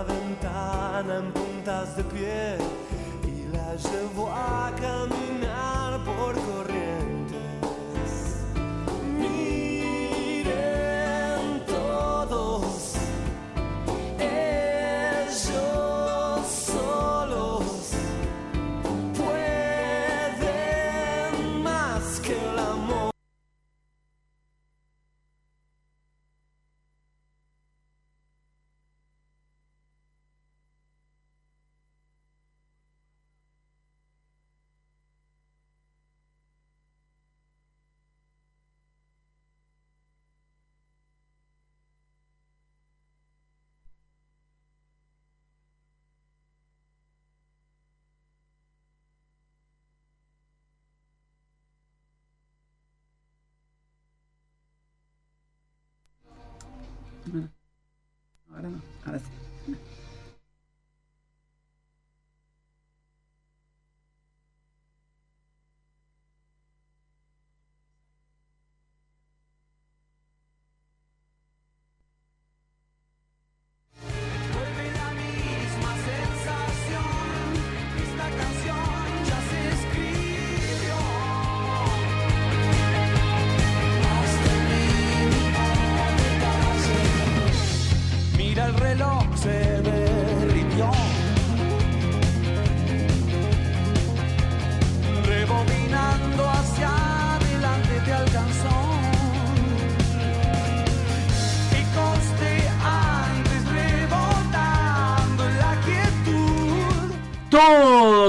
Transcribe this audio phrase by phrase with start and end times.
[0.00, 2.56] la ventana en puntas de pie
[3.26, 6.69] y la llevo a caminar por corrientes.
[58.50, 59.24] Ahora no, ahora sí.
[59.24, 59.39] Vuelve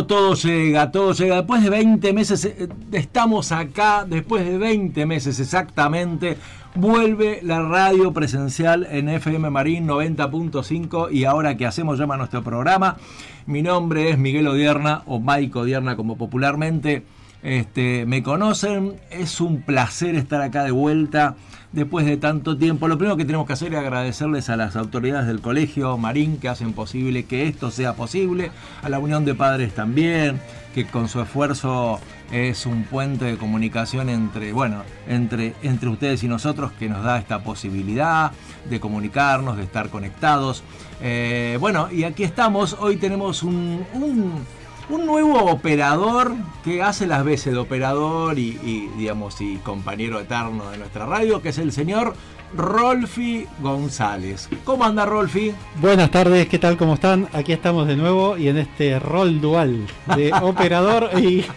[0.07, 1.38] Todo, llega, todo llega.
[1.38, 6.38] Después de 20 meses, eh, estamos acá, después de 20 meses exactamente,
[6.75, 12.97] vuelve la radio presencial en FM Marín 90.5 y ahora que hacemos llama nuestro programa.
[13.45, 17.03] Mi nombre es Miguel Odierna o Mike Odierna como popularmente
[17.44, 18.94] este, me conocen.
[19.09, 21.35] Es un placer estar acá de vuelta
[21.72, 22.88] después de tanto tiempo.
[22.88, 26.50] Lo primero que tenemos que hacer es agradecerles a las autoridades del colegio Marín que
[26.50, 30.40] hacen posible que esto sea posible, a la Unión de Padres también,
[30.75, 32.00] que con su esfuerzo
[32.31, 37.18] es un puente de comunicación entre, bueno, entre, entre ustedes y nosotros que nos da
[37.18, 38.31] esta posibilidad
[38.69, 40.63] de comunicarnos, de estar conectados.
[41.02, 44.46] Eh, bueno, y aquí estamos, hoy tenemos un, un
[44.91, 50.69] un nuevo operador que hace las veces de operador y, y, digamos y compañero eterno
[50.69, 52.13] de nuestra radio, que es el señor
[52.56, 54.50] Rolfi González.
[54.66, 55.53] ¿Cómo anda Rolfi?
[55.78, 56.75] Buenas tardes, ¿qué tal?
[56.78, 57.29] ¿Cómo están?
[57.31, 59.88] Aquí estamos de nuevo y en este rol dual
[60.18, 61.46] de operador y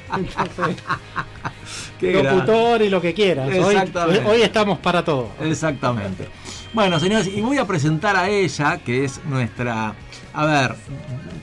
[1.98, 3.48] Qué locutor y lo que quieras.
[3.48, 3.76] Hoy,
[4.26, 5.30] hoy estamos para todo.
[5.40, 6.28] Exactamente.
[6.72, 9.94] Bueno, señores, y voy a presentar a ella, que es nuestra...
[10.36, 10.74] A ver,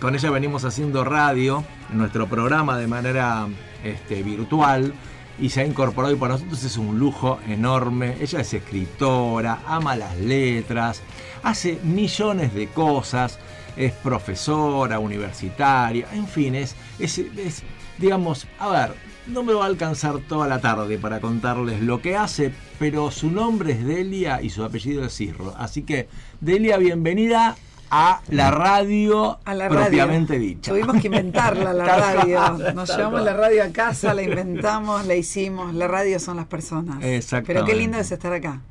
[0.02, 1.64] con ella venimos haciendo radio,
[1.94, 3.48] nuestro programa de manera
[3.86, 4.94] este, virtual,
[5.40, 8.18] y se ha incorporado y para nosotros es un lujo enorme.
[8.20, 11.02] Ella es escritora, ama las letras,
[11.42, 13.40] hace millones de cosas,
[13.78, 17.64] es profesora universitaria, en fin, es, es, es
[17.98, 18.94] digamos, a ver,
[19.28, 23.32] no me va a alcanzar toda la tarde para contarles lo que hace, pero su
[23.32, 25.56] nombre es Delia y su apellido es Cirro.
[25.58, 26.10] Así que,
[26.42, 27.56] Delia, bienvenida
[27.92, 30.48] a la radio A la propiamente radio.
[30.48, 30.72] dicha.
[30.72, 32.74] Tuvimos que inventarla, la radio.
[32.74, 35.74] Nos llevamos la radio a casa, la inventamos, la hicimos.
[35.74, 36.98] La radio son las personas.
[37.46, 38.62] Pero qué lindo es estar acá.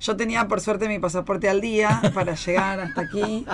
[0.00, 3.44] Yo tenía por suerte mi pasaporte al día para llegar hasta aquí.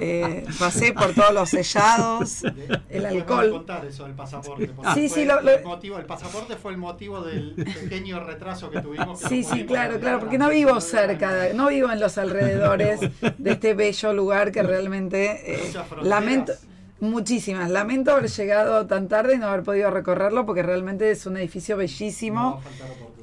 [0.00, 2.42] Eh, pasé por todos los sellados,
[2.90, 3.50] el alcohol.
[3.50, 4.70] contar eso del pasaporte.
[4.94, 8.80] Sí, sí, lo- lo- el, motivo, el pasaporte fue el motivo del pequeño retraso que
[8.80, 9.20] tuvimos.
[9.20, 12.00] que Sí, sí, claro, claro, porque no vivo 19 de la cerca, no vivo en
[12.00, 13.00] los alrededores
[13.38, 15.72] de este bello lugar que realmente eh,
[16.02, 16.52] lamento,
[17.00, 21.36] muchísimas, lamento haber llegado tan tarde y no haber podido recorrerlo porque realmente es un
[21.36, 22.60] edificio bellísimo.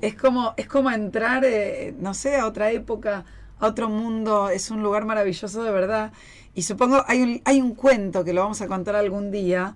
[0.01, 3.25] Es como, es como entrar, eh, no sé, a otra época,
[3.59, 6.11] a otro mundo, es un lugar maravilloso de verdad.
[6.53, 9.75] Y supongo, hay un, hay un cuento que lo vamos a contar algún día,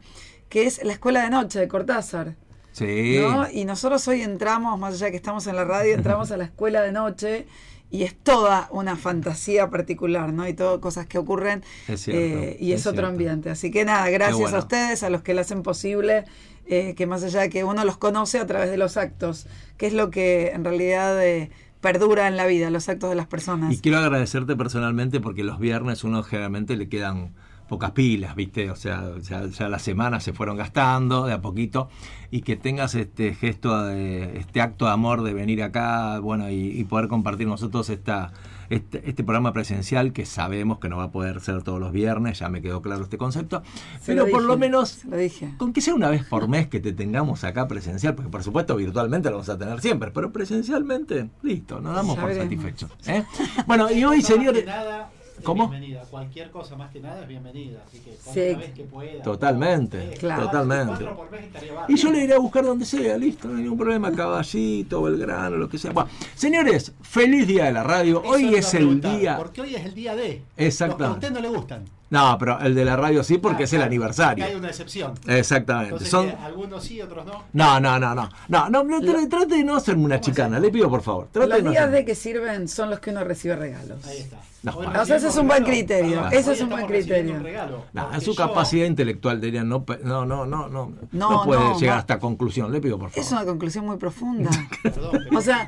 [0.49, 2.35] que es La Escuela de Noche de Cortázar.
[2.71, 3.17] Sí.
[3.19, 3.49] ¿no?
[3.49, 6.83] Y nosotros hoy entramos, más allá que estamos en la radio, entramos a la escuela
[6.83, 7.47] de noche
[7.89, 10.47] y es toda una fantasía particular, ¿no?
[10.47, 13.11] Y todo cosas que ocurren Es cierto, eh, y es, es otro cierto.
[13.11, 13.49] ambiente.
[13.49, 14.57] Así que nada, gracias bueno.
[14.57, 16.25] a ustedes, a los que lo hacen posible,
[16.65, 19.47] eh, que más allá de que uno los conoce a través de los actos,
[19.77, 21.49] que es lo que en realidad eh,
[21.79, 23.73] perdura en la vida, los actos de las personas.
[23.73, 27.33] Y quiero agradecerte personalmente porque los viernes uno generalmente le quedan
[27.67, 28.71] pocas pilas, ¿viste?
[28.71, 31.89] O sea, ya, ya las semanas se fueron gastando de a poquito
[32.31, 36.55] y que tengas este gesto, de, este acto de amor de venir acá, bueno, y,
[36.79, 38.31] y poder compartir nosotros esta,
[38.69, 42.39] este, este programa presencial que sabemos que no va a poder ser todos los viernes,
[42.39, 43.63] ya me quedó claro este concepto,
[44.01, 45.53] Se pero lo por lo menos se lo dije.
[45.57, 48.75] con que sea una vez por mes que te tengamos acá presencial, porque por supuesto
[48.75, 52.49] virtualmente lo vamos a tener siempre, pero presencialmente, listo, nos damos Ya por veremos.
[52.63, 52.91] satisfechos.
[53.07, 53.23] ¿eh?
[53.65, 54.65] Bueno, y hoy, señores...
[54.65, 55.11] nada
[55.43, 55.67] ¿Cómo?
[55.69, 56.01] bienvenida.
[56.09, 57.79] Cualquier cosa más que nada es bienvenida.
[57.87, 58.55] Así que Sí.
[58.55, 59.21] vez que pueda.
[59.23, 60.43] Totalmente, Eh, Claro.
[60.43, 60.87] totalmente.
[61.05, 63.63] cuatro por mes estaría Y yo le iré a buscar donde sea, listo, no hay
[63.63, 65.91] ningún problema, Caballito, Belgrano, lo que sea.
[65.91, 68.21] Bueno, señores, feliz día de la radio.
[68.23, 69.37] Eso Hoy es el día.
[69.37, 70.41] Porque hoy es el día de.
[70.57, 71.03] Exactamente.
[71.07, 71.85] Los que a usted no le gustan.
[72.09, 74.45] No, pero el de la radio sí, porque Ah, es el claro, aniversario.
[74.45, 75.13] Hay una excepción.
[75.27, 75.89] Exactamente.
[75.89, 76.29] Entonces, Son...
[76.29, 77.43] que algunos sí, otros no.
[77.51, 78.29] No, no, no, no.
[78.47, 81.27] No, no, no, tra- trate de no hacerme una ¿Cómo chicana, le pido por favor.
[81.33, 84.05] Trate Los de no días hacerme- de que sirven son los que uno recibe regalos.
[84.07, 84.37] Ahí está.
[84.71, 85.01] No, Hoy bueno.
[85.01, 87.35] O sea, ese es un buen criterio, perdón, ese es un buen criterio.
[87.35, 91.29] un regalo, No, su yo- capacidad intelectual diría no, pe- no, no, no, no, no,
[91.29, 91.97] No, puede no, llegar no.
[91.97, 93.23] a esta conclusión, le pido por favor.
[93.25, 94.49] Es una conclusión muy profunda.
[94.83, 95.67] Perdón, pero, O sea,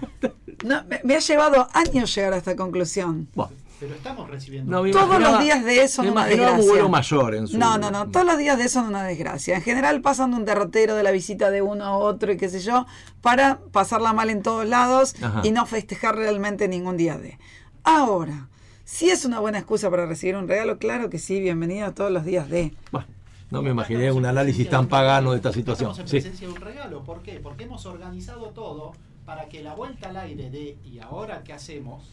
[0.65, 3.27] no, me, me ha llevado años llegar a esta conclusión.
[3.35, 4.69] Bueno, pero estamos recibiendo.
[4.71, 6.71] no, Todos imaginaba- los días de eso son una imaginaba un desgracia.
[6.73, 8.09] vuelo mayor en su No, no, no.
[8.09, 9.55] Todos los días de eso son una desgracia.
[9.55, 12.49] En general pasan de un derrotero de la visita de uno a otro y qué
[12.49, 12.85] sé yo,
[13.21, 15.41] para pasarla mal en todos lados Ajá.
[15.45, 17.39] y no festejar realmente ningún día de.
[17.85, 18.49] Ahora,
[18.91, 22.11] si es una buena excusa para recibir un regalo, claro que sí, bienvenido a todos
[22.11, 22.73] los días de.
[22.91, 23.05] Bueno,
[23.51, 25.91] no me imaginé un análisis tan pagano de esta situación.
[25.91, 26.21] Estamos en Sí.
[26.27, 27.03] presencia de un regalo.
[27.03, 27.39] ¿Por qué?
[27.39, 28.93] Porque hemos organizado todo
[29.27, 32.03] para que la vuelta al aire de ¿y ahora qué hacemos?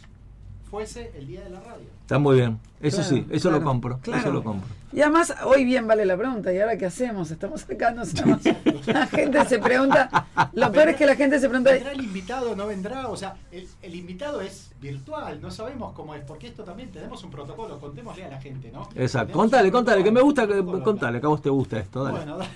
[0.70, 1.86] fuese el día de la radio.
[2.02, 2.58] Está muy bien.
[2.80, 3.98] Eso Claro, sí, eso claro, lo compro.
[4.00, 4.20] claro.
[4.20, 4.68] Eso lo compro.
[4.96, 7.30] Y además, hoy bien vale la pregunta, ¿y ahora qué hacemos?
[7.30, 8.40] Estamos acá, no sabemos.
[8.86, 12.56] La gente se pregunta, lo peor es que la gente se pregunta, ¿Vendrá el invitado
[12.56, 13.06] no vendrá?
[13.08, 17.22] O sea, el, el invitado es virtual, no sabemos cómo es, porque esto también tenemos
[17.24, 18.88] un protocolo, contémosle a la gente, ¿no?
[18.94, 19.34] Exacto.
[19.34, 22.02] Contale, contale, que me gusta, que, contale, que a vos te gusta esto.
[22.02, 22.16] Dale.
[22.16, 22.50] Bueno, dale.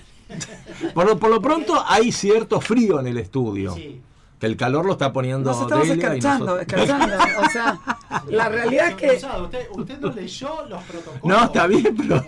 [0.95, 3.75] Por, lo- por lo pronto hay cierto frío en el estudio.
[3.75, 4.01] Sí.
[4.41, 7.15] Que el calor lo está poniendo nos estamos escarchando, nosotros- escarchando.
[7.45, 7.79] O sea,
[8.29, 11.23] la realidad es que Usted, usted no leyó los protocolos.
[11.23, 12.23] No, está bien, pero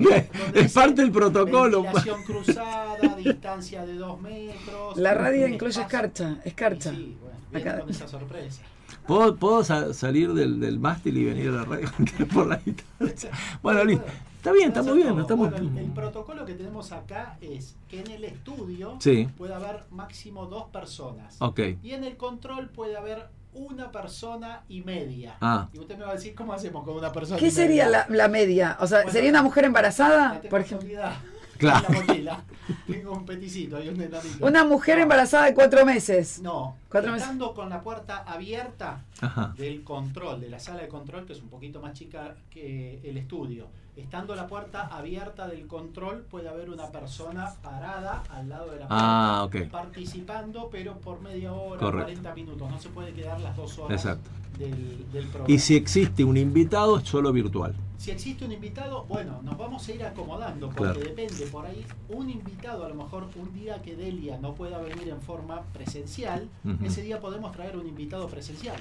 [0.53, 1.81] es parte del protocolo.
[1.81, 4.95] Ventilación cruzada, distancia de dos metros.
[4.95, 5.81] la radio incluye espacio.
[5.81, 6.91] escarcha, escarcha.
[6.91, 7.17] Sí,
[7.51, 7.79] bueno, Acá.
[7.81, 8.61] con esa sorpresa.
[9.07, 11.89] ¿Puedo, puedo sa- salir del, del mástil y venir a la radio
[12.33, 13.31] por la distancia?
[13.63, 14.05] Bueno, listo.
[14.43, 15.17] Está bien, está muy bien.
[15.19, 15.49] Estamos...
[15.51, 19.29] Bueno, el, el protocolo que tenemos acá es que en el estudio Sí.
[19.37, 21.37] puede haber máximo dos personas.
[21.81, 25.37] Y en el control puede haber una persona y media.
[25.39, 25.69] Ah.
[25.71, 28.05] Y usted me va a decir, ¿cómo hacemos con una persona ¿Qué y sería media?
[28.09, 28.77] la, la media?
[28.81, 30.41] O sea, Bueno, ¿sería una mujer embarazada?
[30.49, 30.89] Por ejemplo.
[30.89, 31.21] escondida
[31.57, 31.85] Claro.
[31.87, 32.43] En la mochila.
[32.87, 34.45] Tengo un peticito, hay un enanito.
[34.45, 36.41] Una mujer No, embarazada de cuatro meses.
[36.41, 37.23] No, Cuatro meses.
[37.27, 39.53] estando con la puerta abierta Ajá.
[39.57, 43.15] del control, de la sala de control, que es un poquito más chica que el
[43.17, 43.67] estudio.
[43.95, 48.87] Estando la puerta abierta del control, puede haber una persona parada al lado de la
[48.87, 48.87] puerta.
[48.89, 49.55] Ah, ok.
[49.69, 52.05] Participando, pero por media hora, Correcto.
[52.05, 52.71] 40 minutos.
[52.71, 54.29] No se puede quedar las dos horas Exacto.
[54.57, 55.53] del, del programa.
[55.53, 57.75] Y si existe un invitado, es solo virtual.
[57.99, 60.99] Si existe un invitado, bueno, nos vamos a ir acomodando, porque Claro.
[60.99, 65.07] depende, por ahí, un invitado, a lo mejor un día que Delia no pueda venir
[65.07, 66.49] en forma presencial,
[66.83, 68.75] ese día podemos traer un invitado presencial.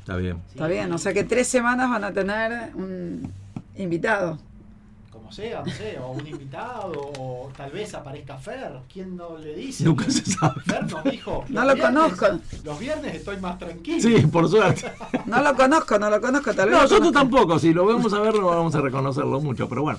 [0.00, 0.36] Está bien.
[0.46, 0.52] ¿sí?
[0.54, 3.30] Está bien, o sea que tres semanas van a tener un
[3.76, 4.38] invitado.
[5.32, 9.82] Sea, no sé, o un invitado, o tal vez aparezca Fer, ¿quién no le dice?
[9.84, 10.60] Nunca se sabe.
[10.60, 11.44] Fer nos dijo.
[11.48, 12.26] No "Los lo conozco.
[12.64, 14.00] Los viernes estoy más tranquilo.
[14.02, 14.92] Sí, por suerte.
[15.26, 16.76] No lo conozco, no lo conozco, tal vez.
[16.76, 17.18] No, nosotros conozco.
[17.30, 17.58] tampoco.
[17.58, 19.68] Si lo vamos a ver, no vamos a reconocerlo mucho.
[19.68, 19.98] Pero bueno.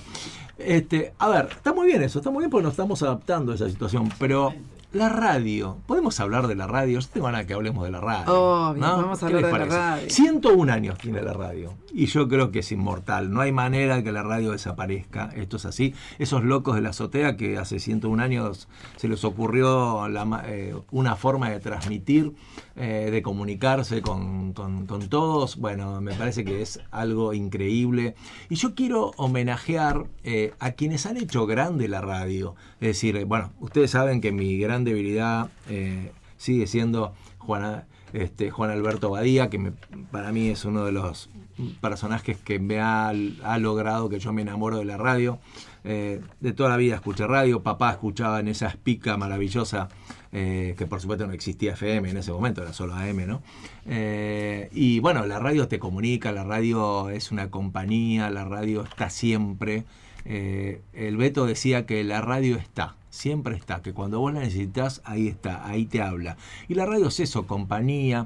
[0.56, 2.20] Este, a ver, está muy bien eso.
[2.20, 4.08] Está muy bien porque nos estamos adaptando a esa situación.
[4.20, 4.54] Pero
[4.94, 5.78] la radio.
[5.86, 7.00] ¿Podemos hablar de la radio?
[7.00, 8.32] Yo tengo ganas que hablemos de la radio.
[8.32, 8.94] Obvio, ¿no?
[8.96, 10.10] podemos ¿Qué hablar de la radio.
[10.10, 11.74] 101 años tiene la radio.
[11.92, 13.32] Y yo creo que es inmortal.
[13.32, 15.30] No hay manera de que la radio desaparezca.
[15.34, 15.94] Esto es así.
[16.18, 21.14] Esos locos de la azotea que hace 101 años se les ocurrió la eh, una
[21.16, 22.32] forma de transmitir,
[22.76, 25.56] eh, de comunicarse con, con- con todos.
[25.56, 28.14] Bueno, me parece que es algo increíble.
[28.48, 32.54] Y yo quiero homenajear eh, a quienes han hecho grande la radio.
[32.80, 37.14] Es decir, bueno, ustedes saben que mi gran debilidad eh, sigue siendo
[38.12, 39.72] este, Juan Alberto Badía, que
[40.10, 41.30] para mí es uno de los
[41.80, 43.12] personajes que me ha,
[43.58, 45.38] logrado que yo me enamoro de la radio.
[45.86, 49.88] Eh, de toda la vida escuché radio, papá escuchaba en esa espica maravillosa,
[50.32, 53.42] eh, que por supuesto no existía FM en ese momento, era solo AM, ¿no?
[54.72, 59.84] Y bueno, la radio te comunica, la radio es una compañía, la radio está siempre.
[60.24, 65.28] El Beto decía que la radio está, siempre está, que cuando vos la necesitas, ahí
[65.28, 66.36] está, ahí te habla.
[66.68, 68.24] Y la radio es eso, compañía.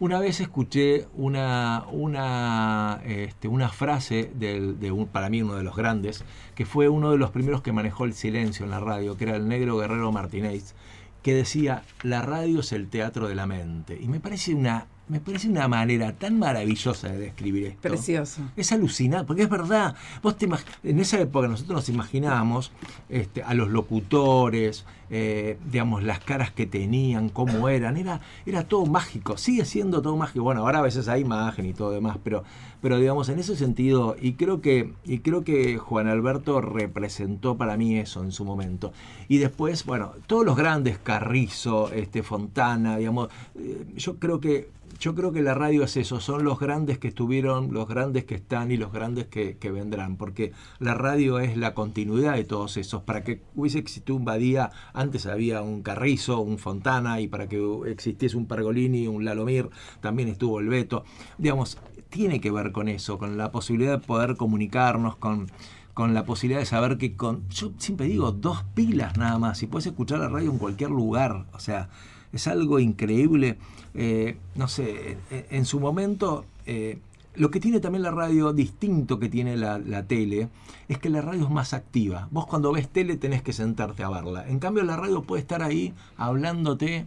[0.00, 5.74] Una vez escuché una, una, este, una frase de un, para mí uno de los
[5.74, 9.24] grandes, que fue uno de los primeros que manejó el silencio en la radio, que
[9.24, 10.74] era el negro Guerrero Martínez,
[11.22, 13.98] que decía, la radio es el teatro de la mente.
[14.00, 17.80] Y me parece una me parece una manera tan maravillosa de describir esto.
[17.80, 18.42] Precioso.
[18.56, 19.94] Es alucinante, porque es verdad.
[20.22, 20.48] Vos te
[20.84, 22.72] en esa época nosotros nos imaginábamos
[23.08, 27.96] este, a los locutores, eh, digamos, las caras que tenían, cómo eran.
[27.96, 30.44] Era, era todo mágico, sigue siendo todo mágico.
[30.44, 32.44] Bueno, ahora a veces hay imagen y todo demás, pero,
[32.82, 37.76] pero digamos, en ese sentido, y creo que, y creo que Juan Alberto representó para
[37.76, 38.92] mí eso en su momento.
[39.28, 45.14] Y después, bueno, todos los grandes, Carrizo, este, Fontana, digamos, eh, yo creo que yo
[45.14, 48.72] creo que la radio es eso, son los grandes que estuvieron, los grandes que están
[48.72, 53.02] y los grandes que, que vendrán, porque la radio es la continuidad de todos esos.
[53.02, 57.62] Para que hubiese existido un Badía, antes había un Carrizo, un Fontana, y para que
[57.86, 61.04] existiese un Pergolini, un Lalomir, también estuvo el Beto.
[61.38, 61.78] Digamos,
[62.08, 65.46] tiene que ver con eso, con la posibilidad de poder comunicarnos, con,
[65.94, 69.68] con la posibilidad de saber que con, yo siempre digo, dos pilas nada más, y
[69.68, 71.88] puedes escuchar la radio en cualquier lugar, o sea,
[72.32, 73.58] es algo increíble.
[73.94, 76.98] Eh, no sé, en, su momento, eh,
[77.34, 80.48] lo que tiene también la radio distinto que tiene la, tele
[80.88, 82.28] es que la radio es más activa.
[82.30, 84.48] Vos cuando ves tele tenés que sentarte a verla.
[84.48, 87.06] En cambio la radio puede estar ahí hablándote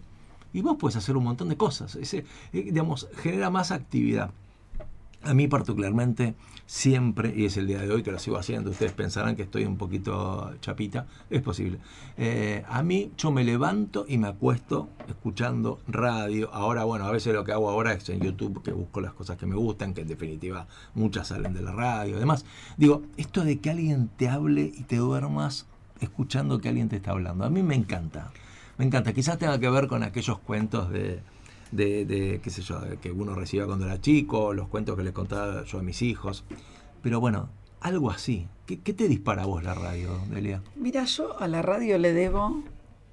[0.53, 1.95] y vos puedes hacer un montón de cosas.
[1.95, 4.31] Eh, digamos, genera más actividad.
[5.23, 6.33] A mí particularmente
[6.65, 9.65] siempre, y es el día de hoy que lo sigo haciendo, ustedes pensarán que estoy
[9.65, 11.77] un poquito chapita, es posible.
[12.17, 16.51] Eh, a mí yo me levanto y me acuesto escuchando radio.
[16.51, 19.37] Ahora, bueno, a veces lo que hago ahora es en YouTube que busco las cosas
[19.37, 22.43] que me gustan, que en definitiva muchas salen de la radio y demás.
[22.77, 25.67] Digo, esto de que alguien te hable y te duermas
[25.99, 28.31] escuchando que alguien te está hablando, a mí me encanta.
[28.79, 31.21] Me encanta, quizás tenga que ver con aquellos cuentos de,
[31.71, 35.13] de, de, qué sé yo, que uno recibía cuando era chico, los cuentos que les
[35.13, 36.43] contaba yo a mis hijos.
[37.01, 37.49] Pero bueno,
[37.79, 38.47] algo así.
[38.65, 40.61] ¿Qué, qué te dispara a vos la radio, Delia?
[40.75, 42.63] Mira, yo a la radio le debo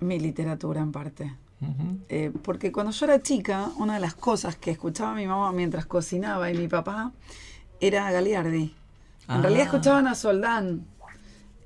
[0.00, 1.34] mi literatura en parte.
[1.60, 1.98] Uh -huh.
[2.08, 5.86] eh, porque cuando yo era chica, una de las cosas que escuchaba mi mamá mientras
[5.86, 7.12] cocinaba y mi papá
[7.80, 8.62] era Galiardi.
[8.62, 8.74] En
[9.26, 9.42] ah.
[9.42, 10.86] realidad escuchaban a Soldán.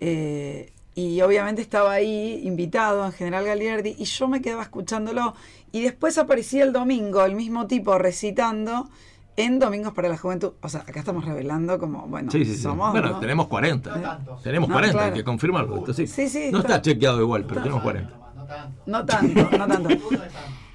[0.00, 5.34] Eh, y obviamente estaba ahí invitado en General Galiardi y yo me quedaba escuchándolo
[5.72, 8.88] y después aparecía el domingo el mismo tipo recitando
[9.36, 10.52] en Domingos para la Juventud.
[10.60, 12.60] O sea, acá estamos revelando como, bueno, sí, sí, sí.
[12.62, 12.92] somos...
[12.92, 13.20] Bueno, ¿no?
[13.20, 13.96] tenemos 40.
[14.26, 15.06] No tenemos No, 40, claro.
[15.14, 15.78] hay que confirmarlo.
[15.78, 16.06] Esto sí.
[16.06, 18.10] Sí, sí, no está- está chequeado igual, pero tenemos 40.
[18.34, 18.82] No tanto.
[18.86, 19.88] No tanto, no tanto.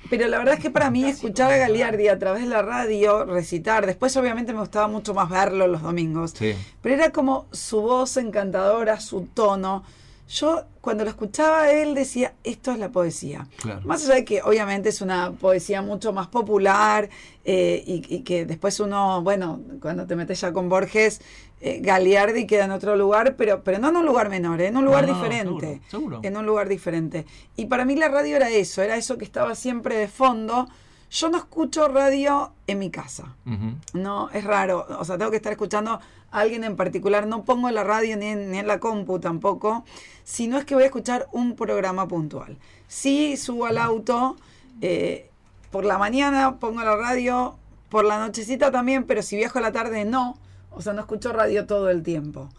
[0.10, 3.26] Pero la verdad es que para mí escuchar a Galiardi a través de la radio
[3.26, 6.56] recitar, después obviamente me gustaba mucho más verlo los domingos, Sí.
[6.82, 9.84] pero era como su voz encantadora, su tono.
[10.30, 13.48] Yo cuando lo escuchaba él decía, esto es la poesía.
[13.62, 13.82] Claro.
[13.86, 17.10] Más allá de que obviamente es una poesía mucho más popular
[17.46, 21.22] eh, y, y que después uno, bueno, cuando te metes ya con Borges,
[21.62, 24.78] eh, Galiardi queda en otro lugar, pero, pero no en un lugar menor, eh, en
[24.78, 25.66] un lugar No, no, diferente.
[25.66, 26.20] seguro, seguro.
[26.24, 27.26] En un lugar diferente.
[27.56, 30.68] Y para mí la radio era eso, era eso que estaba siempre de fondo.
[31.10, 33.36] Yo no escucho radio en mi casa.
[33.94, 34.86] No, es raro.
[35.00, 36.02] O sea, tengo que estar escuchando a
[36.40, 37.28] alguien en particular.
[37.28, 39.86] No pongo la radio ni en, ni en la compu tampoco.
[40.24, 42.58] Si no es que voy a escuchar un programa puntual.
[42.88, 44.36] Sí subo al auto.
[44.82, 45.30] eh,
[45.72, 47.56] por la mañana pongo la radio.
[47.90, 50.38] Por la nochecita también, pero si viajo a la tarde no.
[50.72, 52.50] O sea, no escucho radio todo el tiempo.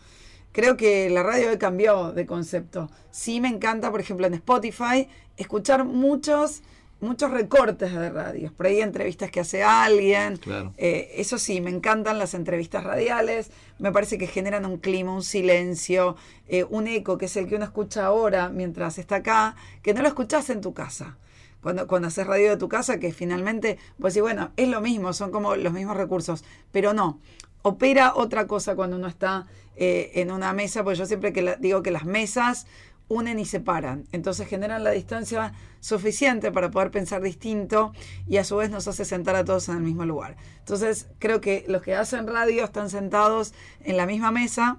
[0.52, 2.90] Creo que la radio hoy cambió de concepto.
[3.11, 6.62] Sí me encanta, por ejemplo, en Spotify, escuchar muchos,
[7.00, 8.52] muchos recortes de radios.
[8.52, 10.37] Por ahí entrevistas que hace alguien.
[10.37, 10.73] Claro.
[10.76, 13.50] Eh, eso sí, me encantan las entrevistas radiales.
[13.78, 16.17] Me parece que generan un clima, un silencio,
[16.49, 20.02] eh, un eco, que es el que uno escucha ahora mientras está acá, que no
[20.02, 21.17] lo escuchás en tu casa.
[21.61, 25.12] Cuando, cuando haces radio de tu casa, que finalmente, pues sí, bueno, es lo mismo,
[25.12, 27.19] son como los mismos recursos, pero no.
[27.62, 31.57] Opera otra cosa cuando uno está eh, en una mesa, pues yo siempre que la-
[31.57, 32.67] digo que las mesas
[33.08, 34.04] unen y separan.
[34.12, 37.92] Entonces generan la distancia suficiente para poder pensar distinto
[38.26, 40.36] y a su vez nos hace sentar a todos en el mismo lugar.
[40.58, 44.78] Entonces creo que los que hacen radio están sentados en la misma mesa,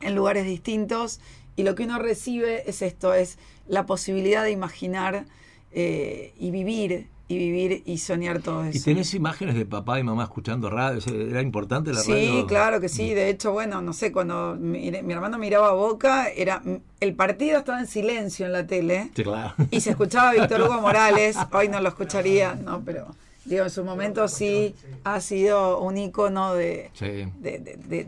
[0.00, 1.20] en lugares distintos
[1.56, 5.26] y lo que uno recibe es esto, es la posibilidad de imaginar
[5.72, 8.76] eh, y vivir y vivir y soñar todo eso.
[8.76, 11.00] ¿Y tenés imágenes de papá y mamá escuchando radio?
[11.30, 12.46] ¿Era importante la Sí, radio?
[12.46, 13.14] claro que sí.
[13.14, 16.62] De hecho, bueno, no sé, cuando mi, mi hermano miraba a Boca, era
[17.00, 19.54] el partido estaba en silencio en la tele Sí, claro.
[19.70, 21.36] y se escuchaba a Víctor Hugo Morales.
[21.52, 23.06] Hoy no lo escucharía, no, pero
[23.46, 27.06] digo, en su momento sí ha sido un icono de, Sí.
[27.40, 28.06] de, de- de-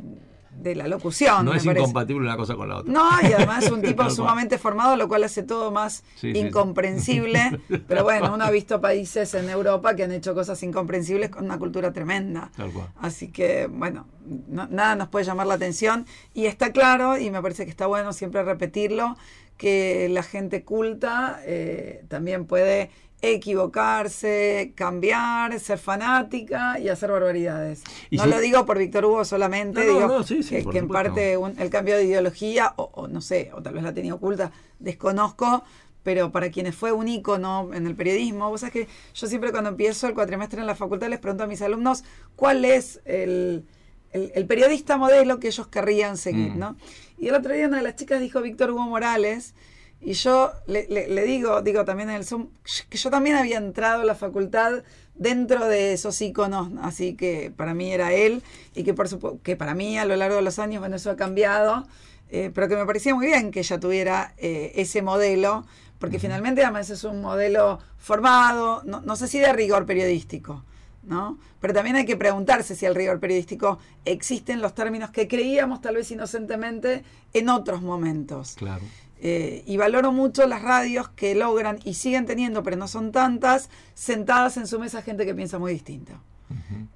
[0.60, 1.44] de la locución.
[1.44, 1.80] No es parece.
[1.82, 2.92] incompatible una cosa con la otra.
[2.92, 6.38] No, y además es un tipo sumamente formado, lo cual hace todo más Sí, sí,
[6.38, 7.60] incomprensible.
[7.88, 11.58] Pero bueno, uno ha visto países en Europa que han hecho cosas incomprensibles con una
[11.58, 12.50] cultura tremenda.
[12.56, 12.88] Tal cual.
[13.00, 14.06] Así que, bueno,
[14.48, 16.06] no- nada nos puede llamar la atención.
[16.34, 19.16] Y está claro, y me parece que está bueno siempre repetirlo,
[19.56, 22.90] que la gente culta eh, también puede
[23.22, 27.82] equivocarse, cambiar, ser fanática y hacer barbaridades.
[28.10, 30.64] Y no si- lo digo por Víctor Hugo solamente, No, no, digo no, sí, sí,
[30.64, 33.82] que, en parte un- el cambio de ideología, o, o no sé, o tal vez
[33.82, 35.64] la tenía oculta, desconozco,
[36.02, 39.70] pero para quienes fue un ícono en el periodismo, vos sabés que yo siempre cuando
[39.70, 42.04] empiezo el cuatrimestre en la facultad les pregunto a mis alumnos
[42.36, 43.64] cuál es el,
[44.12, 46.58] el- el periodista modelo que ellos querrían seguir, Mm.
[46.58, 46.76] ¿no?
[47.18, 49.54] Y el otro día una de las chicas dijo Víctor Hugo Morales,
[50.00, 52.48] y yo le, le- le digo, digo también en el Zoom,
[52.88, 54.82] que yo también había entrado a la facultad
[55.14, 58.42] dentro de esos íconos, así que para mí era él,
[58.74, 61.10] y que por supuesto, que para mí a lo largo de los años, bueno, eso
[61.10, 61.86] ha cambiado,
[62.30, 65.64] eh, pero que me parecía muy bien que ella tuviera eh, ese modelo,
[65.98, 70.62] porque finalmente además es un modelo formado, no, no sé si de rigor periodístico,
[71.02, 71.38] ¿no?
[71.60, 75.80] Pero también hay que preguntarse si el rigor periodístico existe en los términos que creíamos
[75.80, 78.54] tal vez inocentemente en otros momentos.
[78.56, 78.82] Claro.
[79.20, 83.70] Eh, y valoro mucho las radios que logran y siguen teniendo, pero no son tantas,
[83.94, 86.12] sentadas en su mesa gente que piensa muy distinto.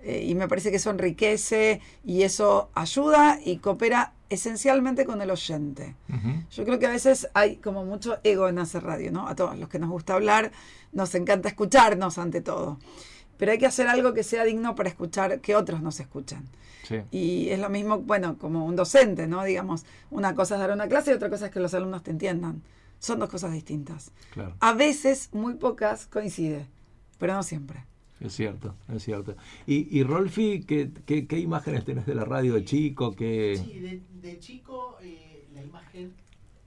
[0.03, 5.31] Eh, y me parece que eso enriquece y eso ayuda y coopera esencialmente con el
[5.31, 5.97] oyente.
[6.53, 9.27] Yo creo que a veces hay como mucho ego en hacer radio, ¿no?
[9.27, 10.53] A todos los que nos gusta hablar,
[10.93, 12.79] nos encanta escucharnos ante todo.
[13.39, 16.45] Pero hay que hacer algo que sea digno para escuchar que otros nos escuchan.
[16.91, 17.03] Sí.
[17.13, 19.45] Y es lo mismo, bueno, como un docente, ¿no?
[19.45, 22.11] Digamos, una cosa es dar una clase y otra cosa es que los alumnos te
[22.11, 22.63] entiendan.
[22.99, 24.11] Son dos cosas distintas.
[24.33, 24.57] Claro.
[24.59, 26.67] A veces, muy pocas, coincide,
[27.19, 27.85] pero no siempre.
[28.19, 29.37] Es cierto, es cierto.
[29.69, 33.15] Y, y Rolfi, ¿qué, qué, qué imágenes tenés de la radio de chico?
[33.15, 33.57] ¿Qué...
[33.65, 36.13] Sí, de, de chico eh, la imagen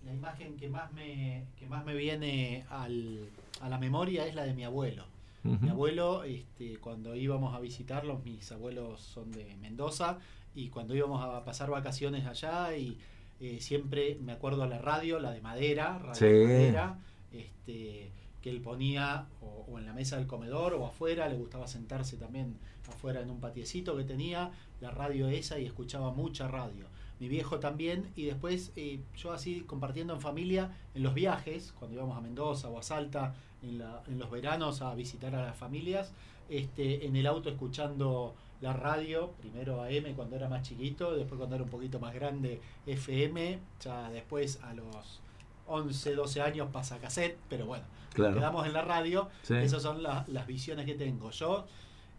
[0.05, 3.29] la imagen que más me que más me viene al,
[3.61, 5.05] a la memoria es la de mi abuelo.
[5.43, 10.19] Mi abuelo, este, cuando íbamos a visitarlos, mis abuelos son de Mendoza,
[10.55, 12.97] y cuando íbamos a pasar vacaciones allá, y
[13.41, 16.25] eh, siempre me acuerdo a la radio, la de madera, radio Sí.
[16.25, 16.99] de madera,
[17.33, 21.67] este, que él ponía o, o en la mesa del comedor o afuera, le gustaba
[21.67, 22.55] sentarse también
[22.87, 26.85] afuera en un patiecito que tenía, la radio esa y escuchaba mucha radio.
[27.23, 31.95] Mi viejo también, y después eh, yo así compartiendo en familia, en los viajes, cuando
[31.95, 35.55] íbamos a Mendoza o a Salta, en, la- en los veranos a visitar a las
[35.55, 36.11] familias,
[36.49, 41.55] este, en el auto escuchando la radio, primero AM cuando era más chiquito, después cuando
[41.55, 45.21] era un poquito más grande FM, ya después a los
[45.67, 48.35] 11, 12 años pasa cassette, pero bueno, Claro.
[48.35, 49.53] quedamos en la radio, Sí.
[49.55, 51.65] esas son la- las visiones que tengo yo.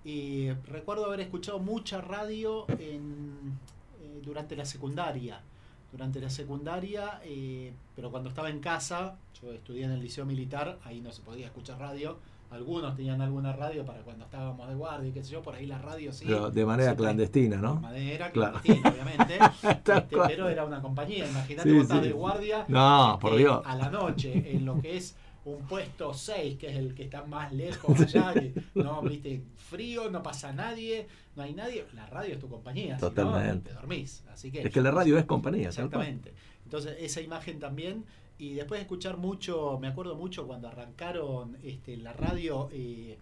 [0.02, 3.59] Y recuerdo haber escuchado mucha radio en,
[4.14, 5.40] eh, durante la secundaria.
[5.92, 10.79] Durante la secundaria, eh, pero cuando estaba en casa, yo estudié en el liceo militar,
[10.85, 12.16] ahí no se podía escuchar radio.
[12.50, 15.66] Algunos tenían alguna radio para cuando estábamos de guardia y qué sé yo, por ahí
[15.66, 16.24] la radio sí.
[16.27, 17.77] Pero de manera clandestina, de ¿no?
[17.77, 18.61] manera Claro.
[18.61, 19.38] clandestina, obviamente.
[19.64, 21.29] Este, pero era una compañía.
[21.29, 22.00] Imagínate Sí, sí.
[22.00, 22.64] de guardia.
[22.68, 23.62] No, por este, Dios.
[23.64, 27.24] A la noche, en lo que es un puesto 6, que es el que está
[27.24, 31.85] más lejos allá, que no, viste, frío, no pasa nadie, no hay nadie.
[31.94, 32.98] La radio es tu compañía.
[32.98, 33.70] si no, Totalmente.
[33.70, 34.24] te dormís.
[34.33, 35.68] Así que, Es que la radio es compañía.
[35.68, 36.33] Exactamente.
[36.64, 38.04] Entonces, esa imagen también.
[38.37, 43.16] Y después de escuchar mucho, me acuerdo mucho cuando arrancaron este, la radio eh,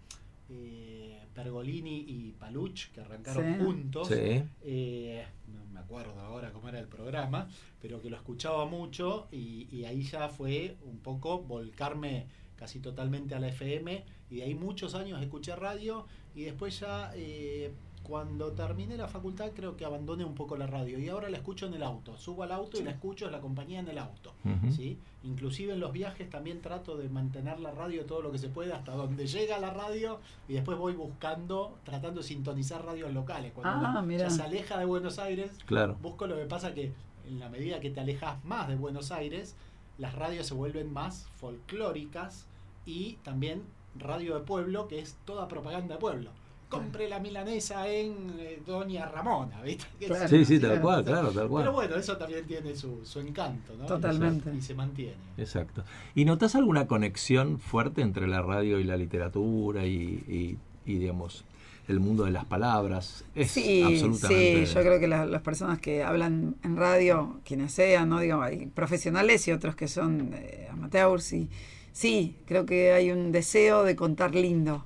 [0.65, 3.63] eh, Pergolini y Paluch, que arrancaron Sí.
[3.63, 4.07] juntos.
[4.07, 4.43] Sí.
[4.61, 7.49] Eh, no me acuerdo ahora cómo era el programa,
[7.81, 13.35] pero que lo escuchaba mucho y, y ahí ya fue un poco volcarme casi totalmente
[13.35, 17.71] a la FM y de ahí muchos años escuché radio y después ya eh,
[18.03, 21.67] cuando terminé la facultad creo que abandoné un poco la radio y ahora la escucho
[21.67, 24.33] en el auto, subo al auto y la escucho, es la compañía en el auto.
[24.43, 24.71] Ujú.
[24.73, 24.99] ¿sí?
[25.23, 28.73] Inclusive en los viajes también trato de mantener la radio todo lo que se puede
[28.73, 33.53] hasta donde llega la radio y después voy buscando, tratando de sintonizar radios locales.
[33.53, 35.95] Cuando Ah, la- ya se aleja de Buenos Aires, Claro.
[36.01, 36.91] busco lo que pasa que
[37.25, 39.55] en la medida que te alejas más de Buenos Aires,
[39.97, 42.47] las radios se vuelven más folclóricas
[42.85, 43.63] y también
[43.95, 46.31] radio de pueblo, que es toda propaganda de pueblo.
[46.73, 49.85] Compre la milanesa en eh, Doña Ramona, ¿viste?
[50.05, 50.27] Claro.
[50.27, 51.69] Sí, sí, tal cual, claro, tal Pero cual.
[51.71, 53.85] bueno, eso también tiene su, su encanto, ¿no?
[53.85, 54.51] Totalmente.
[54.55, 55.15] Y se mantiene.
[55.37, 55.83] Exacto.
[56.15, 61.45] ¿Y notas alguna conexión fuerte entre la radio y la literatura y, y- y, digamos,
[61.87, 63.23] el mundo de las palabras?
[63.35, 64.65] Es Sí, absolutamente.
[64.65, 68.19] sí, yo creo que la- las personas que hablan en radio, quienes sean, ¿no?
[68.19, 71.31] Digo, hay profesionales y otros que son eh, amateurs.
[71.33, 71.49] Y,
[71.91, 74.83] sí, creo que hay un deseo de contar lindo.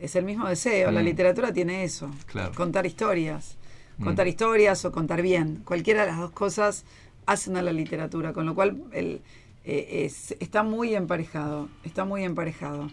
[0.00, 0.90] Es el mismo deseo.
[0.90, 2.10] La literatura tiene eso.
[2.26, 2.52] Claro.
[2.54, 3.56] Contar historias.
[3.98, 4.04] Mm.
[4.04, 5.62] Contar historias o contar bien.
[5.64, 6.84] Cualquiera de las dos cosas
[7.26, 8.32] hacen a la literatura.
[8.32, 9.20] Con lo cual el,
[9.64, 11.68] eh, es- está muy emparejado.
[11.84, 12.90] Está muy emparejado.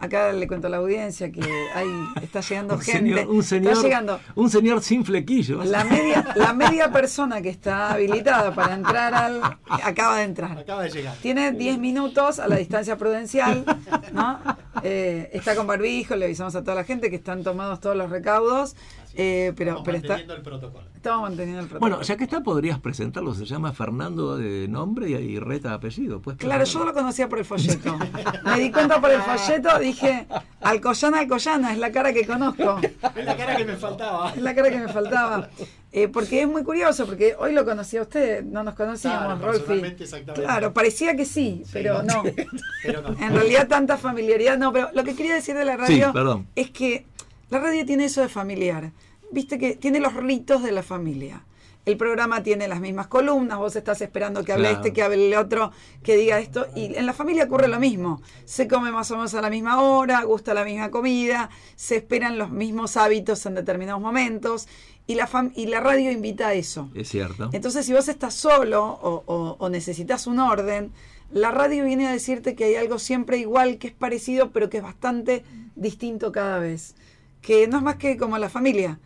[0.00, 1.42] Acá le cuento a la audiencia que
[1.74, 1.88] hay,
[2.22, 2.98] está llegando Un gente.
[3.14, 4.20] señor, un señor, Está llegando.
[4.36, 5.66] un señor sin flequillos.
[5.66, 9.40] La media, la media persona que está habilitada para entrar al.
[9.68, 10.56] acaba de entrar.
[10.58, 11.16] Acaba de llegar.
[11.20, 13.64] Tiene 10 minutos a la distancia prudencial,
[14.12, 14.38] ¿no?
[14.84, 18.08] Eh, está con barbijo, le avisamos a toda la gente que están tomados todos los
[18.10, 18.76] recaudos,
[19.20, 20.84] eh, pero, Estamos pero está, manteniendo el protocolo.
[20.94, 21.90] estamos manteniendo el protocolo.
[21.96, 23.34] Bueno, ya que está, podrías presentarlo.
[23.34, 26.22] Se llama Fernando de nombre y Reta de apellido.
[26.22, 27.98] Pues, Claro, yo lo conocía por el folleto.
[28.44, 30.28] Me di cuenta por el folleto, dije,
[30.60, 32.78] Alcoyana, Alcoyana, es la cara que conozco.
[33.16, 34.30] Es la cara que me faltaba.
[34.30, 35.48] Es la cara que me faltaba.
[35.90, 39.52] Eh, porque es muy curioso, porque hoy lo conocí a usted, no nos conocíamos, Claro,
[39.52, 40.04] exactamente.
[40.34, 42.22] Claro, parecía que sí, Sí, pero no.
[42.84, 43.08] Pero no.
[43.20, 46.70] En realidad tanta familiaridad no, pero lo que quería decir de la radio Sí, es
[46.70, 47.06] que
[47.50, 48.92] la radio tiene eso de familiar.
[49.30, 51.42] Viste que tiene los ritos de la familia.
[51.84, 54.76] El programa tiene las mismas columnas, vos estás esperando que hable Claro.
[54.84, 56.66] este, que hable el otro, que diga esto.
[56.74, 58.20] Y en la familia ocurre lo mismo.
[58.44, 62.36] Se come más o menos a la misma hora, gusta la misma comida, se esperan
[62.36, 64.68] los mismos hábitos en determinados momentos.
[65.06, 66.90] Y la, fam- y la radio invita a eso.
[66.94, 67.48] Es cierto.
[67.52, 70.92] Entonces, si vos estás solo o, o- o necesitas un orden,
[71.32, 74.78] la radio viene a decirte que hay algo siempre igual, que es parecido, pero que
[74.78, 75.42] es bastante
[75.74, 76.94] distinto cada vez.
[77.40, 78.98] Que no es más que como la familia,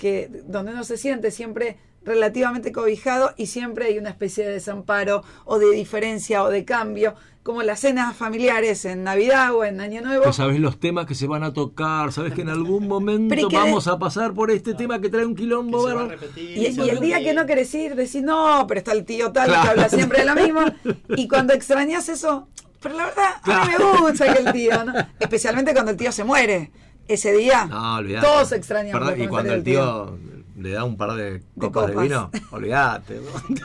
[0.00, 5.22] que donde uno se siente siempre relativamente cobijado y siempre hay una especie de desamparo
[5.44, 10.00] o de diferencia o de cambio, como las cenas familiares en Navidad o en Año
[10.00, 10.24] Nuevo.
[10.24, 13.48] Que sabes los temas que se van a tocar, sabes que en algún momento Pero
[13.48, 15.80] que- vamos a pasar por este tema que trae un Que quilombo.
[15.86, 16.20] se va a bárbaro.
[16.20, 16.56] repetir.
[16.58, 19.62] Y, el día que no querés ir, decís, no, pero está el tío tal Claro.
[19.62, 20.60] que habla siempre de lo mismo.
[21.16, 22.48] Y cuando extrañas eso,
[22.82, 24.94] pero la verdad, a mí me gusta que el tío, ¿no?
[25.18, 26.70] especialmente cuando el tío se muere.
[27.08, 28.26] Ese día, No, olvidate.
[28.26, 30.18] todos extrañamos Perdón, Y cuando el tío
[30.56, 32.02] le da un par de copas de, copas.
[32.08, 33.20] vino, olvídate.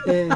[0.08, 0.30] Eh,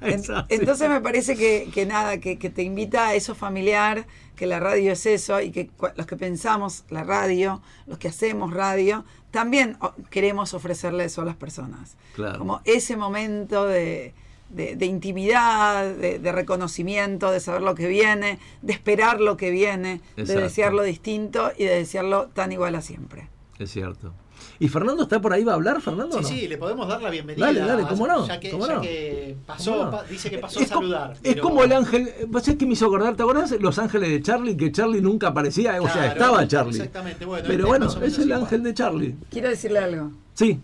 [0.48, 4.60] entonces me parece que, que nada, que, que te invita a eso familiar, que la
[4.60, 9.76] radio es eso, y que los que pensamos la radio, los que hacemos radio, también
[10.10, 11.96] queremos ofrecerle eso a las personas.
[12.14, 12.38] Claro.
[12.38, 14.14] Como ese momento de,
[14.48, 19.50] de- de intimidad, de, de reconocimiento, de saber lo que viene, de esperar lo que
[19.50, 20.42] viene, de Exacto.
[20.42, 23.28] desearlo distinto y de desearlo tan igual a siempre.
[23.58, 24.12] Es cierto.
[24.58, 25.44] ¿Y Fernando está por ahí?
[25.44, 26.16] ¿Va a hablar, Fernando?
[26.18, 26.28] Sí, no?
[26.28, 27.46] sí, le podemos dar la bienvenida.
[27.46, 28.80] Dale, dale, cómo no, Ya que, cómo ya no.
[28.82, 29.90] que pasó, ¿Cómo no?
[29.90, 31.12] pa- dice que pasó es a como- saludar.
[31.12, 32.10] Es pero- como el ángel.
[32.28, 33.16] ¿Vos es que me hizo acordar?
[33.16, 34.56] ¿Te acordás Los Ángeles de Charlie?
[34.56, 35.80] Que Charlie nunca aparecía.
[35.80, 36.76] o sea, estaba Charlie.
[36.76, 37.44] Exactamente, bueno.
[37.46, 38.40] Pero bueno, es el igual.
[38.42, 39.16] ángel de Charlie.
[39.30, 40.10] Quiero decirle algo.
[40.34, 40.60] Sí.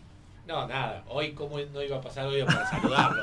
[0.47, 1.03] No, nada.
[1.09, 3.23] Hoy, ¿cómo no iba a pasar hoy para saludarlo?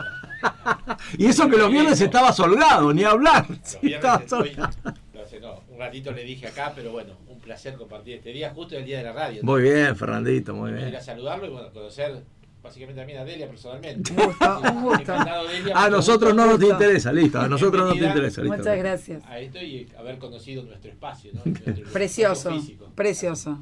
[1.18, 3.50] Y eso que los viernes estaba solgado, ni hablar.
[3.50, 4.70] Los Sí, estoy- solgado.
[5.14, 8.52] no sé, no, un ratito le dije acá, pero bueno, un placer compartir este día,
[8.54, 9.42] justo el día de la radio.
[9.44, 10.96] Muy bien, Fernandito, muy Ir bien.
[10.96, 12.24] a saludarlo y bueno, conocer
[12.62, 14.12] básicamente también a Delia personalmente.
[14.12, 15.02] Un gusto, un gusto.
[15.02, 17.40] Encantado, Delia, A nosotros gusto no nos interesa, listo.
[17.40, 18.12] A nosotros no te Bienvenida.
[18.28, 18.58] interesa, listo.
[18.58, 19.24] Muchas gracias.
[19.26, 21.42] A esto y haber conocido nuestro espacio, ¿no?
[21.46, 23.60] Nuestro Precioso, espacio precioso.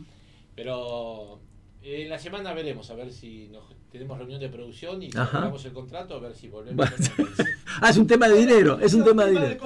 [0.56, 1.40] Pero
[1.84, 5.64] eh, en la semana veremos, a ver si nos, tenemos reunión de producción y cerramos
[5.66, 6.88] el contrato, a ver si volvemos.
[7.80, 9.62] Ah, es un tema de dinero, es un tema de dinero.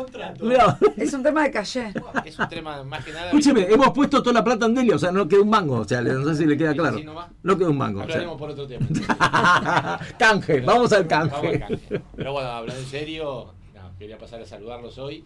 [0.98, 1.94] Es un tema de calle.
[2.26, 3.28] Es un tema más que nada.
[3.28, 5.88] Escúcheme, hemos puesto toda la plata en Delia, o sea, no queda un mango, o
[5.88, 7.00] sea, no sé si le queda ¿Es claro.
[7.42, 8.02] No queda un mango.
[8.02, 8.16] o sea.
[8.16, 8.86] Hablaremos por otro tema.
[10.20, 11.48] canje, Pero- vamos al Vamos canje.
[11.48, 12.02] al canje.
[12.18, 15.24] Pero bueno, hablando en serio, no, quería pasar a saludarlos hoy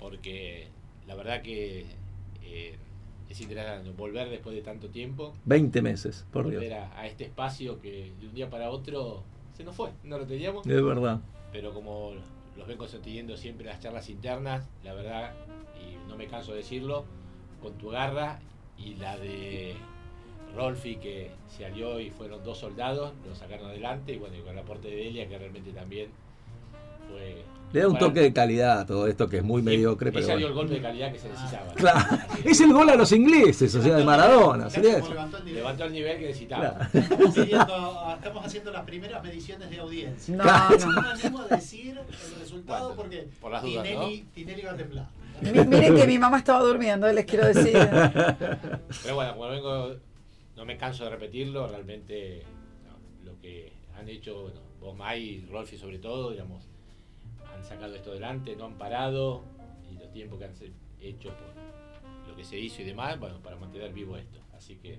[0.00, 0.66] porque
[1.06, 1.86] la verdad que
[2.42, 2.76] eh,
[3.28, 6.72] es interesante volver después de tanto tiempo, 20 meses, por volver Dios.
[6.74, 9.22] a, a este espacio que de un día para otro
[9.56, 11.20] se nos fue, no lo teníamos, Es verdad.
[11.52, 12.12] pero como
[12.56, 15.32] los vengo sosteniendo siempre las charlas internas, la verdad,
[15.80, 17.04] y no me canso de decirlo,
[17.62, 18.40] con tu garra
[18.78, 19.74] y la de
[20.56, 24.52] Rolfi que se alió y fueron dos soldados, lo sacaron adelante y bueno, y con
[24.52, 26.08] el aporte de Delia que realmente también
[27.10, 27.42] fue...
[27.72, 30.34] Le da un toque de calidad a todo esto que es muy mediocre, pero dio
[30.34, 30.46] bueno.
[30.48, 31.72] el golpe de calidad que se necesitaba.
[31.74, 34.70] Claro, es el gol a los ingleses, o sea, de Maradona.
[34.70, 35.08] sería eso.
[35.10, 35.58] levantó el nivel.
[35.60, 36.62] Levantó el nivel que necesitaba.
[36.90, 36.90] Claro.
[36.94, 40.36] Estamos pidiendo- estamos haciendo las primeras mediciones de audiencia.
[40.36, 40.76] No, Claro.
[40.78, 41.02] No no.
[41.02, 44.76] me animo a decir el resultado Bueno, porque por las dudas, Tinelli, Tinelli va a
[44.76, 45.06] temblar.
[45.42, 47.72] Mi- Miren que mi mamá estaba durmiendo, les quiero decir.
[49.02, 49.94] Pero bueno, como vengo,
[50.56, 52.42] no me canso de repetirlo, realmente
[52.86, 56.64] no, lo que han hecho, bueno, vos, Mai y Rolfi sobre todo, digamos,
[57.58, 59.44] han sacado esto adelante, no han parado,
[59.90, 60.54] y los tiempos que han
[61.00, 64.38] hecho por lo que se hizo y demás, bueno, para mantener vivo esto.
[64.56, 64.98] Así que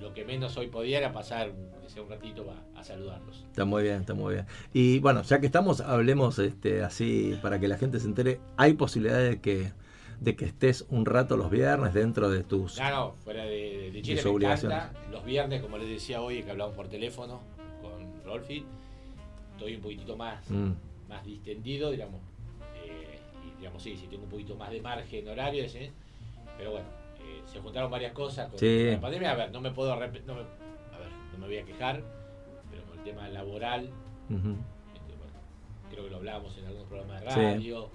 [0.00, 1.52] lo que menos hoy podía era pasar,
[1.88, 3.44] sea un ratito, a, a saludarlos.
[3.50, 4.46] Está muy bien, está muy bien.
[4.72, 8.40] Y bueno, ya que estamos, hablemos este, así para que la gente se entere.
[8.56, 9.72] ¿Hay posibilidades de que,
[10.20, 12.80] de que estés un rato los viernes dentro de tus...
[12.80, 14.78] No, no, fuera de, de Chile me obligaciones.
[14.78, 15.10] encanta.
[15.10, 17.42] Los viernes, como les decía hoy, que hablamos por teléfono
[17.82, 18.64] con Rolfi,
[19.52, 20.72] estoy un poquitito más, Mm,
[21.14, 22.20] más distendido, digamos.
[22.84, 25.90] eh, y digamos, sí, sí, tengo un poquito más de margen horario, ¿sí?
[26.58, 26.86] pero bueno,
[27.20, 28.90] eh, se juntaron varias cosas con Sí.
[28.90, 29.30] la pandemia.
[29.32, 32.02] A ver, no me puedo no me, a ver, no me voy a quejar,
[32.70, 33.90] pero con el tema laboral,
[34.94, 35.38] este, bueno,
[35.90, 37.34] creo que lo hablábamos en algunos programas de Sí.
[37.36, 37.90] radio,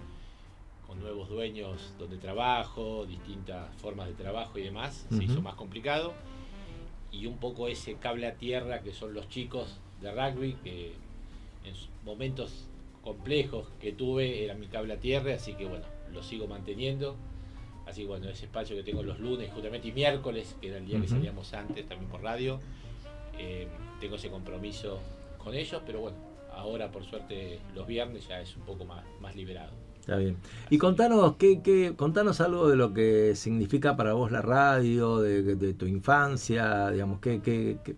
[0.88, 6.14] con nuevos dueños donde trabajo, distintas formas de trabajo y demás, se hizo más complicado.
[7.12, 10.96] Y un poco ese cable a tierra que son los chicos de rugby, que
[11.64, 12.69] en momentos
[13.10, 17.16] complejos que tuve era mi cable a tierra, así que bueno, lo sigo manteniendo.
[17.88, 20.86] Así que bueno, ese espacio que tengo los lunes justamente y miércoles, que era el
[20.86, 22.60] día que salíamos antes también por radio,
[23.40, 23.68] eh,
[24.00, 25.00] tengo ese compromiso
[25.40, 26.18] con ellos, pero bueno,
[26.54, 29.72] ahora por suerte los viernes ya es un poco más, más liberado.
[30.00, 30.38] Está bien.
[30.70, 35.56] Y contanos, ¿qué, qué, contanos algo de lo que significa para vos la radio, de,
[35.56, 37.96] de tu infancia, digamos, ¿qué, qué, qué,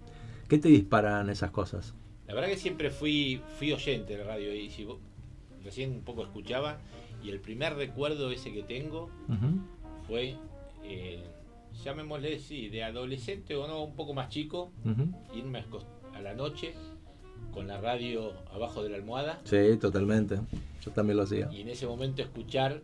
[0.48, 1.96] qué te disparan esas cosas?
[2.32, 5.00] La verdad que siempre fui, fui oyente de radio y si vos-
[5.66, 6.80] recién un poco escuchaba
[7.22, 9.10] y el primer recuerdo ese que tengo
[10.08, 10.38] fue,
[10.86, 11.22] eh,
[11.84, 14.72] llamémosle, sí, de adolescente o no, un poco más chico,
[15.36, 15.66] irme
[16.14, 16.74] a, la noche
[17.52, 20.40] con la radio abajo de la almohada Sí, totalmente.
[20.86, 21.50] Yo también lo hacía.
[21.52, 22.82] y en ese momento escuchar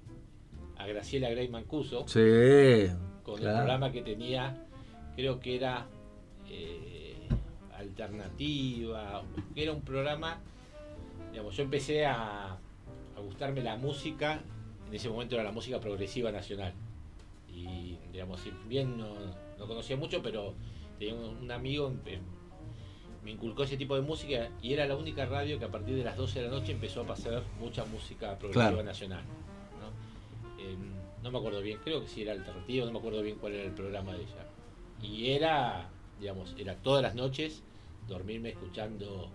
[0.77, 2.91] a Graciela Grey Mancuso Sí,
[3.23, 4.61] con el programa que tenía,
[5.15, 5.87] creo que era
[6.49, 6.96] eh,
[7.89, 9.23] alternativa,
[9.53, 10.39] que era un programa,
[11.31, 14.41] digamos, yo empecé a, a gustarme la música,
[14.87, 16.73] en ese momento era la música progresiva nacional.
[17.49, 19.13] Y, digamos, si bien no,
[19.57, 20.53] no conocía mucho, pero
[20.99, 21.91] tenía un, un amigo,
[23.23, 26.03] me inculcó ese tipo de música y era la única radio que a partir de
[26.03, 28.83] las 12 de la noche empezó a pasar mucha música progresiva Claro.
[28.83, 29.23] nacional.
[29.81, 31.23] ¿no?
[31.23, 33.63] No me acuerdo bien, creo que sí era alternativo, no me acuerdo bien cuál era
[33.63, 34.45] el programa de ella.
[35.01, 37.63] Y era, digamos, era todas las noches
[38.07, 39.29] dormirme escuchando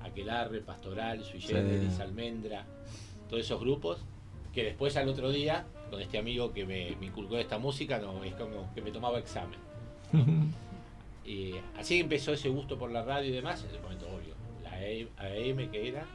[0.00, 1.48] Aquelarre, Pastoral, Sui Sí.
[1.48, 2.64] Generis, Almendra,
[3.28, 4.04] todos esos grupos,
[4.52, 8.22] que después al otro día, con este amigo que me, me inculcó esta música, no,
[8.24, 9.58] es como que me tomaba examen.
[11.24, 14.70] Y así empezó ese gusto por la radio y demás, en ese momento obvio, la
[14.76, 16.06] AM que era.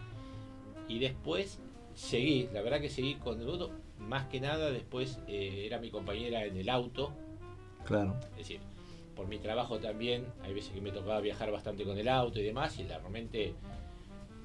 [0.87, 1.59] Y después
[1.93, 5.89] seguí, la verdad que seguí con el gusto, más que nada después eh, era mi
[5.91, 7.11] compañera en el auto,
[7.85, 8.15] Claro.
[8.31, 8.61] es decir,
[9.15, 12.43] por mi trabajo también, hay veces que me tocaba viajar bastante con el auto y
[12.43, 13.53] demás, y la- realmente,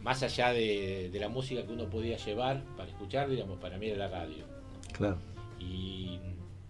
[0.03, 3.87] más allá de, de la música que uno podía llevar para escuchar, digamos, para mí
[3.87, 4.45] era la radio.
[4.93, 5.17] Claro.
[5.61, 6.19] Y,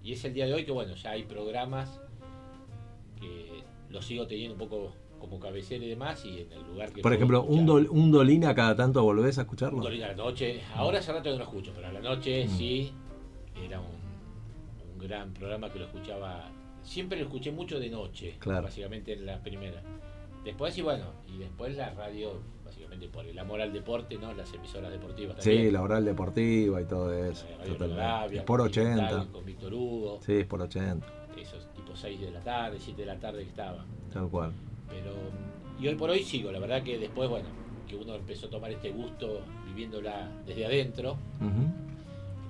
[0.02, 2.00] y es el día de hoy que, bueno, ya hay programas
[3.20, 7.00] que los sigo teniendo un poco como cabecera y demás, y en el lugar que.
[7.02, 9.78] Por ejemplo, un, dol, un Dolina cada tanto volvés a escucharlo.
[9.78, 10.60] Un Dolina a la noche.
[10.74, 12.48] Ahora hace rato que no escucho, pero a la noche Mm.
[12.58, 12.92] sí
[13.64, 13.86] era un,
[14.92, 16.50] un gran programa que lo escuchaba.
[16.86, 18.62] Siempre lo escuché mucho de noche, Claro.
[18.62, 19.82] básicamente en la primera.
[20.44, 24.32] Después, y bueno, y después la radio, básicamente por el amor al deporte, ¿no?
[24.32, 25.72] Las emisoras deportivas Sí, también.
[25.72, 27.44] la oral deportiva y todo eso.
[27.64, 29.08] Es por con 80.
[29.08, 31.04] Quintal, Con Víctor Hugo, Sí, es por 80.
[31.36, 33.84] esos tipo 6 de la tarde, 7 de la tarde que estaban.
[34.12, 34.52] Tal cual.
[34.88, 35.12] Pero,
[35.80, 37.48] y hoy por hoy sigo, la verdad que después, bueno,
[37.88, 41.16] que uno empezó a tomar este gusto viviéndola desde adentro,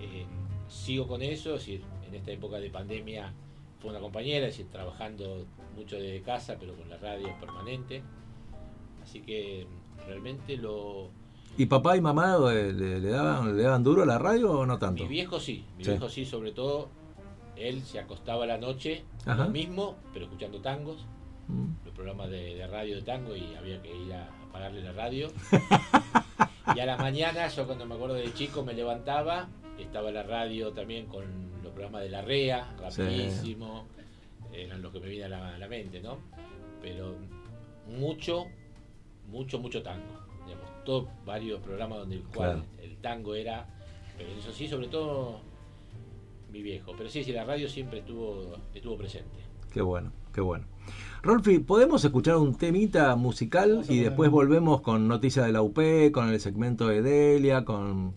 [0.01, 0.25] eh,
[0.69, 3.33] sigo con eso, es decir, en esta época de pandemia
[3.87, 5.47] fue una compañera, es decir, trabajando
[5.77, 8.03] mucho desde casa, pero con la radio permanente.
[9.01, 9.65] Así que
[10.07, 11.11] realmente lo...
[11.57, 14.67] ¿Y papá y mamá eh, le, le daban, le daban duro a la radio o
[14.67, 15.05] no tanto?
[15.05, 15.91] Mi viejo sí, mi Sí.
[15.91, 16.89] viejo sí, sobre todo,
[17.55, 19.45] él se acostaba a la noche, Ajá.
[19.45, 21.07] lo mismo, pero escuchando tangos.
[21.49, 21.67] Mm.
[21.85, 25.29] los programas de, de radio de tango y había que ir a apagarle la radio.
[26.75, 29.47] y a la mañana, yo cuando me acuerdo de chico me levantaba,
[29.79, 31.25] estaba la radio también con
[31.67, 33.03] los programas de la REA, Sí.
[33.03, 33.87] rapidísimo,
[34.53, 36.19] eran los que me vienen a la, a la mente, ¿no?
[36.81, 37.15] Pero
[37.89, 38.47] mucho,
[39.31, 40.05] mucho, mucho tango.
[40.47, 42.65] Digamos, todo, varios programas donde el cual Claro.
[42.83, 43.67] el tango era,
[44.17, 45.41] pero eso sí, sobre todo
[46.53, 46.95] mi viejo.
[46.97, 49.37] Pero sí, sí, la radio siempre estuvo, estuvo presente.
[49.73, 50.65] Qué bueno, qué bueno.
[51.23, 55.79] Rolfi, ¿podemos escuchar un temita musical y después volvemos con noticias de la UP,
[56.13, 58.15] con el segmento de Delia, con...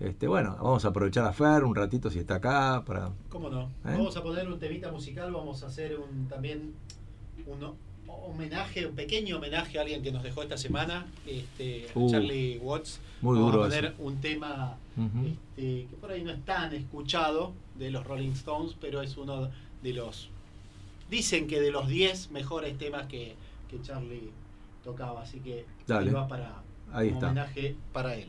[0.00, 3.10] Este, bueno, vamos a aprovechar a Fer un ratito si está acá para...
[3.28, 3.64] ¿Cómo no?
[3.84, 3.96] ¿Eh?
[3.96, 6.72] Vamos a poner un temita musical, vamos a hacer un también
[7.46, 7.74] un
[8.08, 12.98] homenaje, un pequeño homenaje a alguien que nos dejó esta semana, este, Uh, Charlie Watts.
[13.20, 13.94] muy vamos duro a poner eso.
[13.98, 19.02] un tema este, que por ahí no es tan escuchado de los Rolling Stones, pero
[19.02, 19.50] es uno
[19.82, 20.30] de los
[21.10, 23.34] dicen que de los 10 mejores temas que,
[23.68, 24.30] que Charlie
[24.82, 27.26] tocaba, así que va para Ahí un está.
[27.26, 28.28] homenaje para él.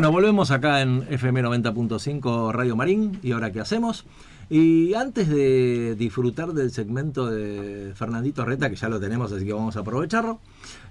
[0.00, 3.18] Bueno, volvemos acá en FM 90.5 Radio Marín.
[3.22, 4.06] ¿Y ahora qué hacemos?
[4.48, 9.52] Y antes de disfrutar del segmento de Fernandito Reta, que ya lo tenemos, así que
[9.52, 10.40] vamos a aprovecharlo.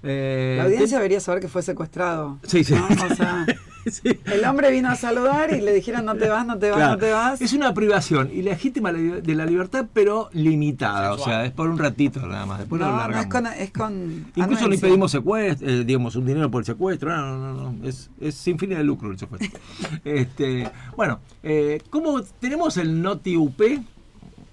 [0.04, 2.38] eh, La audiencia te- debería saber que fue secuestrado.
[2.46, 2.72] Sí, sí.
[2.72, 2.86] ¿no?
[2.86, 3.46] O sea,
[3.90, 4.18] Sí.
[4.26, 6.92] el hombre vino a saludar y le dijeron no te vas, no te vas, Claro.
[6.92, 7.40] no te vas.
[7.40, 11.12] Es una privación ilegítima de la libertad, pero limitada.
[11.14, 12.58] O sea, es por un ratito nada más.
[12.60, 13.24] Después lo no, largamos.
[13.26, 13.92] es con, es con
[14.34, 14.88] Incluso ni anuencia.
[14.88, 17.10] pedimos secuestro, eh, digamos, un dinero por el secuestro.
[17.16, 17.72] No, no, no.
[17.72, 17.88] no.
[17.88, 19.58] Es, es sin fines de lucro el secuestro.
[20.04, 23.60] este, bueno, eh, ¿cómo tenemos el Noti UP?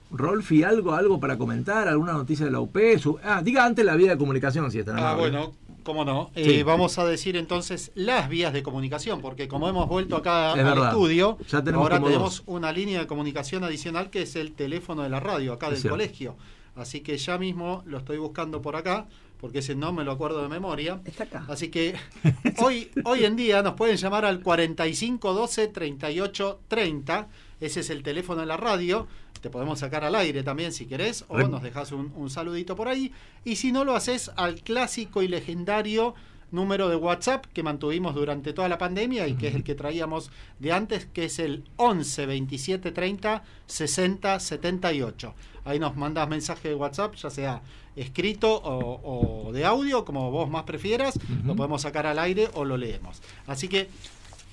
[0.10, 1.88] Rolfi, ¿algo, algo para comentar?
[1.88, 2.78] ¿Alguna noticia de la UP?
[2.98, 5.54] Su- ah, diga antes la vía de comunicación, si está Ah, bueno,
[5.88, 6.30] cómo no.
[6.36, 6.42] Sí.
[6.60, 10.60] Eh, vamos a decir entonces las vías de comunicación, porque como hemos vuelto acá Es
[10.60, 10.90] al verdad.
[10.90, 12.44] estudio, Ya tenemos ahora tenemos dos.
[12.46, 15.82] una línea de comunicación adicional que es el teléfono de la radio, acá Es del
[15.82, 15.94] cierto.
[15.96, 16.36] colegio.
[16.76, 19.08] Así que ya mismo lo estoy buscando por acá,
[19.40, 21.00] porque ese no me lo acuerdo de memoria.
[21.06, 21.46] Está acá.
[21.48, 21.96] Así que
[22.58, 27.28] hoy, hoy en día nos pueden llamar al 45 12 38 30.
[27.60, 29.08] Ese es el teléfono de la radio.
[29.42, 32.88] Te podemos sacar al aire también si querés, o nos dejas un, un saludito por
[32.88, 33.12] ahí.
[33.46, 36.16] Y si no lo haces al clásico y legendario
[36.52, 40.32] número de WhatsApp que mantuvimos durante toda la pandemia y que es el que traíamos
[40.60, 45.34] de antes, que es el 11 27 30 60 78.
[45.66, 47.62] Ahí nos mandas mensaje de WhatsApp, ya sea
[47.98, 52.64] escrito o, o de audio, como vos más prefieras, lo podemos sacar al aire o
[52.64, 53.22] lo leemos.
[53.48, 53.90] Así que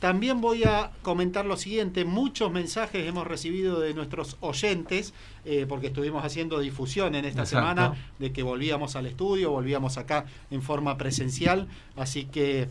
[0.05, 5.15] también voy a comentar lo siguiente, muchos mensajes hemos recibido de nuestros oyentes,
[5.47, 7.69] eh, porque estuvimos haciendo difusión en esta Exacto.
[7.71, 12.69] semana de que volvíamos al estudio, volvíamos acá en forma presencial, así que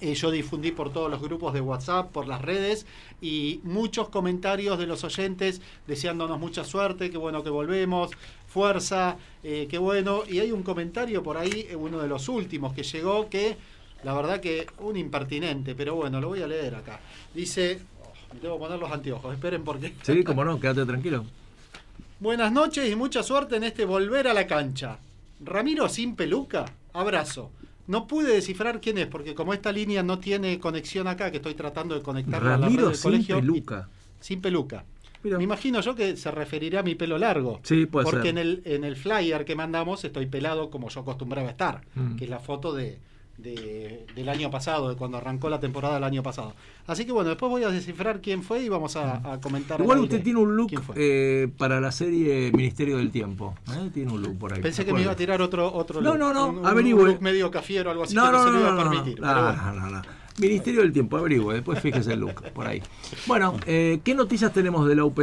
[0.00, 2.86] eh, yo difundí por todos los grupos de WhatsApp, por las redes,
[3.20, 8.10] y muchos comentarios de los oyentes deseándonos mucha suerte, qué bueno que volvemos,
[8.48, 10.22] fuerza, eh, qué bueno.
[10.28, 13.56] Y hay un comentario por ahí, uno de los últimos que llegó, que
[14.04, 17.00] la verdad que un impertinente, pero bueno, lo voy a leer acá.
[17.34, 19.94] Dice, oh, me tengo que poner los anteojos, esperen porque...
[20.02, 21.24] Sí, como no, quédate tranquilo.
[22.20, 24.98] Buenas noches y mucha suerte en este volver a la cancha.
[25.44, 27.50] Ramiro sin peluca, abrazo.
[27.86, 31.54] No pude descifrar quién es, porque como esta línea no tiene conexión acá, que estoy
[31.54, 33.38] tratando de conectarla a la red Ramiro del sin colegio.
[33.38, 33.88] y- peluca.
[34.20, 34.84] sin peluca.
[35.22, 35.38] Mira.
[35.38, 37.60] Me imagino yo que se referirá a mi pelo largo.
[37.64, 38.30] Sí, puede Porque ser.
[38.30, 42.16] en el, en el flyer que mandamos estoy pelado como yo acostumbraba a estar, Mm.
[42.16, 42.98] que es la foto de,
[43.38, 46.54] de- del año pasado, de cuando arrancó la temporada del año pasado.
[46.86, 49.76] Así que bueno, después voy a descifrar quién fue y vamos a, a comentar.
[49.78, 53.54] al Igual usted tiene un look eh, para la serie Ministerio del Tiempo.
[53.70, 53.90] ¿eh?
[53.94, 54.60] Tiene un look por ahí.
[54.60, 56.66] Pensé ¿se que me iba a tirar otro, otro No, look, no, no, un- un,
[56.66, 57.04] averigüe.
[57.06, 58.80] look medio cafiero o algo así No, que no, no, se no, lo iba no,
[58.80, 59.20] a no, permitir.
[59.20, 60.02] no, no, no, no.
[60.38, 62.82] Ministerio del Tiempo, averigüe, después fíjese el look por ahí.
[63.26, 65.18] Bueno, eh, ¿qué noticias tenemos de la UP,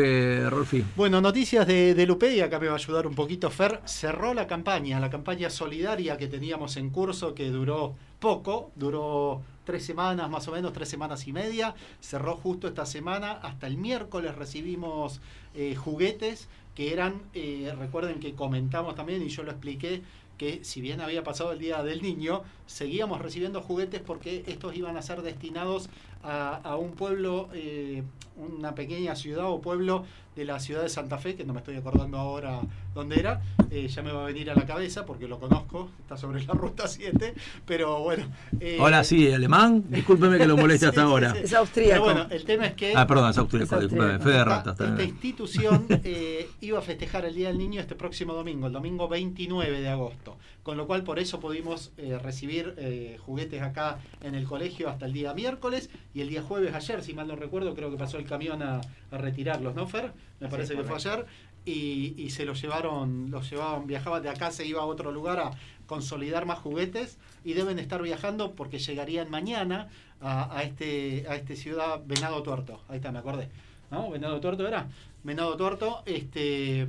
[0.49, 0.83] Rolfi?
[0.95, 3.81] Bueno, noticias de, de Lupe y acá me va a ayudar un poquito Fer.
[3.85, 9.85] Cerró la campaña, la campaña solidaria que teníamos en curso que duró poco, duró tres
[9.85, 11.75] semanas más o menos, tres semanas y media.
[12.01, 13.33] Cerró justo esta semana.
[13.33, 15.21] Hasta el miércoles recibimos
[15.53, 20.01] eh, juguetes que eran, eh, recuerden que comentamos también y yo lo expliqué,
[20.37, 24.97] que si bien había pasado el Día del Niño, seguíamos recibiendo juguetes porque estos iban
[24.97, 25.89] a ser destinados
[26.23, 28.01] a, un pueblo, eh,
[28.35, 30.05] una pequeña ciudad o pueblo
[30.35, 32.59] de la ciudad de Santa Fe, que no me estoy acordando ahora
[32.93, 36.17] dónde era, eh, ya me va a venir a la cabeza porque lo conozco, está
[36.17, 37.33] sobre la ruta 7,
[37.65, 38.25] pero bueno.
[38.59, 39.83] eh, Hola, sí, alemán.
[39.89, 41.33] Discúlpeme que lo moleste hasta sí, ahora.
[41.33, 41.39] sí.
[41.43, 42.03] Es austríaco.
[42.05, 44.13] Pero bueno, el tema es que Ah, perdón, es austríaco, discúlpeme.
[44.13, 44.23] austríaco.
[44.23, 48.33] Fe de esta, esta institución eh, iba a festejar el Día del Niño este próximo
[48.33, 50.37] domingo, el domingo 29 de agosto.
[50.65, 55.05] Con lo cual, por eso pudimos eh, recibir eh, juguetes acá en el colegio hasta
[55.05, 58.17] el día miércoles y el día jueves ayer, si mal no recuerdo, creo que pasó
[58.17, 60.11] el camión a, a retirarlos, ¿no, Fer?
[60.39, 61.27] Me parece que fue ayer.
[61.65, 65.39] Y, y se los llevaron, los llevaban, viajaban de acá, se iba a otro lugar
[65.39, 65.51] a
[65.85, 69.89] consolidar más juguetes y deben estar viajando porque llegarían mañana
[70.19, 72.81] a, a este a este ciudad Venado Tuerto.
[72.87, 73.49] Ahí está, me acordé.
[73.91, 74.09] ¿No?
[74.09, 74.87] Venado Tuerto era.
[75.23, 76.87] Venado Tuerto, este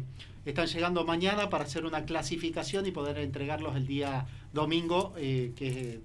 [0.50, 6.00] están llegando mañana para hacer una clasificación y poder entregarlos el día domingo, eh, que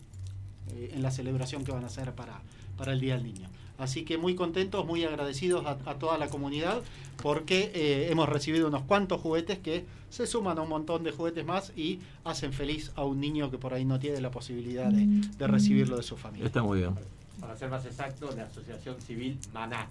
[0.73, 2.41] eh, en la celebración que van a hacer para,
[2.77, 3.49] para el Día del Niño.
[3.77, 6.81] Así que muy contentos, muy agradecidos a, a toda la comunidad
[7.21, 11.45] porque eh, hemos recibido unos cuantos juguetes que se suman a un montón de juguetes
[11.45, 15.05] más y hacen feliz a un niño que por ahí no tiene la posibilidad de,
[15.37, 16.45] de recibirlo de su familia.
[16.45, 16.95] Está muy bien.
[17.39, 19.87] Para ser más exacto, la Asociación Civil Maná.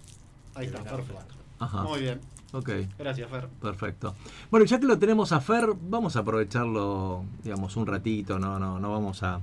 [0.54, 1.39] Ahí está, perfecto.
[1.60, 1.82] Ajá.
[1.84, 2.20] Muy bien,
[2.52, 3.48] Ok, gracias Fer.
[3.60, 4.14] perfecto.
[4.50, 8.80] Bueno, ya que lo tenemos a Fer, vamos a aprovecharlo, digamos, un ratito, no, no,
[8.80, 9.40] no vamos a,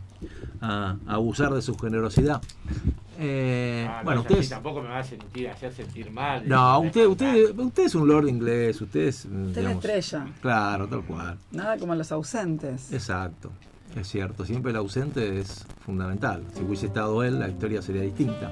[0.59, 2.41] a- a abusar de su generosidad.
[3.20, 4.49] Eh, Ah, no bueno, ustedes...
[4.49, 6.47] tampoco me va a sentir, hacer sentir mal.
[6.47, 9.26] No, usted, usted, usted es un lord inglés, usted es...
[9.26, 10.28] Usted digamos, estrella.
[10.41, 11.38] Claro, tal cual.
[11.51, 12.91] Nada como los ausentes.
[12.91, 13.51] Exacto.
[13.99, 16.43] Es cierto, siempre el ausente es fundamental.
[16.53, 18.51] Si hubiese estado él, la historia sería distinta.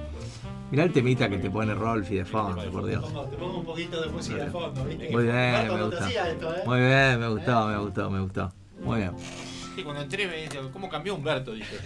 [0.72, 3.04] Mirá el temita que te pone Rolfi de fondo, por Te Dios.
[3.06, 5.10] pongo, te pongo un poquito de música de fondo, ¿viste?
[5.12, 6.06] Muy bien, me gustó.
[6.06, 6.62] esto, ¿eh?
[6.66, 8.52] Muy bien, me gustó, me gustó, me gustó.
[8.84, 9.12] Muy bien.
[9.76, 11.52] Sí, cuando entré me dice, ¿cómo cambió Humberto?
[11.54, 11.78] Dije.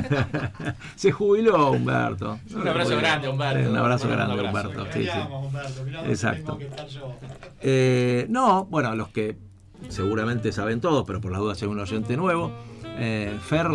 [0.96, 2.38] Se jubiló Humberto.
[2.54, 3.70] Un abrazo grande, Humberto.
[3.70, 4.68] Un abrazo grande, abrazo.
[4.68, 4.92] Humberto.
[4.92, 5.18] Sí, sí.
[5.30, 6.58] Humberto, mirá Exacto.
[6.58, 7.14] que yo.
[7.62, 9.36] Eh, no, bueno, los que
[9.88, 12.52] seguramente saben todos, pero por las dudas hay un oyente nuevo.
[13.00, 13.66] Eh, Fer,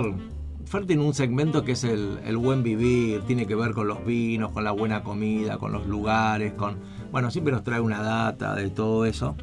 [0.66, 4.06] Fer tiene un segmento que es el, el buen vivir, tiene que ver con los
[4.06, 6.78] vinos, con la buena comida, con los lugares, con.
[7.12, 9.36] Bueno, siempre nos trae una data de todo eso.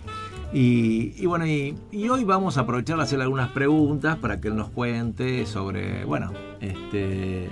[0.52, 1.74] Y, bueno, y,
[2.10, 6.32] hoy vamos a aprovechar de hacerle algunas preguntas para que él nos cuente sobre, bueno,
[6.60, 7.48] este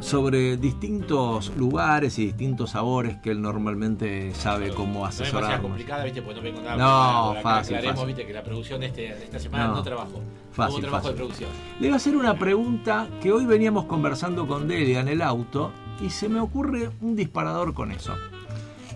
[0.00, 5.60] sobre distintos lugares y distintos sabores que él normalmente sabe cómo No es demasiado asesorarnos.
[5.60, 6.22] complicada, ¿viste?
[6.22, 8.06] Porque no vengo nada No, fácil, aclaremos, fácil.
[8.06, 8.26] ¿viste?
[8.26, 9.82] Que la producción de, este, de esta semana no, No.
[9.82, 10.20] trabajó.
[10.52, 11.10] Fácil, trabajo fácil.
[11.12, 11.50] de producción.
[11.80, 15.72] Le voy a hacer una pregunta que hoy veníamos conversando con Delia en el auto
[16.00, 18.14] y se me ocurre un disparador con eso.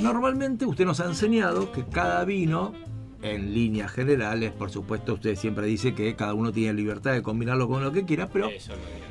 [0.01, 2.73] Normalmente usted nos ha enseñado que cada vino,
[3.23, 7.69] en líneas generales, por supuesto usted siempre dice que cada uno tiene libertad de combinarlo
[7.69, 8.49] con lo que quiera, pero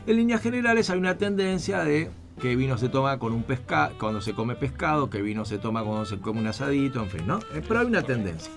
[0.06, 4.20] en líneas generales hay una tendencia de que vino se toma con un pescado, cuando
[4.20, 7.40] se come pescado, que vino se toma cuando se come un asadito, en fin, ¿no?
[7.54, 8.52] Eh, Pero hay una tendencia.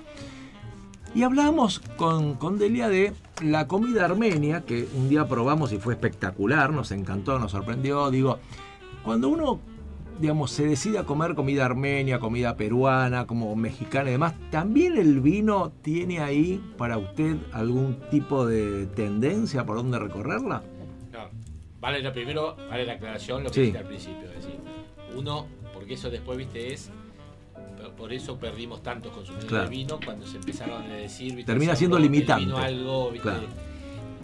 [1.15, 5.95] Y hablábamos con, con Delia de la comida armenia, que un día probamos y fue
[5.95, 8.11] espectacular, nos encantó, nos sorprendió.
[8.11, 8.41] Digo,
[9.05, 9.61] cuando uno,
[10.21, 15.21] digamos, se decide a comer comida armenia, comida peruana, como mexicana y demás, ¿también el
[15.21, 20.63] vino tiene ahí para usted algún tipo de tendencia por donde recorrerla?
[21.13, 21.29] No,
[21.81, 23.61] vale la primero, vale la aclaración lo que Sí.
[23.67, 24.59] dije al principio, es decir,
[25.17, 26.91] uno, porque eso después, viste, es
[27.97, 29.65] por- eso perdimos tantos consumidores Claro.
[29.65, 32.45] de vino cuando se empezaron a decir, viste, Termina siendo el limitante.
[32.47, 33.47] vino algo, viste, Claro.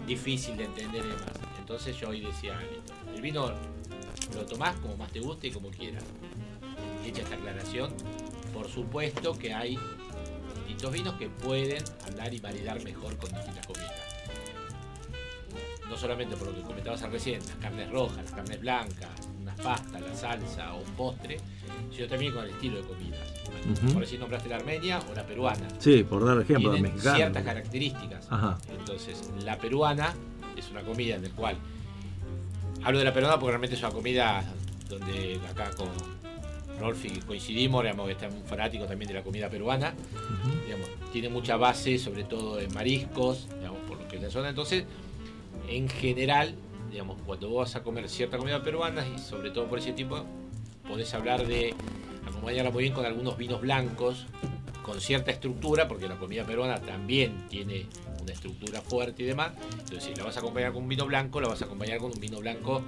[0.07, 1.25] difícil de entender y demás.
[1.59, 3.51] Entonces yo hoy decía, listo, el vino
[4.35, 6.03] lo tomás como más te guste y como quieras.
[7.05, 7.93] Hecha esta aclaración,
[8.53, 9.77] por supuesto que hay
[10.67, 14.11] distintos vinos que pueden andar y maridar mejor con distintas comidas
[15.91, 19.09] no solamente por lo que comentabas recién, las carnes rojas, las carnes blancas,
[19.41, 21.37] unas pastas, la salsa o un postre,
[21.93, 23.19] sino también con el estilo de comidas.
[23.91, 25.67] Por decir, nombraste la armenia o la peruana.
[25.79, 27.17] Sí, por dar ejemplo, Tienen mexicano.
[27.17, 28.27] ciertas características.
[28.31, 28.57] Ajá.
[28.69, 30.15] Entonces, la peruana
[30.55, 31.57] es una comida en la cual.
[32.83, 34.43] Hablo de la peruana porque realmente es una comida
[34.89, 35.87] donde acá con
[36.79, 39.93] Rolfi coincidimos, digamos, que está un fanático también de la comida peruana.
[40.65, 44.49] Digamos, tiene mucha base, sobre todo en mariscos, digamos, por lo que es la zona.
[44.49, 44.85] Entonces,
[45.69, 46.55] en general,
[46.89, 50.25] digamos, cuando vos vas a comer cierta comida peruana, y sobre todo por ese tipo,
[50.87, 51.75] podés hablar de
[52.27, 54.25] acompañarla muy bien con algunos vinos blancos,
[54.83, 57.85] con cierta estructura, porque la comida peruana también tiene
[58.21, 59.51] una estructura fuerte y demás.
[59.71, 62.11] Entonces, si la vas a acompañar con un vino blanco, la vas a acompañar con
[62.11, 62.81] un vino blanco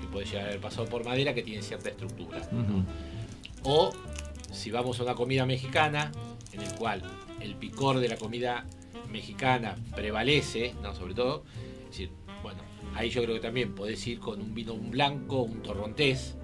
[0.00, 2.40] que puede llegar a haber pasado por madera, que tiene cierta estructura.
[3.62, 3.92] O
[4.52, 6.12] si vamos a una comida mexicana,
[6.52, 7.02] en el cual
[7.40, 8.64] el picor de la comida
[9.10, 10.94] mexicana prevalece, ¿no?
[10.94, 11.44] sobre todo,
[11.84, 12.10] es decir,
[12.42, 12.60] bueno,
[12.94, 16.36] ahí yo creo que también podés ir con un vino un blanco, un torrontés.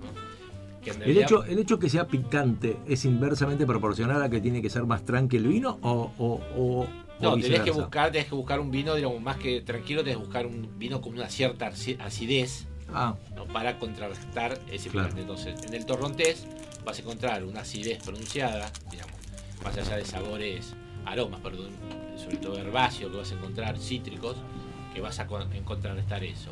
[0.00, 0.80] ¿no?
[0.82, 4.62] Que en El hecho, el hecho que sea picante es inversamente proporcional a que tiene
[4.62, 6.26] que ser más tranqui el vino o, o,
[6.56, 6.88] o- o
[7.20, 10.24] No, tenés que buscar, tenés que buscar un vino, digamos, más que tranquilo, tenés que
[10.24, 13.44] buscar un vino con una cierta aci- acidez Ah, ¿no?
[13.46, 15.08] para contrarrestar ese Claro.
[15.08, 15.20] picante.
[15.22, 16.46] Entonces, en el torrontés
[16.84, 19.14] vas a encontrar una acidez pronunciada, digamos,
[19.62, 21.70] más allá de sabores, aromas, perdón,
[22.16, 24.36] sobre todo herbáceos que vas a encontrar, cítricos,
[24.94, 26.50] que vas a con- contrarrestar eso.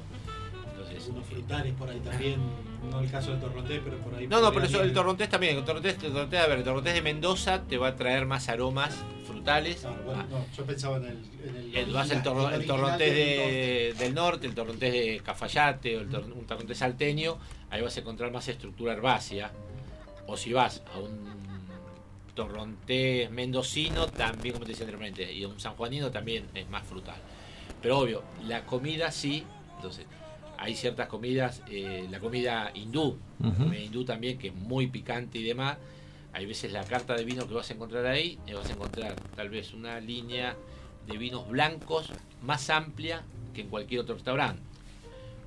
[0.73, 2.41] Entonces, Unos frutales por ahí también,
[2.91, 4.27] no el caso de Torrontés, pero por ahí.
[4.27, 5.57] no, no, pero eso, el torrontés también.
[5.59, 8.49] El torrontés, el torrontés, a ver, el torrontés de Mendoza te va a traer más
[8.49, 9.81] aromas frutales.
[9.81, 11.17] Claro, bueno, Ah, no, yo pensaba en el.
[11.49, 15.21] En el, el, vas el, torro- el torrontés del de- del norte, el torrontés de
[15.25, 17.39] Cafayate o el tor- un torrontés salteño,
[17.71, 19.51] ahí vas a encontrar más estructura herbácea.
[20.29, 21.37] O si vas a un
[22.35, 27.17] torrontés mendocino, también, como te decía anteriormente, y un sanjuanino también es más frutal.
[27.81, 29.45] Pero obvio, la comida sí,
[29.77, 30.07] entonces
[30.59, 35.39] hay ciertas comidas, eh, la comida hindú, la comida hindú también, que es muy picante
[35.39, 35.79] y demás.
[36.33, 39.15] Hay veces la carta de vino que vas a encontrar ahí, eh, vas a encontrar
[39.35, 40.57] tal vez una línea
[41.07, 43.23] de vinos blancos más amplia
[43.55, 44.61] que en cualquier otro restaurante.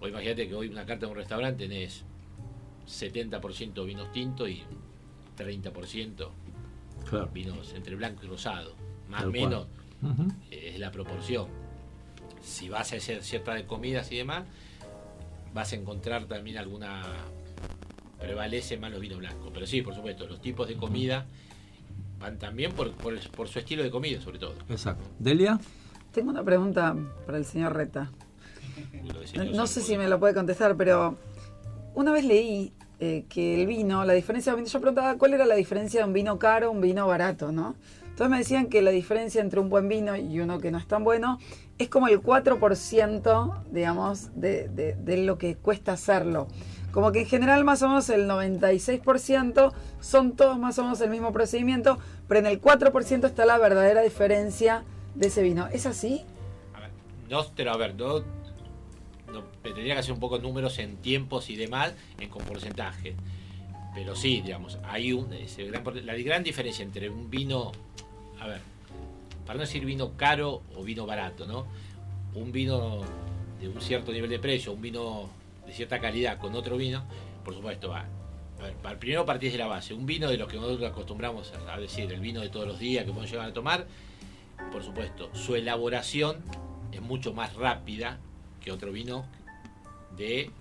[0.02, 2.04] O imagínate que hoy una carta de un restaurante tenés
[2.88, 4.64] 70% vinos tintos y
[5.38, 6.30] 30%
[7.10, 7.30] claro.
[7.34, 8.76] vinos entre blanco y rosado.
[9.10, 9.68] Más o menos
[10.52, 11.48] eh, es la proporción.
[12.42, 14.46] Si vas a hacer cierta de comidas y demás,
[15.54, 17.02] vas a encontrar también alguna.
[18.20, 19.50] prevalece más los vinos blancos.
[19.54, 21.26] Pero sí, por supuesto, los tipos de comida
[22.20, 24.56] van también por, por, por su estilo de comida, sobre todo.
[24.70, 25.04] Exacto.
[25.20, 25.60] ¿Delia?
[26.12, 26.96] tengo una pregunta
[27.26, 28.12] para el señor Reta.
[29.54, 31.18] No, sé si me lo puede contestar, pero
[31.94, 35.34] una vez leí eh, que el vino, la diferencia de un vino, yo preguntaba cuál
[35.34, 37.76] era la diferencia de un vino caro, un vino barato, ¿no?
[38.20, 40.86] Entonces me decían que la diferencia entre un buen vino y uno que no es
[40.86, 41.40] tan bueno
[41.78, 46.50] es como el 4%, digamos, de, lo que cuesta hacerlo.
[46.92, 51.12] Como que en general más o menos el 96% son todos más o menos el
[51.12, 51.98] mismo procedimiento,
[52.28, 54.84] pero en el 4% está la verdadera diferencia
[55.16, 55.68] de ese vino.
[55.68, 56.26] ¿Es así?
[56.74, 56.90] A ver,
[57.30, 58.22] no, pero a ver, no,
[59.64, 63.16] tendría que hacer un poco números en tiempos y demás, en con porcentaje.
[63.96, 65.30] Pero sí, digamos, hay un,
[66.04, 67.72] la gran diferencia entre un vino,
[68.40, 68.62] a ver,
[69.46, 71.68] para no decir vino caro o vino barato, ¿no?
[72.34, 73.02] Un vino
[73.60, 75.30] de un cierto nivel de precio, un vino
[75.66, 77.04] de cierta calidad con otro vino,
[77.44, 78.06] por supuesto, va.
[78.60, 79.94] A ver, para- primero partís de la base.
[79.94, 82.80] Un vino de los que nosotros acostumbramos a, a decir, el vino de todos los
[82.80, 83.88] días que podemos llegar a tomar,
[84.72, 86.38] por supuesto, su elaboración
[86.92, 88.20] es mucho más rápida
[88.62, 89.26] que otro vino
[90.18, 90.52] de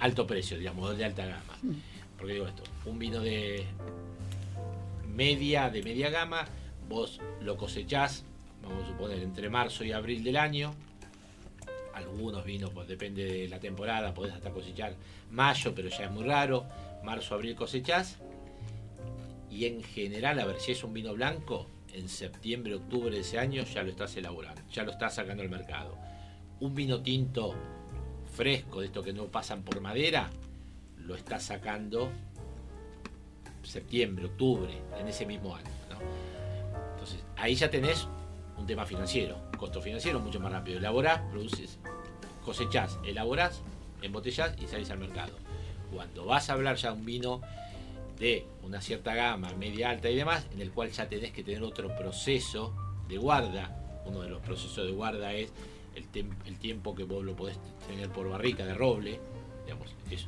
[0.00, 1.58] alto precio, digamos, de alta gama.
[2.16, 3.64] Porque digo esto, un vino de
[5.06, 6.46] media, de media gama,
[6.88, 8.24] vos lo cosechás,
[8.62, 10.74] vamos a suponer, entre marzo y abril del año.
[11.94, 14.94] Algunos vinos, pues depende de la temporada, podés hasta cosechar
[15.30, 16.64] mayo, pero ya es muy raro.
[17.02, 18.18] Marzo, abril cosechás.
[19.50, 23.38] Y en general, a ver, si es un vino blanco, en septiembre, octubre de ese
[23.38, 25.96] año ya lo estás elaborando, ya lo estás sacando al mercado.
[26.60, 27.54] Un vino tinto
[28.36, 30.30] fresco, de estos que no pasan por madera,
[30.98, 32.10] lo estás sacando
[33.62, 35.66] septiembre, octubre, en ese mismo año.
[37.38, 38.08] Ahí ya tenés
[38.56, 40.78] un tema financiero, costo financiero mucho más rápido.
[40.78, 41.78] Elaborás, produces,
[42.44, 43.62] cosechás, elaborás,
[44.02, 45.32] embotellás y salís al mercado.
[45.94, 47.40] Cuando vas a hablar ya de un vino
[48.18, 51.62] de una cierta gama, media alta y demás, en el cual ya tenés que tener
[51.62, 52.74] otro proceso
[53.08, 54.02] de guarda.
[54.04, 55.52] Uno de los procesos de guarda es
[55.94, 59.20] el, tiempo que vos lo podés tener por barrica de roble.
[59.64, 60.26] Digamos, eso.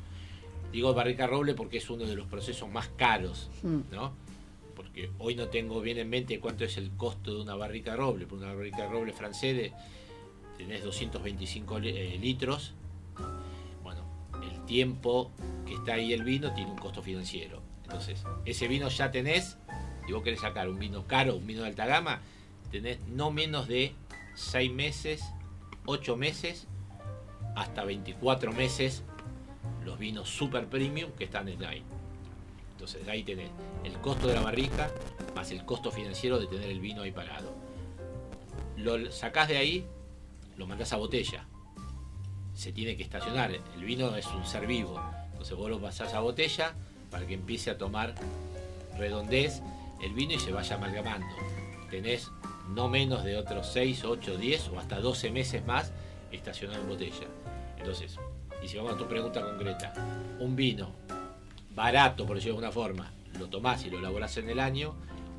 [0.71, 3.81] Digo barrica roble porque es uno de los procesos más caros, Mm.
[3.91, 4.13] ¿no?
[5.19, 8.27] Hoy no tengo bien en mente cuánto es el costo de una barrica de roble.
[8.27, 9.73] Por una barrica de roble francés
[10.59, 12.75] tenés 225 li- eh, litros.
[13.83, 14.03] Bueno,
[14.43, 15.31] el tiempo
[15.67, 17.63] que está ahí el vino tiene un costo financiero.
[17.85, 19.57] Entonces, ese vino ya tenés,
[20.09, 22.21] y vos querés sacar un vino caro, un vino de alta gama,
[22.71, 23.93] tenés no menos de
[24.35, 25.23] 6 meses,
[25.87, 26.67] 8 meses,
[27.57, 29.03] hasta 24 meses
[29.85, 31.83] los vinos super premium que están en ahí.
[32.81, 33.51] Entonces ahí tenés
[33.85, 34.91] el costo de la barrica
[35.35, 37.53] más el costo financiero de tener el vino ahí parado.
[38.79, 39.87] Lo sacás de ahí,
[40.57, 41.45] lo mandás a botella.
[42.55, 43.51] Se tiene que estacionar.
[43.51, 44.99] El vino es un ser vivo.
[45.31, 46.73] Entonces vos lo pasás a botella
[47.11, 48.15] para que empiece a tomar
[48.97, 49.61] redondez
[50.03, 51.37] el vino y se vaya amalgamando.
[51.91, 52.31] Tenés
[52.71, 55.93] no menos de otros 6, 8, 10 o hasta 12 meses más
[56.33, 57.27] estacionado en botella.
[57.77, 58.17] Entonces,
[58.65, 59.93] y si vamos a tu pregunta concreta,
[60.41, 60.95] un vino
[61.81, 64.95] barato, por decirlo de alguna forma, lo tomás y lo elaborás en el año,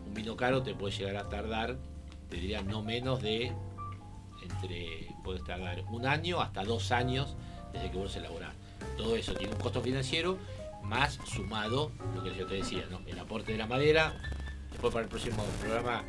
[0.07, 1.77] un vino caro te puede llegar a tardar,
[2.29, 3.53] te diría no menos de
[4.41, 7.35] entre, puedes tardar un año hasta dos años
[7.71, 8.55] desde que vos elaborás.
[8.97, 10.39] Todo eso tiene un costo financiero,
[10.81, 14.15] más sumado lo que yo te decía, el aporte de la madera.
[14.71, 16.03] Después para el próximo programa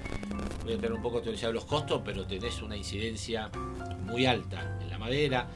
[0.64, 3.50] voy a tener un poco actualizado los costos, pero tenés una incidencia
[4.06, 5.46] muy alta en la madera,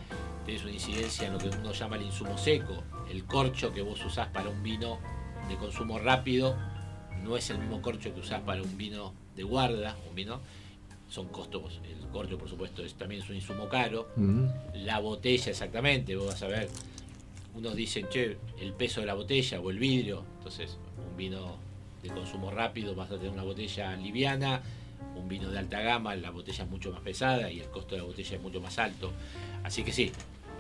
[0.47, 4.03] tenés una incidencia en lo que uno llama el insumo seco, el corcho que vos
[4.05, 4.99] usás para un vino
[5.49, 6.57] de consumo rápido,
[7.23, 10.41] no es el mismo corcho que usás para un vino de guarda, un vino,
[11.09, 14.47] son costos, el corcho por supuesto es, también es un insumo caro, Mm.
[14.75, 16.69] la botella exactamente, vos vas a ver,
[17.55, 20.79] unos dicen, che, el peso de la botella o el vidrio, entonces
[21.11, 21.57] un vino
[22.03, 24.63] de consumo rápido vas a tener una botella liviana,
[25.17, 28.03] un vino de alta gama, la botella es mucho más pesada y el costo de
[28.03, 29.11] la botella es mucho más alto.
[29.65, 30.13] Así que sí,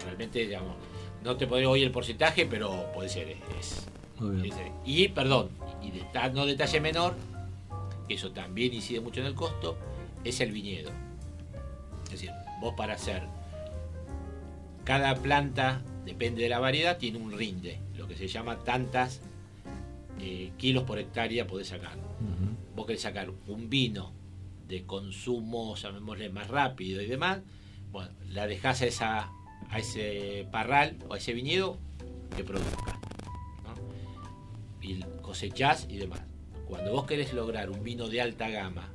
[0.07, 0.77] realmente, digamos,
[1.25, 3.87] no te podré hoy el porcentaje, pero puede ser, es,
[4.19, 4.53] Muy bien.
[4.55, 5.51] es- y perdón,
[5.83, 7.15] y deta- no detalle menor,
[8.09, 9.77] que eso también incide mucho en el costo,
[10.25, 10.91] es el viñedo.
[12.05, 12.31] Es decir,
[12.61, 13.23] vos para hacer
[14.85, 19.21] cada planta, depende de la variedad, tiene un rinde, lo que se llama tantas
[20.21, 21.97] eh, kilos por hectárea podés sacar.
[22.75, 24.13] Vos querés sacar un vino
[24.69, 27.41] de consumo, llamémosle más rápido y demás,
[27.91, 29.31] bueno, la dejás a, esa,
[29.71, 31.79] a ese parral o a ese viñedo
[32.37, 32.99] que produzca.
[34.83, 36.21] Y cosechás y demás.
[36.69, 38.89] Cuando vos querés lograr un vino de alta gama,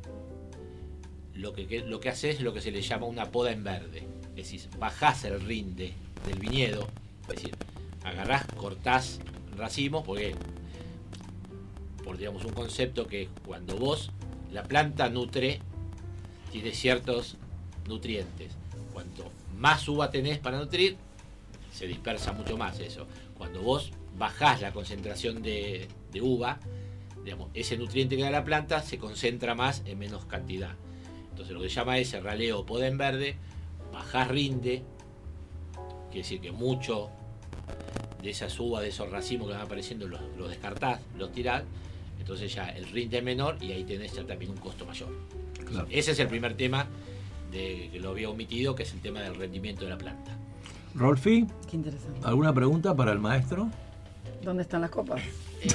[1.33, 3.63] lo que, que- lo que haces es lo que se le llama una poda en
[3.63, 4.07] verde.
[4.35, 5.93] Es decir, bajás el rinde
[6.25, 6.87] del viñedo,
[7.23, 7.55] es decir,
[8.03, 9.19] agarrás, cortás
[9.57, 10.33] racimos, porque
[12.05, 14.11] por digamos un concepto que cuando vos
[14.51, 15.59] la planta nutre
[16.51, 17.37] tiene ciertos
[17.87, 18.53] nutrientes.
[18.93, 19.29] Cuanto
[19.61, 20.97] más uva tenés para nutrir,
[21.71, 23.05] se dispersa mucho más eso.
[23.37, 26.59] Cuando vos bajás la concentración de, de uva,
[27.23, 30.71] digamos, ese nutriente que da la planta se concentra más en menos cantidad.
[31.29, 33.35] Entonces lo que se llama ese raleo o poda en verde,
[33.93, 34.81] bajás rinde,
[36.09, 37.11] quiere decir que mucho
[38.23, 41.63] de esas uvas, de esos racimos que van apareciendo, los, los descartás, los tirás,
[42.19, 45.09] entonces ya el rinde es menor y ahí tenés ya también un costo mayor.
[45.67, 45.87] Claro.
[45.91, 46.87] Ese es el primer tema
[47.51, 50.31] de, que lo había omitido, que es el tema del rendimiento de la planta.
[50.95, 52.19] Rolfi, Qué interesante.
[52.23, 53.69] ¿alguna pregunta para el maestro?
[54.43, 55.21] ¿Dónde están las copas?
[55.61, 55.69] Eh,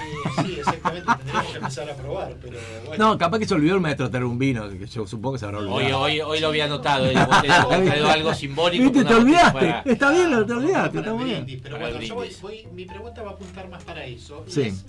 [0.44, 3.12] sí, exactamente, tendríamos que empezar a probar, pero bueno.
[3.12, 5.66] No, capaz que se olvidó el maestro vino, que yo supongo que se habrá Hoy,
[5.84, 6.00] olvidado.
[6.00, 8.84] hoy, hoy lo había notado, digamos, te- te- traído algo simbólico.
[8.84, 9.52] Viste, te olvidaste.
[9.52, 11.60] para- Está bien, lo- te Para olvidaste, está muy bien.
[11.62, 14.44] Pero bueno, yo voy, voy- mi pregunta va a apuntar más para eso.
[14.48, 14.62] Sí.
[14.62, 14.84] es,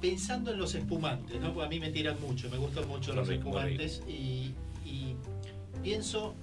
[0.00, 1.52] pensando en los espumantes, ¿no?
[1.52, 4.52] Porque a mí me tiran mucho, me gustan mucho los muy espumantes y
[5.82, 6.34] pienso,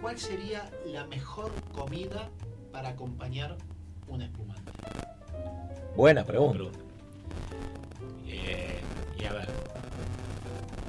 [0.00, 2.28] ¿cuál sería la mejor comida
[2.72, 3.56] para acompañar
[4.08, 4.72] un espumante?
[5.96, 6.78] Buena Pregunta.
[8.26, 8.80] Eh,
[9.18, 9.48] y a ver,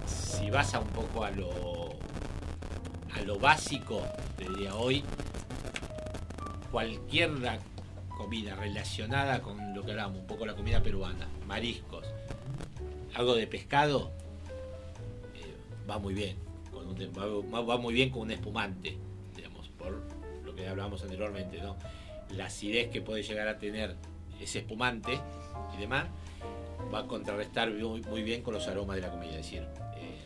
[0.05, 1.91] si vas a un poco a lo
[3.16, 4.01] a lo básico,
[4.38, 5.03] te diría hoy,
[6.72, 7.32] cualquier
[8.07, 12.07] comida relacionada con lo que hablamos, un poco la comida peruana, mariscos,
[13.14, 14.12] algo de pescado,
[15.36, 15.55] eh,
[15.89, 16.38] va muy bien,
[16.92, 18.98] un- va, va muy bien con un espumante,
[19.36, 20.02] digamos, por
[20.46, 21.76] lo que hablábamos anteriormente, ¿no?
[22.36, 23.96] La acidez que puede llegar a tener
[24.39, 25.20] ese espumante
[25.76, 26.06] y demás,
[26.94, 29.32] va a contrarrestar muy, muy bien con los aromas de la comida.
[29.32, 29.64] Es decir,
[29.98, 30.18] eh,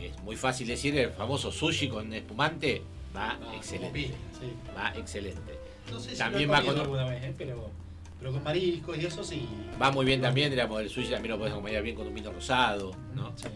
[0.00, 2.82] es muy fácil decir el famoso sushi con espumante,
[3.14, 3.78] va Ah, excelente.
[3.78, 4.52] como pide, sí.
[4.76, 5.58] Va excelente.
[5.90, 7.34] No sé si También va con- alguna vez, ¿eh?
[7.36, 7.70] pero,
[8.18, 9.48] pero con mariscos y eso sí.
[9.80, 12.30] Va muy bien también, digamos, el sushi también lo puedes acompañar bien con un vino
[12.32, 13.32] rosado, ¿no?
[13.36, 13.48] Sí.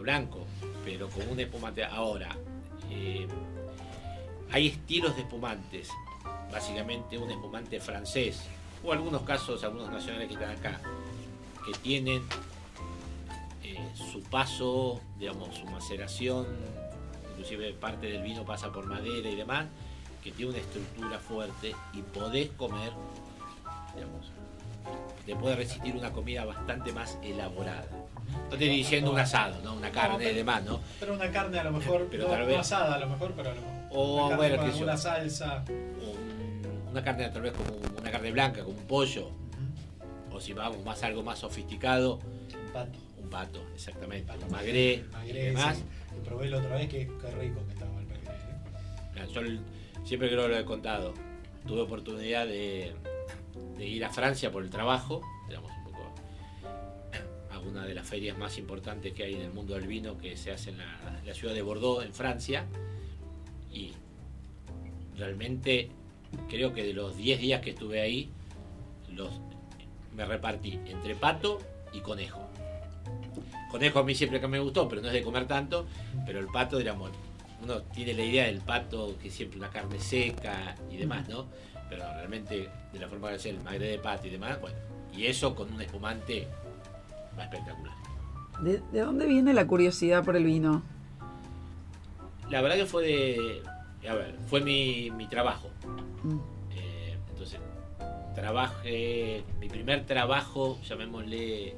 [0.00, 0.46] Blanco,
[0.84, 1.84] pero con un espumante.
[1.84, 2.34] Ahora,
[2.90, 3.26] eh,
[4.50, 5.88] hay estilos de espumantes,
[6.50, 8.42] básicamente un espumante francés,
[8.84, 10.80] o algunos casos, algunos nacionales que están acá,
[11.66, 12.22] que tienen
[13.62, 16.46] eh, su paso, digamos, su maceración,
[17.30, 19.66] inclusive parte del vino pasa por madera y demás,
[20.22, 22.92] que tiene una estructura fuerte y podés comer,
[23.94, 24.30] digamos,
[25.24, 27.86] te puede resistir una comida bastante más elaborada.
[28.32, 29.74] No estoy diciendo un asado, ¿no?
[29.74, 30.80] Una carne y demás, ¿no?
[31.00, 33.32] Pero una carne a lo mejor, Pero no, tal no vez- asada a lo mejor,
[33.36, 33.72] pero a lo mejor.
[33.90, 35.64] O, una carne bueno, con una salsa.
[35.68, 39.30] Un- una carne tal vez como una carne blanca, como un pollo,
[40.30, 42.98] o si vamos más algo más sofisticado, Un pato.
[43.22, 45.76] un pato, exactamente, Pato magré El y magré, demás.
[45.78, 48.30] sí, que probé la otra vez, que, qué rico que estaba el magré.
[48.30, 49.10] ¿eh?
[49.14, 49.40] Mira, Yo
[50.04, 51.14] siempre que lo he contado,
[51.66, 52.92] tuve oportunidad de,
[53.78, 55.70] de ir a Francia por el trabajo, digamos
[57.66, 60.50] una de las ferias más importantes que hay en el mundo del vino que se
[60.52, 62.66] hace en la, la ciudad de Bordeaux, en Francia,
[63.72, 63.92] y
[65.16, 65.90] realmente
[66.48, 68.30] creo que de los 10 días que estuve ahí,
[69.10, 69.30] los,
[70.14, 71.58] me repartí entre pato
[71.92, 72.48] y conejo.
[73.70, 75.86] Conejo a mí siempre que me gustó, pero no es de comer tanto,
[76.26, 77.10] pero el pato, digamos,
[77.62, 81.46] uno tiene la idea del pato que siempre una carne seca y demás, ¿no?
[81.88, 84.76] Pero realmente de la forma que hace el magre de pato y demás, bueno,
[85.16, 86.48] y eso con un espumante
[87.38, 87.94] espectacular.
[88.60, 90.82] ¿De, de dónde viene la curiosidad por el vino?
[92.50, 93.62] La verdad que fue de,
[94.08, 95.70] a ver, fue mi, mi trabajo.
[96.22, 96.38] Mm.
[96.76, 97.58] Eh, entonces,
[98.34, 101.74] trabajé, mi primer trabajo, llamémosle eh,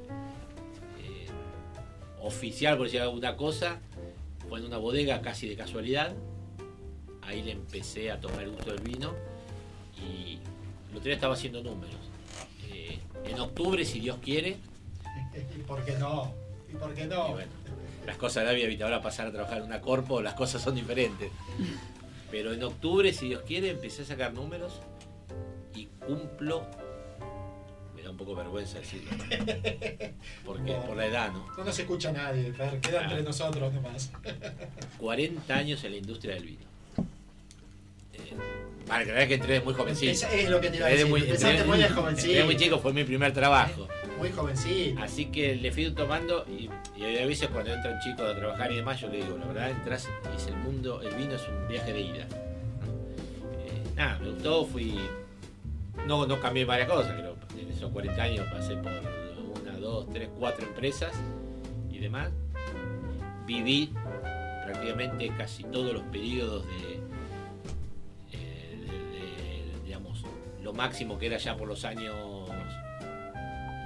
[2.21, 3.79] oficial, por decir alguna cosa,
[4.49, 6.13] fue en una bodega casi de casualidad.
[7.21, 9.13] Ahí le empecé a tomar el gusto del vino
[9.97, 10.39] y
[10.91, 11.95] el otro día estaba haciendo números.
[12.69, 14.57] Eh, en octubre, si Dios quiere,
[15.55, 16.33] ¿Y por qué no?
[16.71, 17.29] ¿Y por qué no?
[17.33, 17.51] bueno,
[18.05, 20.75] las cosas de la vida, ahora pasar a trabajar en una corpo, las cosas son
[20.75, 21.31] diferentes.
[22.31, 24.81] Pero en octubre, si Dios quiere, empecé a sacar números
[25.73, 26.65] y cumplo.
[27.95, 29.09] Me da un poco vergüenza decirlo.
[30.45, 30.81] Porque No.
[30.85, 31.45] por la edad, ¿no?
[31.57, 34.11] No nos escucha nadie, Fer, queda entre nosotros nomás.
[34.99, 36.65] 40 años en la industria del vino.
[38.13, 38.19] Eh,
[38.87, 40.11] vale, la verdad es que entré muy jovencito.
[40.11, 41.05] Es, es lo que te iba a decir.
[41.07, 43.87] muy, entré- muy entré muy chico, fue mi primer trabajo.
[44.17, 45.01] Muy jovencito.
[45.01, 48.77] Así que le fui tomando y, y a veces cuando entran chicos a trabajar y
[48.77, 51.91] demás, yo le digo, la verdad, entras es el mundo, el vino es un viaje
[51.93, 52.23] de ida.
[53.59, 54.97] Eh, nada, me gustó, fui...
[56.07, 57.35] No, no cambié varias cosas, creo.
[57.59, 58.91] En esos 40 años pasé por
[59.61, 61.13] una, dos, tres, cuatro empresas
[61.89, 62.29] y demás.
[63.45, 63.91] Viví
[64.65, 66.99] prácticamente casi todos los periodos de,
[68.33, 68.77] eh,
[69.11, 70.23] de- digamos,
[70.61, 72.44] lo máximo que era ya por los años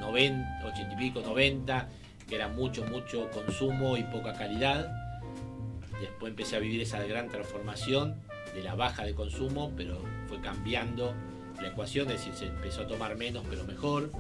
[0.10, 1.88] 90, 80 y pico, 90,
[2.28, 4.92] que era mucho, mucho consumo y poca calidad.
[6.02, 8.16] Después empecé a vivir esa gran transformación
[8.56, 11.14] de la baja de consumo, pero fue cambiando
[11.62, 14.12] la ecuación, es decir, se empezó a tomar menos pero mejor.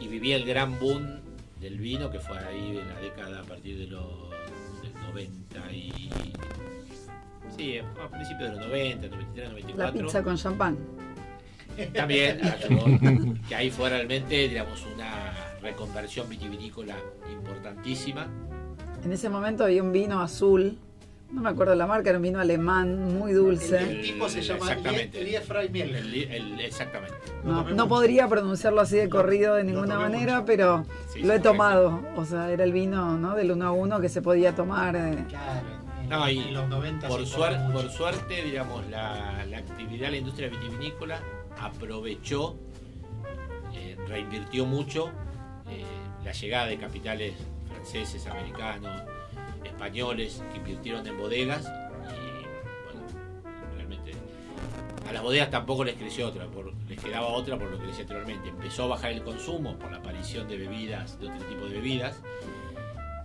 [0.00, 1.20] Y viví el gran boom
[1.60, 4.30] del vino, que fue ahí en la década a partir de los
[4.82, 6.10] del 90 y...
[7.56, 10.00] Sí, a principios de los 90, 93, La 94.
[10.00, 11.01] pizza con champán.
[11.94, 12.40] También
[13.48, 16.94] que ahí fue realmente, digamos, una reconversión vitivinícola
[17.30, 18.26] importantísima.
[19.04, 20.78] En ese momento había un vino azul,
[21.32, 23.78] no me acuerdo la marca, era un vino alemán muy dulce.
[23.78, 25.24] el tipo se llama Exactamente.
[25.24, 25.94] Lie Freimel.
[25.96, 27.16] El- el- exactamente.
[27.44, 30.46] No, no podría pronunciarlo así de corrido de ninguna manera, mucho.
[30.46, 31.48] pero Sí, lo he correcto.
[31.50, 32.00] tomado.
[32.16, 33.34] O sea, era el vino ¿no?
[33.34, 34.94] del uno a uno que se podía tomar.
[34.94, 35.24] eh.
[35.28, 35.66] Claro,
[36.02, 39.58] en, No, y en los 90 Por, se suer- tomó por suerte, digamos, la, la
[39.58, 41.18] actividad de la industria vitivinícola
[41.58, 42.56] aprovechó,
[43.74, 45.10] eh, reinvirtió mucho
[45.68, 45.84] eh,
[46.24, 47.34] la llegada de capitales
[47.68, 49.02] franceses, americanos,
[49.64, 53.06] españoles que invirtieron en bodegas y bueno,
[53.74, 54.12] realmente
[55.08, 56.46] a las bodegas tampoco les creció otra,
[56.88, 58.48] les quedaba otra por lo que decía anteriormente.
[58.48, 62.20] Empezó a bajar el consumo por la aparición de bebidas, de otro tipo de bebidas,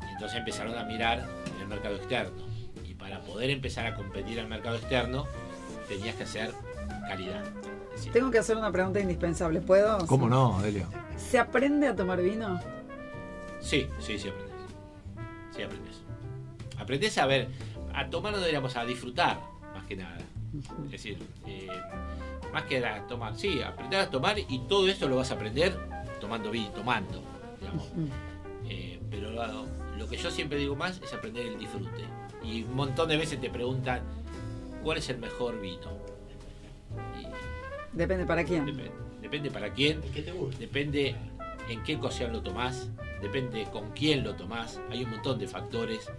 [0.08, 1.28] y entonces empezaron a mirar
[1.62, 2.44] el mercado externo.
[2.86, 5.28] Y para poder empezar a competir al mercado externo,
[5.88, 6.54] tenías que hacer
[7.08, 7.44] calidad.
[8.12, 10.06] Tengo que hacer una pregunta indispensable, ¿puedo?
[10.08, 10.88] ¿Cómo no, Delio?
[11.18, 12.60] ¿Se aprende a tomar vino?
[13.60, 14.56] Sí, sí, sí aprendes.
[15.56, 16.02] Sí aprendes.
[16.78, 17.50] Aprendes a ver,
[17.94, 19.40] a tomarlo digamos a disfrutar,
[19.74, 20.18] más que nada.
[20.86, 21.68] Es decir, eh,
[22.54, 25.78] más que a tomar, sí, aprender a tomar y todo esto lo vas a aprender
[26.22, 27.22] tomando vino, tomando,
[27.60, 27.88] digamos.
[28.70, 29.66] Eh, pero lo,
[29.98, 32.06] lo que yo siempre digo más es aprender el disfrute.
[32.44, 34.02] Y un montón de veces te preguntan,
[34.84, 35.98] ¿cuál es el mejor vino?
[37.98, 38.66] Depende para quién.
[38.66, 38.92] depende,
[39.22, 40.60] depende para quién, que te guste.
[40.60, 41.16] depende
[41.70, 42.90] en qué ocasión lo tomás,
[43.22, 44.80] depende con quién lo tomás.
[44.90, 46.10] Hay un montón de factores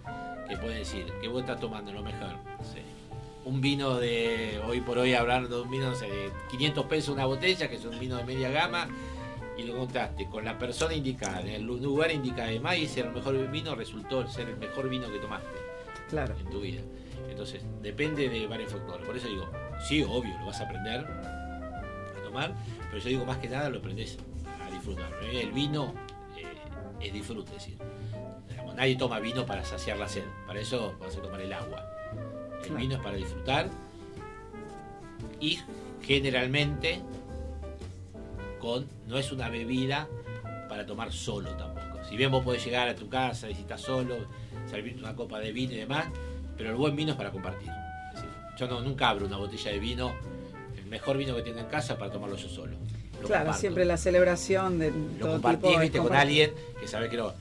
[0.47, 2.35] que pueden decir que vos estás tomando lo mejor.
[2.61, 2.81] sé,
[3.45, 7.15] un vino de, hoy por hoy hablando de un vino no sé, de 500 pesos
[7.15, 8.87] una botella, que es un vino de media gama,
[9.57, 13.11] y lo contaste con la persona indicada, en el lugar indicado, además, y ese el
[13.11, 15.47] mejor vino, resultó ser el mejor vino que tomaste
[16.09, 16.35] Claro.
[16.39, 16.81] en tu vida.
[17.29, 19.05] Entonces, depende de varios factores.
[19.05, 19.49] Por eso digo,
[19.87, 21.05] sí, obvio, lo vas a aprender
[22.29, 22.53] tomar,
[22.89, 24.17] pero yo digo más que nada lo aprendes
[24.65, 25.11] a disfrutar.
[25.31, 25.93] El vino
[26.37, 26.45] eh,
[26.99, 27.77] es disfrute, es decir,
[28.49, 31.85] digamos, nadie toma vino para saciar la sed, para eso vas a tomar el agua.
[32.61, 32.75] El Claro.
[32.81, 33.69] vino es para disfrutar
[35.39, 35.59] y
[36.01, 37.01] generalmente
[38.59, 40.07] con no es una bebida
[40.67, 42.03] para tomar solo tampoco.
[42.07, 44.17] Si bien vos podés llegar a tu casa y si estás solo,
[44.69, 46.05] servirte una copa de vino y demás,
[46.57, 47.69] pero el buen vino es para compartir.
[48.09, 50.11] Es decir, yo no, nunca abro una botella de vino,
[50.89, 52.73] mejor vino que tenga en casa para tomarlo yo solo.
[53.21, 53.59] Lo Claro, comparto.
[53.59, 55.79] siempre la celebración de Lo todo compartís, tipo.
[55.81, 57.31] viste, con alguien que sabe que no.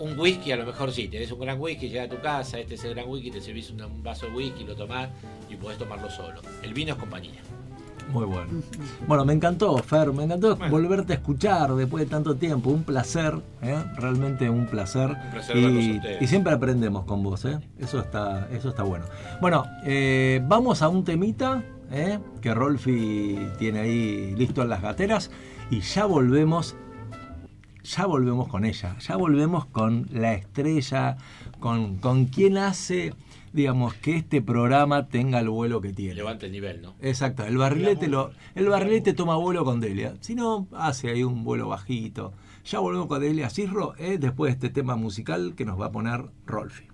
[0.00, 2.74] Un whisky a lo mejor sí, tenés un gran whisky, llega a tu casa, este
[2.74, 5.08] es el gran whisky, te servís un, un vaso de whisky, lo tomás
[5.48, 6.40] y podés tomarlo solo.
[6.62, 7.40] El vino es compañía.
[8.10, 8.50] Muy bueno.
[9.06, 10.72] Bueno, me encantó, Fer, me encantó Bueno.
[10.72, 12.68] volverte a escuchar después de tanto tiempo.
[12.70, 13.76] Un placer, ¿eh?
[13.96, 15.08] realmente un placer.
[15.10, 16.20] Un placer y, ustedes.
[16.22, 17.58] y siempre aprendemos con vos, ¿eh?
[17.78, 19.06] eso, está, eso está bueno.
[19.40, 22.18] Bueno, eh, vamos a un temita ¿eh?
[22.40, 25.30] que Rolfi tiene ahí listo en las gateras
[25.70, 26.76] y ya volvemos.
[27.84, 31.16] Ya volvemos con ella, ya volvemos con la estrella,
[31.58, 33.12] con, con quien hace,
[33.52, 36.14] digamos, que este programa tenga el vuelo que tiene.
[36.14, 36.94] Levanta el nivel, ¿no?
[37.00, 40.14] Exacto, el barrilete lo, el barrilete toma vuelo con Delia.
[40.20, 42.32] Si no, hace ahí un vuelo bajito.
[42.64, 45.90] Ya volvemos con Delia Cirro, eh, después de este tema musical que nos va a
[45.90, 46.84] poner Rolfi.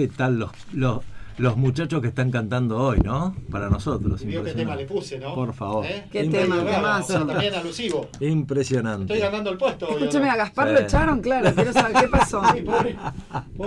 [0.00, 1.00] ¿Qué tal los, los,
[1.36, 3.34] los muchachos que están cantando hoy, no?
[3.50, 4.22] Para nosotros.
[4.22, 5.34] Y vio qué tema le puse, ¿no?
[5.34, 5.84] Por favor.
[5.84, 6.06] ¿Eh?
[6.10, 6.64] Qué Impresionante.
[6.64, 7.26] tema, bravo, temazo.
[7.26, 8.08] También alusivo.
[8.20, 9.12] Impresionante.
[9.12, 9.86] Estoy ganando el puesto.
[9.88, 9.98] ¿o no?
[9.98, 10.72] Escúchame, a Gaspar Sí.
[10.74, 11.54] lo echaron, claro.
[11.54, 12.42] Quiero saber qué pasó.
[12.54, 12.96] Sí, pobre,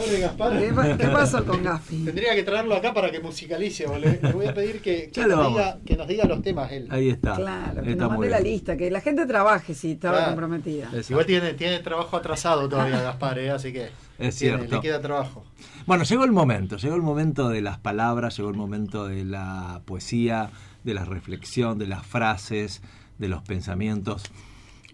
[0.01, 0.57] pobre Gaspar.
[0.59, 1.97] ¿Qué, qué pasó con Gaspi?
[2.05, 3.85] Tendría que traerlo acá para que musicalice.
[3.99, 6.87] Le, le voy a pedir que, nos diga, que nos diga los temas él.
[6.89, 7.35] Ahí está.
[7.35, 10.31] Claro, que Está nos mande la lista, que la gente trabaje si estaba Claro.
[10.31, 10.89] comprometida.
[10.93, 13.51] Es- Igual tiene, tiene trabajo atrasado todavía Gaspar, ¿eh?
[13.51, 14.75] así que Es tiene- cierto.
[14.75, 15.45] le queda trabajo.
[15.85, 19.81] Bueno, llegó el momento, llegó el momento de las palabras, llegó el momento de la
[19.85, 20.49] poesía,
[20.83, 22.81] de la reflexión, de las frases,
[23.19, 24.23] de los pensamientos.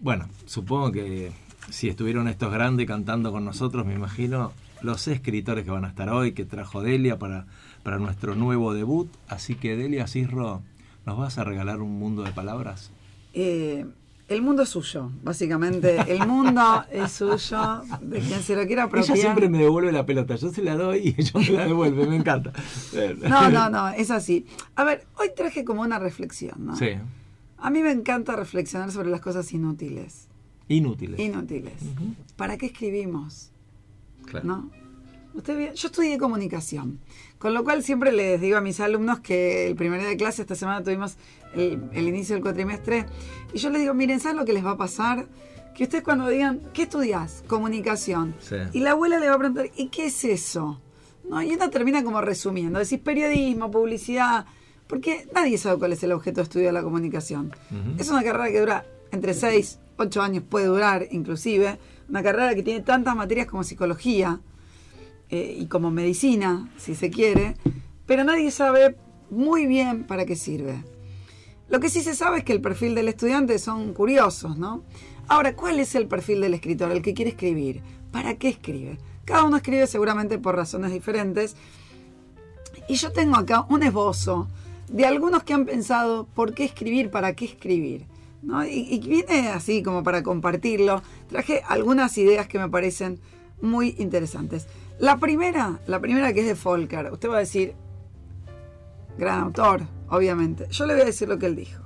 [0.00, 1.32] Bueno, supongo que
[1.70, 6.08] si estuvieron estos grandes cantando con nosotros, me imagino los escritores que van a estar
[6.10, 7.46] hoy, que trajo Delia para,
[7.82, 9.10] para nuestro nuevo debut.
[9.28, 10.62] Así que Delia Cisro,
[11.06, 12.90] ¿nos vas a regalar un mundo de palabras?
[13.34, 13.86] Eh,
[14.28, 15.96] el mundo es suyo, básicamente.
[16.12, 19.16] El mundo es suyo, de quien se lo quiera Ella apropiar.
[19.18, 22.14] siempre me devuelve la pelota, yo se la doy y ella me la devuelve, me
[22.16, 22.52] encanta.
[23.28, 24.46] No, no, no, es así.
[24.76, 26.76] A ver, hoy traje como una reflexión, ¿no?
[26.76, 26.90] Sí,
[27.58, 30.28] A mí me encanta reflexionar sobre las cosas inútiles.
[30.68, 31.18] inútiles.
[31.18, 31.74] Inútiles.
[32.36, 33.50] ¿Para qué escribimos?
[34.26, 34.46] Claro.
[34.46, 34.70] ¿No?
[35.34, 36.98] Usted yo estudié comunicación,
[37.38, 40.42] con lo cual siempre les digo a mis alumnos que el primer día de clase,
[40.42, 41.16] esta semana tuvimos
[41.54, 43.06] el, el inicio del cuatrimestre,
[43.54, 45.28] y yo les digo, miren, ¿saben lo que les va a pasar?
[45.74, 47.44] Que ustedes cuando digan, ¿qué estudias?
[47.46, 48.34] Comunicación.
[48.40, 48.56] Sí.
[48.72, 50.80] Y la abuela le va a preguntar, ¿y qué es eso?
[51.28, 51.40] ¿No?
[51.40, 54.46] Y uno termina como resumiendo, decís periodismo, publicidad,
[54.88, 57.54] porque nadie sabe cuál es el objeto de estudio de la comunicación.
[57.70, 58.00] Ujú.
[58.00, 61.78] Es una carrera que dura entre 6, 8 años, puede durar inclusive,
[62.10, 64.40] una carrera que tiene tantas materias como psicología
[65.30, 67.54] eh, y como medicina, si se quiere,
[68.04, 68.96] pero nadie sabe
[69.30, 70.84] muy bien para qué sirve.
[71.68, 74.82] Lo que sí se sabe es que el perfil del estudiante son curiosos, ¿no?
[75.28, 77.80] Ahora, ¿cuál es el perfil del escritor, el que quiere escribir?
[78.10, 78.98] ¿Para qué escribe?
[79.24, 81.54] Cada uno escribe seguramente por razones diferentes.
[82.88, 84.48] Y yo tengo acá un esbozo
[84.88, 88.06] de algunos que han pensado por qué escribir, para qué escribir.
[88.42, 88.64] ¿No?
[88.64, 91.02] Y, y viene así como para compartirlo.
[91.28, 93.20] Traje algunas ideas que me parecen
[93.60, 94.66] muy interesantes.
[94.98, 97.10] La primera, la primera que es de Volcker.
[97.12, 97.74] Usted va a decir,
[99.16, 100.66] gran autor, obviamente.
[100.70, 101.82] Yo le voy a decir lo que él dijo.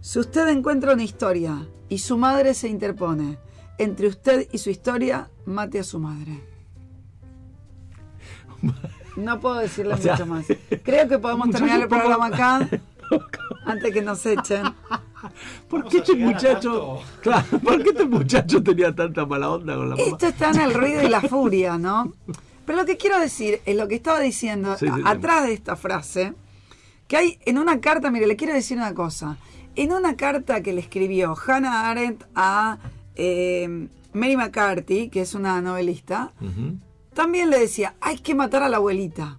[0.00, 3.38] Si usted encuentra una historia y su madre se interpone
[3.78, 6.42] entre usted y su historia, mate a su madre.
[9.16, 10.46] No puedo decirle O sea, mucho más.
[10.82, 12.68] Creo que podemos terminar el programa acá
[13.66, 14.64] antes que nos echen.
[15.68, 19.96] ¿Por qué este muchacho, claro, ¿por qué este muchacho tenía tanta mala onda con la
[19.96, 20.08] mamá?
[20.08, 22.12] Esto está en el ruido y la furia, ¿no?
[22.64, 25.02] Pero lo que quiero decir es lo que estaba diciendo Sí, sí, sí.
[25.04, 26.34] atrás de esta frase,
[27.06, 29.36] que hay en una carta, mire, le quiero decir una cosa.
[29.76, 32.78] En una carta que le escribió Hannah Arendt a
[33.14, 36.32] eh, Mary McCarthy, que es una novelista,
[37.14, 39.38] también le decía, hay que matar a la abuelita,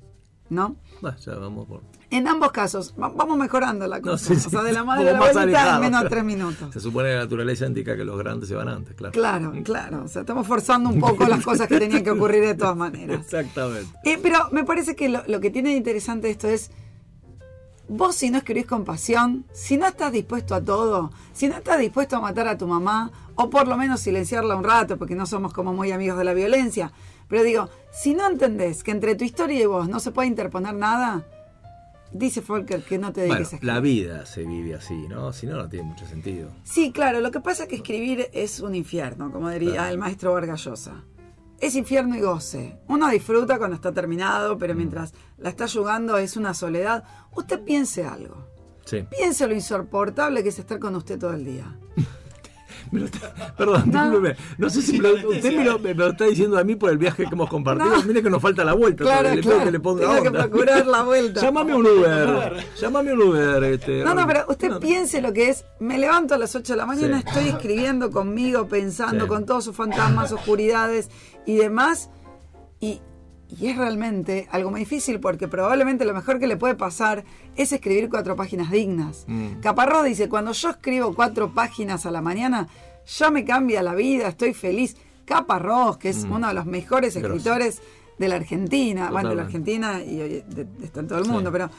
[0.49, 0.75] ¿no?
[1.01, 1.81] Bueno, ya vamos por...
[2.09, 4.11] En ambos casos, va- vamos mejorando la cosa.
[4.33, 4.47] No, sí, sí.
[4.47, 6.73] O sea, de la madre a la abuelita en menos de tres minutos.
[6.73, 9.11] Se supone que la naturaleza indica que los grandes se van antes, claro.
[9.11, 10.03] Claro, claro.
[10.05, 13.19] O sea, estamos forzando un poco las cosas que tenían que ocurrir de todas maneras.
[13.19, 13.89] Exactamente.
[14.05, 16.71] Eh, pero me parece que lo, lo que tiene de interesante esto es,
[17.89, 21.77] vos si no escribís con pasión, si no estás dispuesto a todo, si no estás
[21.79, 25.25] dispuesto a matar a tu mamá, o por lo menos silenciarla un rato, porque no
[25.25, 26.91] somos como muy amigos de la violencia,
[27.27, 30.73] pero digo, si no entendés que entre tu historia y vos no se puede interponer
[30.73, 31.25] nada,
[32.11, 33.73] dice Volker que no te Bueno, dediques a escribir.
[33.73, 35.31] la vida se vive así, ¿no?
[35.33, 36.49] Si no, no tiene mucho sentido.
[36.63, 39.91] Sí, claro, lo que pasa es que escribir es un infierno, como diría Claro.
[39.91, 41.03] el maestro Vargas Llosa.
[41.59, 42.77] Es infierno y goce.
[42.87, 47.03] Uno disfruta cuando está terminado, pero mientras la está jugando es una soledad.
[47.35, 48.45] Usted piense algo.
[48.85, 49.03] Sí.
[49.09, 51.75] Piense lo insoportable que es estar con usted todo el día.
[52.91, 54.03] Me lo está- perdón, No.
[54.03, 54.35] discúlpeme.
[54.57, 56.89] No sé si me lo- usted me lo, me lo está diciendo a mí por
[56.89, 57.89] el viaje que hemos compartido.
[57.89, 58.03] No.
[58.03, 59.03] Mire que nos falta la vuelta.
[59.03, 59.63] Claro, le claro.
[59.65, 61.41] que le ponga Tengo que procurar la vuelta.
[61.41, 62.63] Llámame un Uber.
[62.79, 63.63] Llámame un Uber.
[63.63, 64.79] Este, No, no, pero usted No.
[64.79, 65.65] piense lo que es.
[65.79, 67.25] Me levanto a las 8 de la mañana, Sí.
[67.27, 69.29] estoy escribiendo conmigo, pensando Sí.
[69.29, 71.09] con todos sus fantasmas, oscuridades
[71.45, 72.09] y demás.
[72.79, 73.01] Y,
[73.49, 77.23] y es realmente algo muy difícil porque probablemente lo mejor que le puede pasar
[77.55, 79.23] es escribir cuatro páginas dignas.
[79.27, 79.59] Mm.
[79.61, 82.67] Caparrós dice, cuando yo escribo cuatro páginas a la mañana,
[83.05, 84.97] ya me cambia la vida, estoy feliz.
[85.25, 87.19] Caparrós, que es uno de los mejores Mm.
[87.19, 87.81] Escritores
[88.17, 89.43] de la Argentina, bueno, de la.
[89.43, 90.43] Argentina y hoy
[90.81, 91.31] está en todo el Sí.
[91.31, 91.69] mundo, pero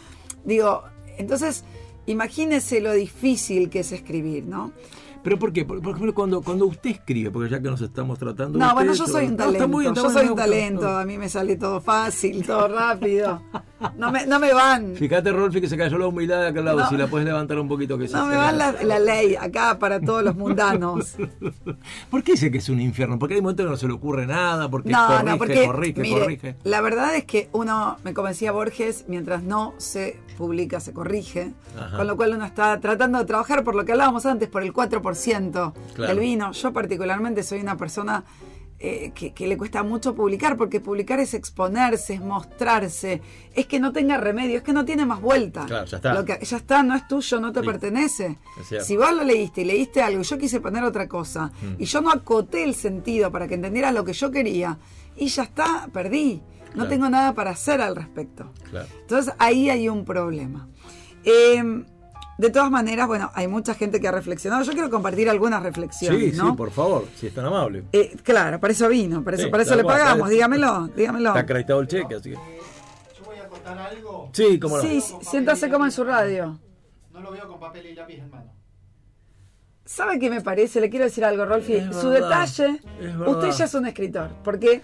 [0.44, 0.84] digo,
[1.18, 1.64] entonces
[2.06, 4.72] imagínese lo difícil que es escribir, ¿no?
[5.28, 5.66] Pero ¿por qué?
[5.66, 8.58] Por, por ejemplo, cuando, cuando usted escribe, porque ya que nos estamos tratando...
[8.58, 9.68] No, bueno, yo soy un talento.
[9.78, 10.88] bien, yo soy un talento.
[10.88, 13.42] A mí me sale todo fácil, todo rápido.
[13.96, 14.96] No me, no me van.
[14.96, 16.80] Fíjate, Rolfi, que se cayó la humildad de aquel lado.
[16.80, 16.88] No.
[16.88, 18.08] Si la puedes levantar un poquito, que.
[18.08, 21.16] No me van la, la ley acá para todos los mundanos.
[22.10, 23.18] ¿Por qué dice que es un infierno?
[23.18, 26.56] Porque hay momentos que no se le ocurre nada, porque corrige, porque corrige, mire, corrige.
[26.64, 31.52] la verdad es que uno, me convencía Borges, mientras no se publica, se corrige.
[31.76, 31.98] Ajá.
[31.98, 34.72] Con lo cual uno está tratando de trabajar por lo que hablábamos antes, por el
[34.72, 35.00] 4%
[35.94, 36.12] Claro.
[36.14, 36.52] del vino.
[36.52, 38.24] Yo particularmente soy una persona
[38.80, 43.20] eh, que, que le cuesta mucho publicar, porque publicar es exponerse, es mostrarse,
[43.52, 45.66] es que no tenga remedio, es que no tiene más vuelta.
[45.66, 46.14] Claro, ya está.
[46.14, 48.38] Lo que, ya está, no es tuyo, no te pertenece.
[48.80, 51.82] Si vos lo leíste y leíste algo, yo quise poner otra cosa, Mm.
[51.82, 54.78] y yo no acoté el sentido para que entendieras lo que yo quería,
[55.16, 56.40] y ya está, perdí.
[56.68, 56.88] No Claro.
[56.90, 58.52] tengo nada para hacer al respecto.
[58.70, 58.86] Claro.
[59.00, 60.68] Entonces ahí hay un problema.
[61.24, 61.84] Eh,
[62.38, 64.62] de todas maneras, bueno, hay mucha gente que ha reflexionado.
[64.62, 66.50] Yo quiero compartir algunas reflexiones, Sí, ¿no?
[66.50, 67.84] sí, por favor, si es tan amable.
[67.92, 70.30] Eh, claro, para eso vino, para eso, Sí, para eso le cual, pagamos.
[70.30, 71.28] Dígamelo, dígamelo.
[71.30, 72.36] Está acreditado el cheque, así que.
[72.36, 74.30] Yo voy a contar algo.
[74.32, 74.82] Sí, cómo no.
[74.82, 76.58] Sí, sí, siéntase como en su radio.
[77.12, 78.52] No lo veo con papel y lápiz en mano.
[79.84, 80.80] ¿Sabe qué me parece?
[80.80, 81.74] Le quiero decir algo, Rolfi.
[81.74, 83.28] Es Su verdad, detalle, es verdad.
[83.28, 84.82] usted ya es un escritor, porque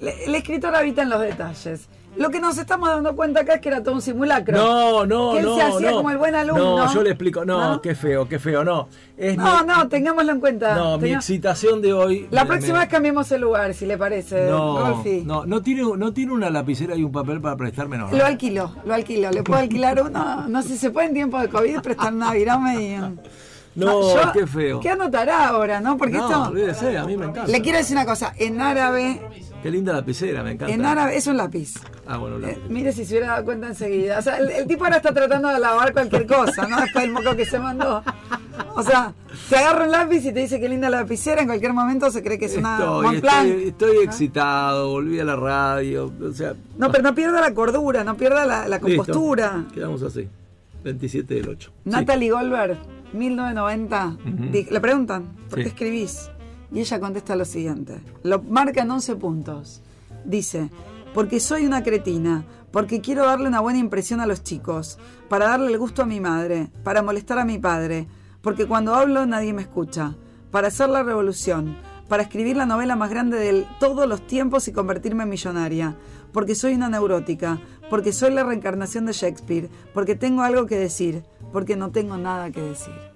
[0.00, 1.88] el escritor habita en los detalles.
[2.16, 4.56] Lo que nos estamos dando cuenta acá es que era todo un simulacro.
[4.56, 5.56] No, no, Que él no.
[5.56, 5.96] se hacía no.
[5.98, 6.76] como el buen alumno.
[6.78, 7.44] No, yo le explico.
[7.44, 7.80] No, ¿No?
[7.82, 8.88] qué feo, qué feo, no.
[9.18, 10.74] Es No, mi- no, tengámoslo en cuenta.
[10.74, 12.26] No, mi excitación de hoy.
[12.30, 15.22] La me- próxima me- vez cambiemos el lugar, si le parece, No, Rolfi.
[15.24, 18.10] no, no tiene, no tiene una lapicera y un papel para prestarme, no.
[18.10, 19.30] Lo alquilo, lo alquilo.
[19.30, 20.48] ¿Le puedo alquilar uno?
[20.48, 22.96] No sé si se puede en tiempo de COVID prestar una virome y...
[23.74, 24.80] No, yo- qué feo.
[24.80, 25.98] ¿Qué anotará ahora, no?
[25.98, 26.42] Porque no, esto...
[26.44, 27.52] olvídese, a mí me encanta.
[27.52, 28.32] Le quiero decir una cosa.
[28.38, 29.20] En árabe,
[29.62, 30.72] Qué linda lapicera, me encanta.
[30.72, 31.74] en árabe es un lápiz.
[32.06, 32.60] Ah, bueno, Eh, lápiz.
[32.68, 34.18] mire si se hubiera dado cuenta enseguida.
[34.18, 36.80] O sea, el, el tipo ahora está tratando de lavar cualquier cosa, ¿no?
[36.80, 38.02] Después del moco que se mandó.
[38.76, 39.12] O sea,
[39.48, 42.22] te agarra un lápiz y te dice qué linda la lapicera, en cualquier momento se
[42.22, 43.46] cree que es una Estoy, Montblanc.
[43.46, 46.54] estoy, estoy excitado, volví a la radio, o sea...
[46.78, 48.80] No, pero no pierda la cordura, no pierda la, la listo.
[49.04, 49.64] compostura.
[49.74, 50.28] Quedamos así,
[50.84, 51.72] 27 del 8.
[51.86, 52.76] Natalie Goldberg,
[53.14, 54.16] 1990,
[54.52, 55.62] di- le preguntan, ¿por Sí.
[55.64, 56.30] qué escribís?
[56.76, 59.80] Y ella contesta lo siguiente, lo marca en 11 puntos.
[60.26, 60.68] Dice,
[61.14, 64.98] porque soy una cretina, porque quiero darle una buena impresión a los chicos,
[65.30, 68.06] para darle el gusto a mi madre, para molestar a mi padre,
[68.42, 70.16] porque cuando hablo nadie me escucha,
[70.50, 71.78] para hacer la revolución,
[72.10, 75.96] para escribir la novela más grande de todos los tiempos y convertirme en millonaria,
[76.30, 77.58] porque soy una neurótica,
[77.88, 81.24] porque soy la reencarnación de Shakespeare, porque tengo algo que decir,
[81.54, 83.15] porque no tengo nada que decir.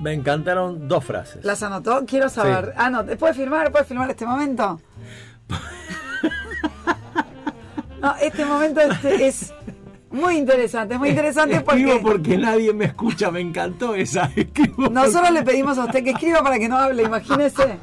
[0.00, 1.44] Me encantaron dos frases.
[1.44, 2.04] ¿Las anotó?
[2.06, 2.66] Quiero saber.
[2.66, 2.70] Sí.
[2.76, 3.70] Ah, no, ¿puedes filmar?
[3.70, 4.80] ¿Puedes filmar este momento?
[8.00, 9.52] No, este momento este es
[10.10, 14.30] muy interesante, es muy interesante Escribo porque porque nadie me escucha, me encantó esa.
[14.36, 17.76] Escribo nosotros le pedimos a usted que escriba para que no hable, imagínese.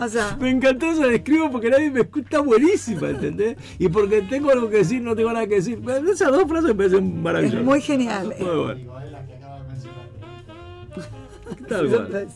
[0.00, 3.56] O sea, porque- Me encantó esa escribo porque nadie me escucha, está buenísima, ¿entendés?
[3.78, 5.80] Y porque tengo algo que decir, no tengo nada que decir.
[6.12, 7.62] Esas dos frases me parecen es maravillosas.
[7.64, 8.34] muy genial.
[8.40, 8.92] Muy bueno.
[11.68, 12.28] Tal cual.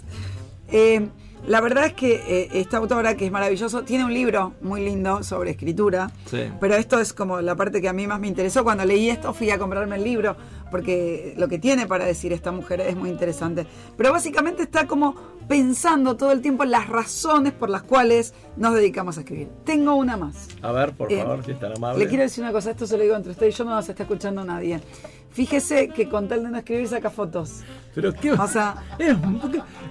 [0.72, 1.08] Eh,
[1.46, 5.22] la verdad es que eh, esta autora, que es maravilloso, tiene un libro muy lindo
[5.22, 6.10] sobre escritura.
[6.26, 6.42] Sí.
[6.60, 8.62] Pero esto es como la parte que a mí más me interesó.
[8.62, 10.36] Cuando leí esto fui a comprarme el libro
[10.70, 13.66] porque lo que tiene para decir esta mujer es muy interesante.
[13.96, 15.14] Pero básicamente está como
[15.48, 19.48] pensando todo el tiempo las razones por las cuales nos dedicamos a escribir.
[19.64, 20.46] Tengo una más.
[20.62, 22.04] A ver, por Eh, favor, si es tan amable.
[22.04, 23.88] Le quiero decir una cosa, esto se lo digo entre usted y yo, no nos
[23.88, 24.80] está escuchando nadie.
[25.32, 27.60] Fíjese que con tal de no escribir saca fotos.
[27.94, 29.16] Pero qué O sea- es-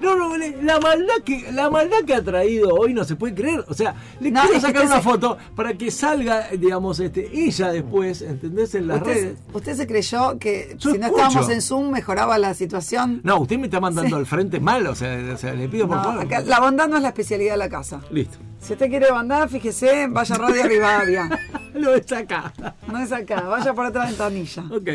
[0.02, 3.64] no, no, la maldad que la maldad que ha traído hoy no se puede creer.
[3.68, 7.30] O sea, le No, quiero es sacar una se- foto para que salga, digamos, este,
[7.34, 8.76] ella después, ¿entendés?
[8.76, 9.38] En las ¿Usted, redes.
[9.54, 13.22] usted se creyó que Yo si no estábamos en Zoom mejoraba la situación?
[13.24, 14.16] No, usted me está mandando Sí.
[14.16, 16.22] al frente mal, o sea, o sea, le pido por No, favor.
[16.26, 18.02] acá la bondad no es la especialidad de la casa.
[18.12, 18.38] Listo.
[18.62, 21.30] Si usted quiere bondad, fíjese, vaya a Radio Rivadavia.
[21.74, 22.54] Lo está acá.
[22.88, 24.64] No es acá, vaya por otra ventanilla.
[24.72, 24.90] Ok.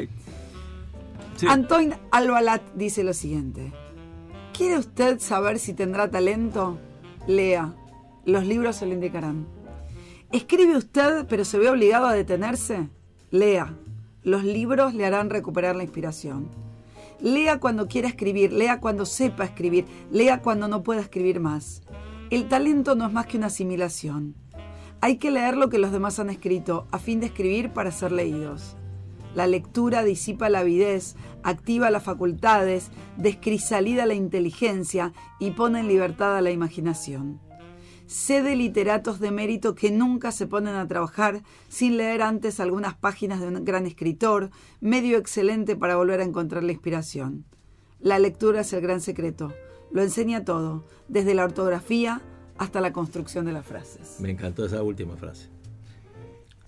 [1.48, 3.72] Antoine Albalat dice lo siguiente.
[4.56, 6.78] ¿Quiere usted saber si tendrá talento?
[7.26, 7.74] Lea.
[8.24, 9.46] Los libros se lo indicarán.
[10.32, 12.88] ¿Escribe usted pero se ve obligado a detenerse?
[13.30, 13.74] Lea.
[14.22, 16.48] Los libros le harán recuperar la inspiración.
[17.20, 21.82] Lea cuando quiera escribir, lea cuando sepa escribir, lea cuando no pueda escribir más.
[22.30, 24.34] El talento no es más que una asimilación.
[25.00, 28.12] Hay que leer lo que los demás han escrito a fin de escribir para ser
[28.12, 28.76] leídos.
[29.34, 36.36] La lectura disipa la avidez, activa las facultades, descrisalida la inteligencia y pone en libertad
[36.36, 37.40] a la imaginación.
[38.06, 42.94] Sé de literatos de mérito que nunca se ponen a trabajar sin leer antes algunas
[42.94, 44.50] páginas de un gran escritor,
[44.80, 47.44] medio excelente para volver a encontrar la inspiración.
[48.00, 49.52] La lectura es el gran secreto.
[49.90, 52.20] Lo enseña todo, desde la ortografía
[52.58, 54.20] hasta la construcción de las frases.
[54.20, 55.48] Me encantó esa última frase.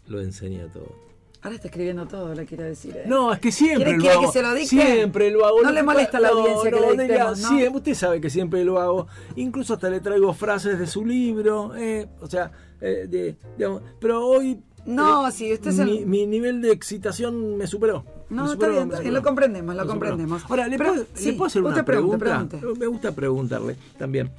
[0.06, 1.06] Lo enseña todo.
[1.47, 2.97] Ahora está escribiendo todo, le quiero decir.
[2.97, 3.05] ¿eh?
[3.06, 4.27] No, es que siempre ¿Quiere- lo quiere hago.
[4.27, 4.68] que se lo dicte?
[4.68, 5.62] Siempre lo hago.
[5.62, 7.48] No le molesta a la audiencia que le diga, dictemos, ¿no?
[7.48, 9.06] siempre, usted sabe que siempre lo hago.
[9.36, 11.74] Incluso hasta le traigo frases de su libro.
[11.77, 12.51] eh, o sea,
[12.81, 14.60] eh, de, digamos, pero hoy.
[14.86, 18.05] No, si usted se- mi, mi nivel de excitación me superó.
[18.28, 19.14] No, Me superó, está bien, superó.
[19.14, 20.43] lo comprendemos, lo comprendemos.
[20.48, 22.56] Ahora, ¿le, Pero, puedo, sí, ¿le puedo hacer una pregunte, pregunta?
[22.59, 22.81] pregunte.
[22.81, 24.32] Me gusta preguntarle también.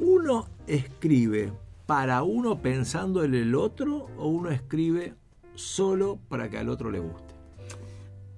[0.00, 1.52] ¿Uno escribe
[1.86, 5.12] para uno pensando en el otro o uno escribe
[5.54, 7.34] solo para que al otro le guste?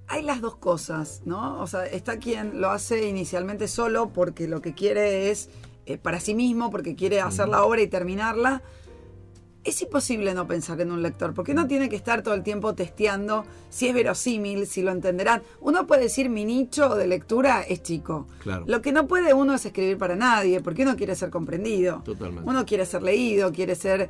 [0.07, 1.59] Hay las dos cosas, ¿no?
[1.61, 5.49] O sea, está quien lo hace inicialmente solo porque lo que quiere es
[5.85, 8.61] eh, para sí mismo, porque quiere hacer la obra y terminarla.
[9.63, 12.73] Es imposible no pensar en un lector, porque uno tiene que estar todo el tiempo
[12.73, 15.43] testeando si es verosímil, si lo entenderán.
[15.59, 18.27] Uno puede decir mi nicho de lectura es chico.
[18.43, 18.63] Claro.
[18.65, 22.01] Lo que no puede uno es escribir para nadie, porque uno quiere ser comprendido.
[22.05, 22.49] Totalmente.
[22.49, 24.09] Uno quiere ser leído, quiere ser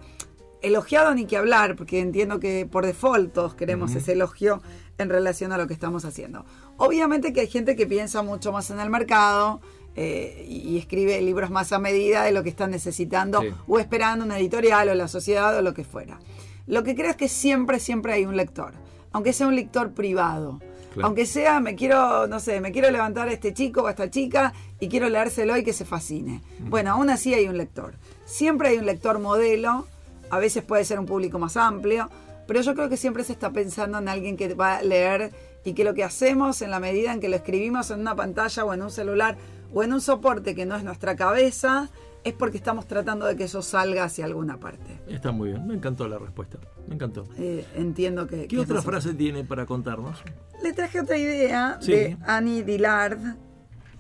[0.62, 4.62] elogiado ni que hablar, porque entiendo que por default todos queremos ese elogio
[4.98, 6.46] en relación a lo que estamos haciendo.
[6.78, 9.62] Obviamente que hay gente que piensa mucho más en el mercado
[9.96, 13.50] eh, y escribe libros más a medida de lo que están necesitando Sí.
[13.68, 16.20] o esperando una editorial o la sociedad o lo que fuera.
[16.68, 18.74] Lo que creo es que siempre, siempre hay un lector,
[19.12, 20.60] aunque sea un lector privado.
[20.94, 21.08] Claro.
[21.08, 24.10] Aunque sea, me quiero, no sé, me quiero levantar a este chico o a esta
[24.10, 26.42] chica y quiero leérselo y que se fascine.
[26.60, 27.94] Bueno, aún así hay un lector.
[28.26, 29.88] Siempre hay un lector modelo,
[30.30, 32.10] a veces puede ser un público más amplio,
[32.48, 35.32] pero yo creo que siempre se está pensando en alguien que va a leer
[35.66, 38.64] y que lo que hacemos en la medida en que lo escribimos en una pantalla
[38.64, 39.36] o en un celular
[39.74, 41.90] o en un soporte que no es nuestra cabeza,
[42.24, 45.00] es porque estamos tratando de que eso salga hacia alguna parte.
[45.08, 46.58] Está muy bien, me encantó la respuesta.
[46.88, 47.26] Me encantó.
[47.38, 48.42] Eh, entiendo que...
[48.48, 50.18] ¿Qué que otra frase tiene para contarnos?
[50.64, 51.92] Le traje otra idea Sí.
[51.92, 53.20] de Annie Dillard.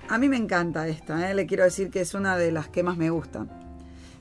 [0.10, 1.34] A mí me encanta esta, ¿eh?
[1.36, 3.50] le quiero decir que es una de las que más me gustan.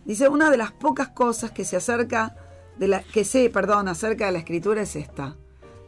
[0.06, 2.36] Dice, una de las pocas cosas que se acerca,
[2.78, 5.36] de la, que sé, perdón, acerca de la escritura es esta.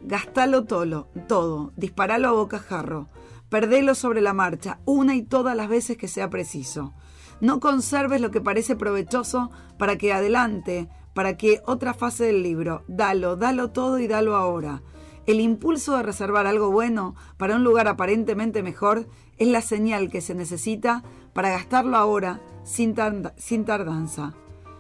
[0.02, 3.08] Gastalo tolo, todo, disparalo a bocajarro,
[3.48, 6.94] perdelo sobre la marcha, una y todas las veces que sea preciso.
[7.40, 12.84] No conserves lo que parece provechoso para que adelante, para que otra fase del libro,
[12.88, 14.82] dalo, dalo todo y dalo ahora.
[15.26, 20.22] El impulso de reservar algo bueno para un lugar aparentemente mejor es la señal que
[20.22, 24.34] se necesita para gastarlo ahora sin, tarda- sin tardanza.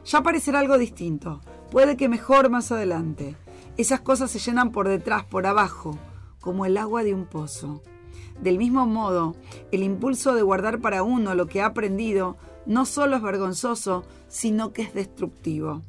[0.04, 3.36] Ya parecerá algo distinto, puede que mejor más adelante.
[3.76, 5.98] Esas cosas se llenan por detrás, por abajo,
[6.40, 7.82] como el agua de un pozo.
[8.40, 9.34] Del mismo modo,
[9.72, 14.72] el impulso de guardar para uno lo que ha aprendido no solo es vergonzoso, sino
[14.72, 15.82] que es destructivo.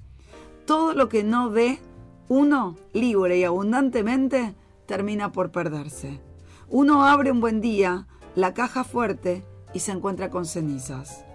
[0.65, 1.80] Todo lo que no dé
[2.27, 4.56] uno libre y abundantemente
[4.86, 6.19] termina por perderse.
[6.68, 9.44] Uno abre un buen día la caja fuerte
[9.74, 11.26] y se encuentra con cenizas.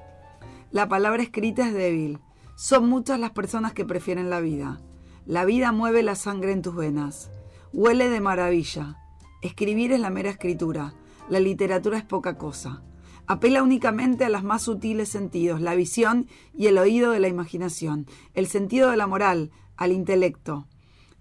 [0.70, 2.19] La palabra escrita es débil.
[2.56, 4.81] Son muchas las personas que prefieren la vida.
[5.27, 7.31] La vida mueve la sangre en tus venas.
[7.73, 8.98] Huele de maravilla.
[9.43, 10.94] Escribir es la mera escritura.
[11.28, 12.82] La literatura es poca cosa.
[13.27, 18.06] Apela únicamente a los más sutiles sentidos, la visión y el oído de la imaginación,
[18.35, 20.66] el sentido de la moral, al intelecto.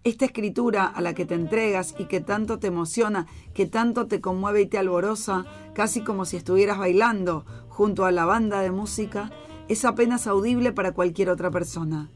[0.04, 4.20] Esta escritura a la que te entregas y que tanto te emociona, que tanto te
[4.20, 9.32] conmueve y te alborosa, casi como si estuvieras bailando junto a la banda de música,
[9.70, 12.10] es apenas audible para cualquier otra persona.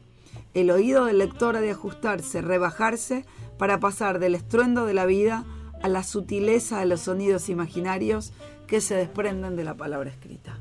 [0.52, 3.24] El oído del lector ha de ajustarse, rebajarse,
[3.56, 5.46] para pasar del estruendo de la vida
[5.82, 8.32] a la sutileza de los sonidos imaginarios
[8.66, 10.58] que se desprenden de la palabra escrita.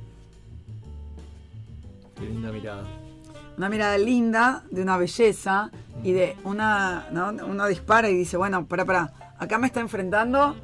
[2.15, 2.87] Qué linda mirada.
[3.57, 5.71] Una mirada linda, de una belleza
[6.03, 7.07] y de una.
[7.11, 7.29] ¿no?
[7.29, 10.55] Uno dispara y dice, bueno, para, para, acá me está enfrentando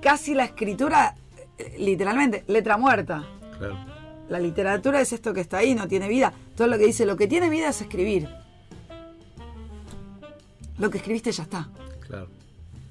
[0.00, 1.14] casi la escritura,
[1.58, 3.24] eh, literalmente, letra muerta.
[3.58, 3.76] Claro.
[4.28, 6.32] La literatura es esto que está ahí, no tiene vida.
[6.56, 8.28] Todo lo que dice, lo que tiene vida es escribir.
[10.78, 11.68] Lo que escribiste ya está.
[12.06, 12.28] Claro.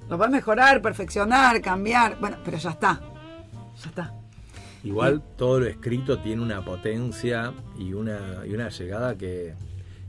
[0.08, 2.18] Lo puedes mejorar, perfeccionar, cambiar.
[2.20, 3.00] Bueno, pero ya está.
[3.82, 4.14] Ya está.
[4.86, 9.54] Igual todo lo escrito tiene una potencia y una, y una llegada que,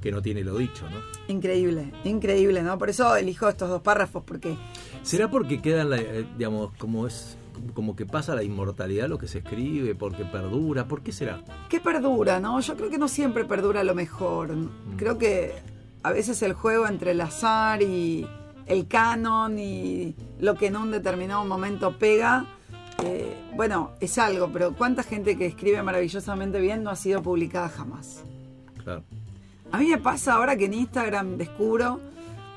[0.01, 0.97] que no tiene lo dicho, ¿no?
[1.33, 2.77] Increíble, increíble, ¿no?
[2.77, 4.55] Por eso elijo estos dos párrafos, porque
[5.01, 7.37] ¿Será porque queda, la, eh, digamos, como es
[7.73, 10.87] como que pasa la inmortalidad lo que se escribe, porque perdura?
[10.87, 11.41] ¿Por qué será?
[11.69, 12.59] ¿Qué perdura, no?
[12.59, 14.53] Yo creo que no siempre perdura lo mejor.
[14.95, 15.53] Creo que
[16.03, 18.27] a veces el juego entre el azar y
[18.67, 22.45] el canon y lo que en un determinado momento pega,
[23.03, 27.69] eh, bueno, es algo, pero ¿cuánta gente que escribe maravillosamente bien no ha sido publicada
[27.69, 28.23] jamás?
[28.83, 29.03] Claro.
[29.71, 31.99] A mí me pasa ahora que en Instagram descubro,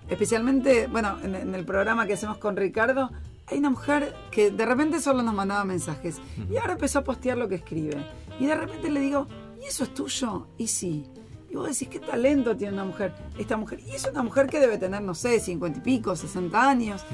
[0.09, 3.11] especialmente, bueno, en, en el programa que hacemos con Ricardo,
[3.51, 7.37] hay una mujer que de repente solo nos mandaba mensajes y ahora empezó a postear
[7.37, 7.97] lo que escribe.
[8.39, 9.27] Y de repente le digo,
[9.61, 10.47] ¿y eso es tuyo?
[10.57, 11.05] Y sí.
[11.51, 13.13] Y vos decís, ¿qué talento tiene una mujer?
[13.37, 13.81] Esta mujer.
[13.81, 17.05] Y es una mujer que debe tener, no sé, cincuenta y pico, 60 años.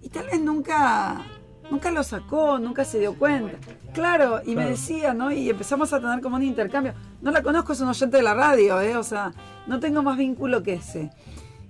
[0.00, 1.26] Y tal vez nunca,
[1.70, 3.58] nunca lo sacó, nunca se dio cuenta.
[3.92, 5.32] Claro, y me decía, ¿no?
[5.32, 6.94] Y empezamos a tener como un intercambio.
[7.20, 8.96] No la conozco, es un oyente de la radio, ¿eh?
[8.96, 9.32] O sea,
[9.66, 11.10] no tengo más vínculo que ese.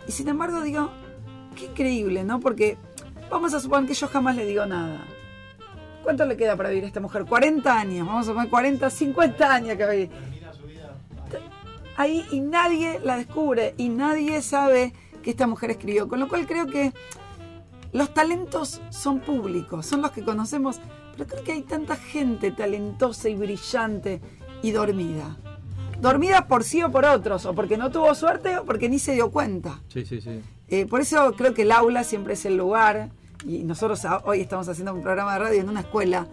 [0.07, 0.91] Y sin embargo digo,
[1.55, 2.41] qué increíble, ¿no?
[2.41, 2.77] Porque
[3.31, 5.05] vamos a suponer que yo jamás le digo nada.
[6.03, 7.25] ¿Cuánto le queda para vivir a esta mujer?
[7.25, 10.11] 40 años, vamos a poner 40, 50 años que va a vivir.
[11.97, 16.09] Ahí y nadie la descubre y nadie sabe que esta mujer escribió.
[16.09, 16.93] Con lo cual creo que
[17.93, 20.81] los talentos son públicos, son los que conocemos,
[21.13, 24.21] pero creo que hay tanta gente talentosa y brillante
[24.63, 25.37] y dormida.
[26.01, 29.13] Dormida por sí o por otros, o porque no tuvo suerte o porque ni se
[29.13, 29.81] dio cuenta.
[29.89, 30.41] Sí, sí, sí.
[30.69, 33.11] Eh, por eso creo que el aula siempre es el lugar,
[33.45, 36.27] y nosotros hoy estamos haciendo un programa de radio en una escuela.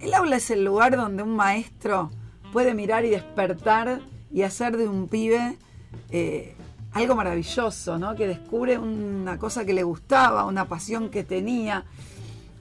[0.00, 2.10] El aula es el lugar donde un maestro
[2.52, 4.00] puede mirar y despertar
[4.32, 5.58] y hacer de un pibe
[6.10, 6.54] eh,
[6.92, 8.14] algo maravilloso, ¿no?
[8.14, 11.84] Que descubre una cosa que le gustaba, una pasión que tenía.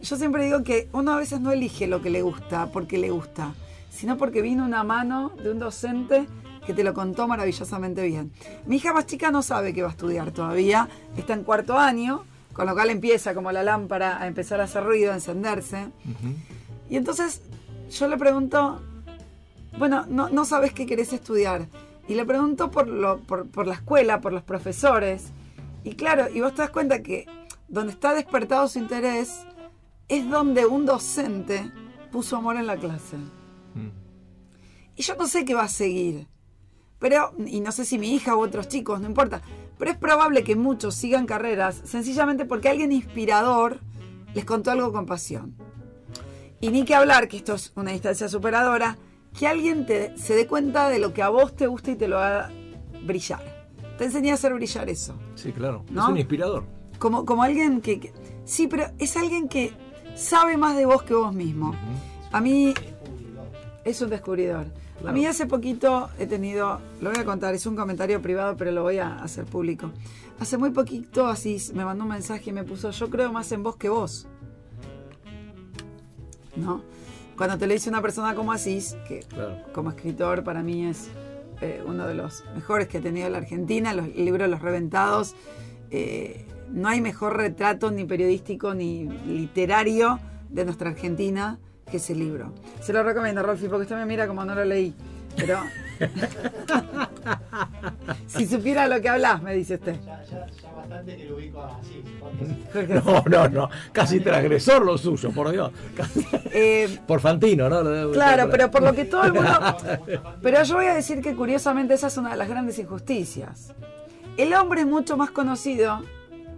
[0.02, 3.10] Yo siempre digo que uno a veces no elige lo que le gusta porque le
[3.10, 3.54] gusta,
[3.90, 6.28] sino porque vino una mano de un docente
[6.66, 8.32] que te lo contó maravillosamente bien.
[8.66, 12.26] Mi hija más chica no sabe que va a estudiar todavía, está en cuarto año,
[12.54, 15.88] con lo cual empieza como la lámpara a empezar a hacer ruido, a encenderse.
[16.90, 17.42] Y entonces
[17.90, 18.82] yo le pregunto,
[19.78, 21.68] bueno, no, no sabes qué querés estudiar.
[22.08, 25.28] Y le pregunto por, lo, por, por la escuela, por los profesores.
[25.84, 27.26] Y claro, y vos te das cuenta que
[27.68, 29.46] donde está despertado su interés
[30.08, 31.72] es donde un docente
[32.12, 33.18] puso amor en la clase.
[34.96, 36.28] Y yo no sé qué va a seguir.
[37.00, 39.42] Pero, y no sé si mi hija u otros chicos, no importa.
[39.78, 43.80] Pero es probable que muchos sigan carreras sencillamente porque alguien inspirador
[44.34, 45.56] les contó algo con pasión.
[46.60, 48.98] Y ni que hablar, que esto es una distancia superadora,
[49.38, 52.08] que alguien te, se dé cuenta de lo que a vos te gusta y te
[52.08, 52.50] lo haga
[53.04, 53.68] brillar.
[53.98, 55.14] Te enseñé a hacer brillar eso.
[55.36, 55.84] Sí, claro.
[55.92, 56.04] ¿No?
[56.04, 56.64] Es un inspirador.
[57.00, 58.14] Como, como alguien que, que-
[58.46, 59.72] Sí, pero es alguien que
[60.16, 61.76] sabe más de vos que vos mismo.
[62.32, 62.74] A mí
[63.84, 64.66] es un descubridor.
[65.06, 68.72] A mí hace poquito he tenido, lo voy a contar, es un comentario privado, pero
[68.72, 69.92] lo voy a hacer público.
[70.40, 73.62] Hace muy poquito Asís me mandó un mensaje y me puso, yo creo más en
[73.62, 74.28] vos que vos.
[76.56, 76.82] ¿No?
[77.38, 79.58] Cuando te lo dice una persona como Asís, que Claro.
[79.74, 81.10] como escritor para mí es
[81.62, 85.36] eh, uno de los mejores que ha tenido la Argentina, los, el libro Los Reventados.
[85.92, 90.20] eh, no hay mejor retrato ni periodístico ni literario
[90.50, 91.60] de nuestra Argentina
[91.90, 92.54] que ese libro.
[92.82, 94.94] Se lo recomiendo, Rolfi, porque usted me mira como no lo leí.
[95.38, 95.60] Pero
[98.28, 99.96] si supiera lo que hablas, me dice usted.
[100.06, 102.04] Ya, ya, ya bastante que lo ubico así.
[102.74, 103.70] porque No, no, no.
[103.92, 105.72] Casi transgresor lo suyo, por Dios.
[106.52, 108.12] Eh, Por Fantino, ¿no?
[108.12, 109.52] Claro, pero por lo que todo el mundo...
[110.42, 113.74] Pero yo voy a decir que curiosamente esa es una de las grandes injusticias.
[114.38, 116.02] El hombre es mucho más conocido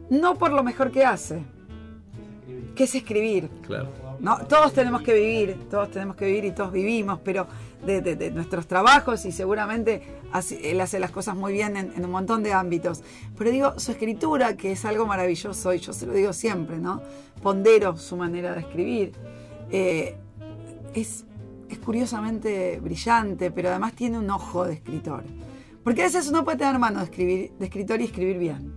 [0.09, 1.43] no por lo mejor que hace,
[2.75, 3.49] que es escribir.
[3.65, 3.89] Claro.
[4.19, 7.47] No, todos tenemos que vivir, todos tenemos que vivir y todos vivimos, pero
[7.85, 10.01] de, nuestros trabajos y seguramente
[10.61, 13.01] él hace las cosas muy bien en, en un montón de ámbitos.
[13.37, 17.01] Pero digo, su escritura, que es algo maravilloso, y yo se lo digo siempre, ¿no?
[17.41, 19.13] Pondero su manera de escribir.
[19.71, 20.17] eh,
[20.93, 21.25] es,
[21.69, 25.23] es curiosamente brillante, pero además tiene un ojo de escritor.
[25.83, 28.73] Porque a veces uno puede tener mano de, escribir, de escritor y escribir bien.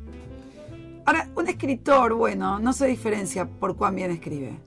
[1.04, 4.58] Ahora, un escritor, bueno, no se diferencia por cuán bien escribe.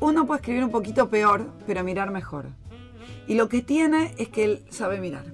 [0.00, 2.46] Uno puede escribir un poquito peor, pero mirar mejor.
[3.26, 5.24] Y lo que tiene es que él sabe mirar.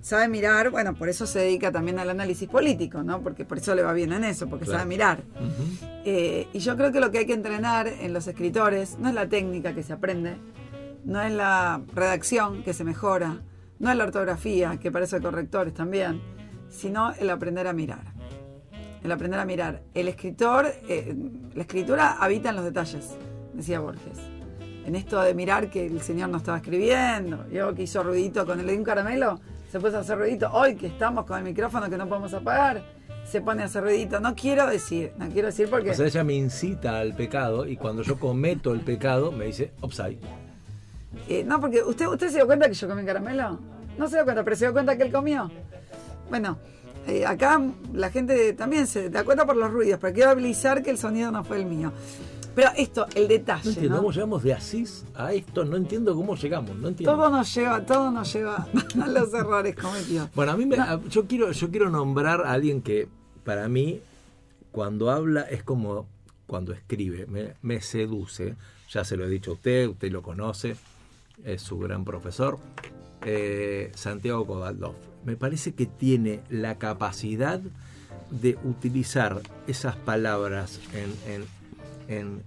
[0.00, 3.22] Sabe mirar, bueno, por eso se dedica también al análisis político, ¿no?
[3.22, 4.80] Porque por eso le va bien en eso, porque Claro.
[4.80, 5.22] sabe mirar.
[6.04, 9.14] Eh, y yo creo que lo que hay que entrenar en los escritores no es
[9.14, 10.36] la técnica que se aprende,
[11.04, 13.40] no es la redacción que se mejora,
[13.78, 16.20] no es la ortografía, que parece correctores también,
[16.68, 18.12] sino el aprender a mirar.
[19.02, 19.82] El aprender a mirar.
[19.94, 21.14] El escritor, eh,
[21.54, 23.10] la escritura habita en los detalles,
[23.54, 24.18] decía Borges.
[24.86, 28.60] En esto de mirar que el señor no estaba escribiendo, yo que hizo ruidito con
[28.60, 29.40] el de un caramelo,
[29.70, 30.50] se puso a hacer ruidito.
[30.52, 32.82] Hoy que estamos con el micrófono que no podemos apagar,
[33.24, 34.20] se pone a hacer ruidito.
[34.20, 35.90] No quiero decir, no quiero decir porque...
[35.90, 39.72] O sea, ella me incita al pecado y cuando yo cometo el pecado me dice
[39.80, 40.18] upside.
[41.28, 43.58] Eh, no, porque usted, usted se dio cuenta que yo comí caramelo.
[43.96, 45.50] No se dio cuenta, pero se dio cuenta que él comió.
[46.28, 46.58] Bueno,
[47.06, 47.60] eh, acá
[47.92, 51.30] la gente también se da cuenta por los ruidos, pero quiero habilitar que el sonido
[51.30, 51.92] no fue el mío.
[52.54, 54.02] Pero esto, el No detalle, entiendo ¿no?
[54.02, 55.64] cómo llegamos de Asís a esto.
[55.64, 56.76] No entiendo cómo llegamos.
[56.76, 57.16] No entiendo.
[57.16, 58.66] Todo nos lleva, todo nos lleva
[59.02, 60.28] a los errores cometidos.
[60.34, 61.06] Bueno, a mí me- No.
[61.08, 63.08] yo quiero yo quiero nombrar a alguien que
[63.44, 64.00] para mí
[64.72, 66.06] cuando habla es como
[66.46, 68.54] cuando escribe, me, me seduce.
[68.90, 70.76] Ya se lo he dicho a usted, usted lo conoce,
[71.44, 72.58] es su gran profesor.
[73.26, 74.94] eh, Santiago Kovaldov.
[75.24, 77.60] Me parece que tiene la capacidad
[78.30, 81.44] de utilizar esas palabras en, en,
[82.08, 82.42] en,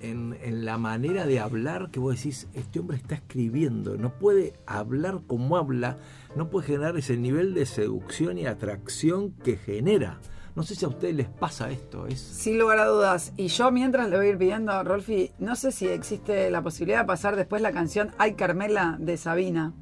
[0.00, 4.54] en- en la manera de hablar que vos decís, este hombre está escribiendo, no puede
[4.66, 5.96] hablar como habla,
[6.36, 10.18] no puede generar ese nivel de seducción y atracción que genera.
[10.56, 12.06] No sé si a ustedes les pasa esto.
[12.08, 12.20] Es...
[12.20, 13.32] Sin lugar a dudas.
[13.36, 17.00] Y yo mientras le voy a ir pidiendo, Rolfi, no sé si existe la posibilidad
[17.00, 19.72] de pasar después la canción Ay Carmela de Sabina.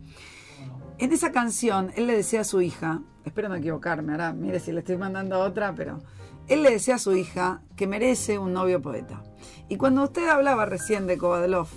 [0.98, 4.73] En esa canción, él le decía a su hija, espero no equivocarme, ahora mire si
[4.73, 6.01] le estoy mandando otra, pero
[6.48, 9.22] él le decía a su hija que merece un novio poeta.
[9.68, 11.68] Y cuando usted hablaba recién de Kovadlov,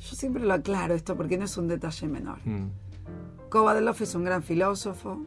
[0.00, 2.38] yo siempre lo aclaro esto porque no es un detalle menor.
[2.44, 2.70] Mm.
[3.50, 5.20] Kovadlov es un gran filósofo,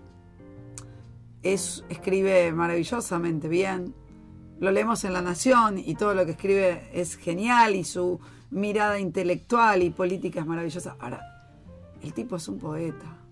[1.44, 3.94] es, escribe maravillosamente bien,
[4.60, 8.20] lo leemos en La Nación y todo lo que escribe es genial y su
[8.50, 10.96] mirada intelectual y política es maravillosa.
[11.00, 11.22] Ahora,
[12.02, 13.23] el tipo es un poeta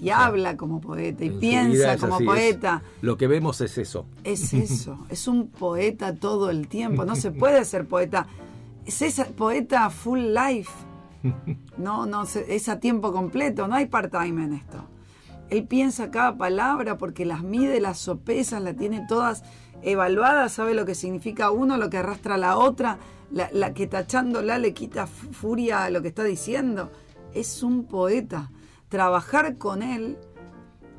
[0.00, 2.82] y habla como poeta y piensa como así, es- poeta.
[3.02, 4.06] lo que vemos es eso.
[4.24, 8.26] Es eso, es un poeta todo el tiempo, no se puede ser poeta.
[8.86, 10.70] Es esa poeta full life.
[11.76, 14.84] No, no, es a tiempo completo, no hay part-time en esto.
[15.50, 19.42] Él piensa cada palabra porque las mide, las sopesas, las tiene todas
[19.82, 22.98] evaluadas, sabe lo que significa uno, lo que arrastra la otra,
[23.32, 26.90] la, la que tachándola le quita furia a lo que está diciendo.
[27.34, 28.50] Es un poeta.
[28.90, 30.18] Trabajar con él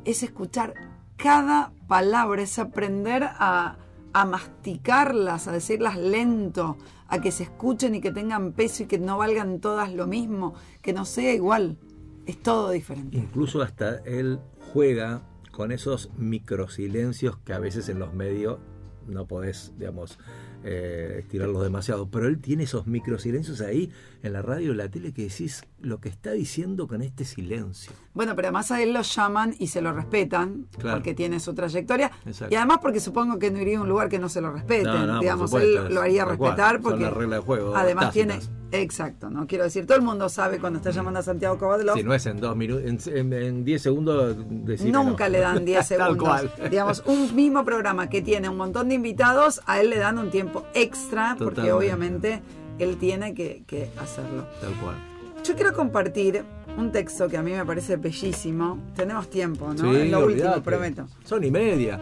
[0.05, 0.73] es escuchar
[1.17, 3.77] cada palabra, es aprender a,
[4.13, 6.77] masticarlas, a decirlas lento,
[7.09, 10.53] a que se escuchen y que tengan peso y que no valgan todas lo mismo,
[10.81, 11.77] que no sea igual.
[12.25, 13.17] Es todo diferente.
[13.17, 14.39] Incluso hasta él
[14.73, 18.59] juega con esos microsilencios que a veces en los medios
[19.05, 20.17] no podés, digamos,
[20.63, 22.09] eh, estirarlos demasiado.
[22.09, 23.91] Pero él tiene esos microsilencios ahí
[24.23, 27.91] en la radio y la tele que decís lo que está diciendo con este silencio.
[28.13, 30.97] Bueno, pero además a él lo llaman y se lo respetan Claro.
[30.97, 32.11] porque tiene su trayectoria.
[32.25, 32.53] Exacto.
[32.53, 34.85] Y además porque supongo que no iría a un lugar que no se lo respeten.
[34.93, 36.37] No, no, por Digamos, supuesto, él lo haría cual.
[36.37, 38.39] respetar Son porque las reglas de juego además tácitas.
[38.39, 38.61] tiene...
[38.73, 41.97] Exacto, no quiero decir, todo el mundo sabe cuando está llamando a Santiago Kovadlov.
[41.97, 45.31] Si no es en dos minutos, en, en- en diez segundos, decime Nunca no.
[45.33, 46.17] le dan 10 Tal segundos.
[46.25, 46.69] cual.
[46.69, 50.29] Digamos, un mismo programa que tiene un montón de invitados, a él le dan un
[50.31, 52.41] tiempo extra porque obviamente
[52.83, 54.45] él tiene que, que hacerlo.
[54.59, 54.95] Tal cual.
[55.43, 56.43] Yo quiero compartir
[56.77, 58.77] un texto que a mí me parece bellísimo.
[58.95, 59.91] Tenemos tiempo, ¿no?
[59.91, 61.07] Sí, es lo último, prometo.
[61.23, 61.99] Son y media.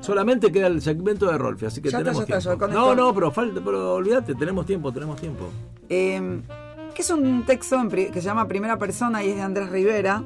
[0.00, 2.66] Solamente queda el segmento de Rolfi, así que Ya está, tenemos ya está, tiempo.
[2.66, 5.48] con no, no, pero falta, pero olvídate, tenemos tiempo, tenemos tiempo.
[5.88, 6.40] Eh,
[6.94, 10.22] que es un texto que se llama Primera Persona y es de Andrés Rivera.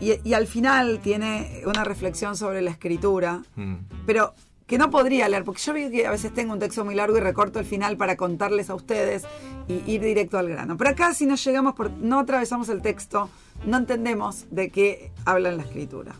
[0.00, 3.42] Y al final tiene una reflexión sobre la escritura.
[3.56, 3.74] Mm.
[4.06, 4.34] pero
[4.70, 7.16] que no podría leer, porque yo vi que a veces tengo un texto muy largo
[7.16, 9.24] y recorto el final para contarles a ustedes
[9.66, 10.76] y ir directo al grano.
[10.76, 13.28] Pero acá si no llegamos, por, no atravesamos el texto,
[13.66, 16.12] no entendemos de qué habla la escritura.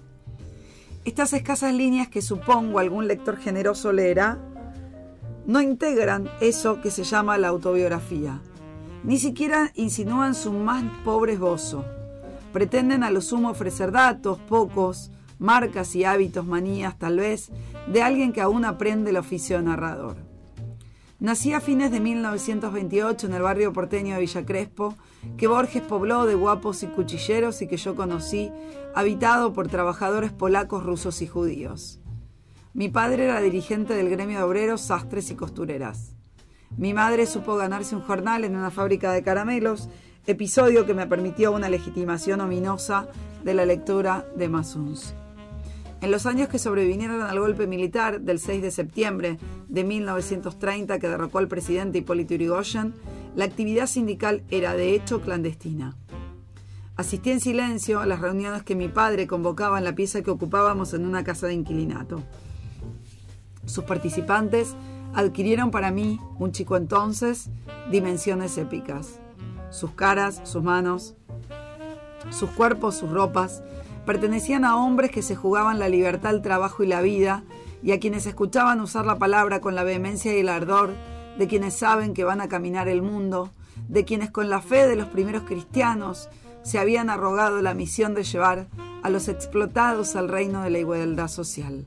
[1.05, 4.39] Estas escasas líneas que supongo algún lector generoso leerá,
[5.47, 8.41] no integran eso que se llama la autobiografía.
[9.05, 11.85] Ni siquiera insinúan su más pobre esbozo.
[12.53, 17.51] Pretenden a lo sumo ofrecer datos, pocos, marcas y hábitos, manías tal vez,
[17.89, 20.17] de alguien que aún aprende el oficio de narrador.
[21.19, 24.95] Nací a fines de 1928 en el barrio porteño de Villa Crespo,
[25.37, 28.51] que Borges pobló de guapos y cuchilleros y que yo conocí,
[28.95, 32.01] habitado por trabajadores polacos, rusos y judíos.
[32.73, 36.15] Mi padre era dirigente del gremio de obreros, sastres y costureras.
[36.77, 39.89] Mi madre supo ganarse un jornal en una fábrica de caramelos,
[40.27, 43.09] episodio que me permitió una legitimación ominosa
[43.43, 45.15] de la lectura de Masuns.
[46.03, 51.09] En los años que sobrevinieron al golpe militar del 6 de septiembre de 1930 que
[51.09, 52.95] derrocó al presidente Hipólito Yrigoyen,
[53.37, 55.97] la actividad sindical era de hecho clandestina.
[56.97, 60.95] Asistí en silencio a las reuniones que mi padre convocaba en la pieza que ocupábamos
[60.95, 62.23] en una casa de inquilinato.
[63.67, 64.75] Sus participantes
[65.15, 67.51] adquirieron para mí, un chico entonces,
[67.91, 69.21] dimensiones épicas.
[69.71, 71.15] Sus caras, sus manos,
[72.31, 73.63] sus cuerpos, sus ropas,
[74.07, 77.45] pertenecían a hombres que se jugaban la libertad, el trabajo y la vida,
[77.83, 80.95] y a quienes escuchaban usar la palabra con la vehemencia y el ardor
[81.39, 83.51] de quienes saben que van a caminar el mundo,
[83.89, 86.29] de quienes con la fe de los primeros cristianos
[86.63, 88.69] se habían arrogado la misión de llevar
[89.03, 91.87] a los explotados al reino de la igualdad social.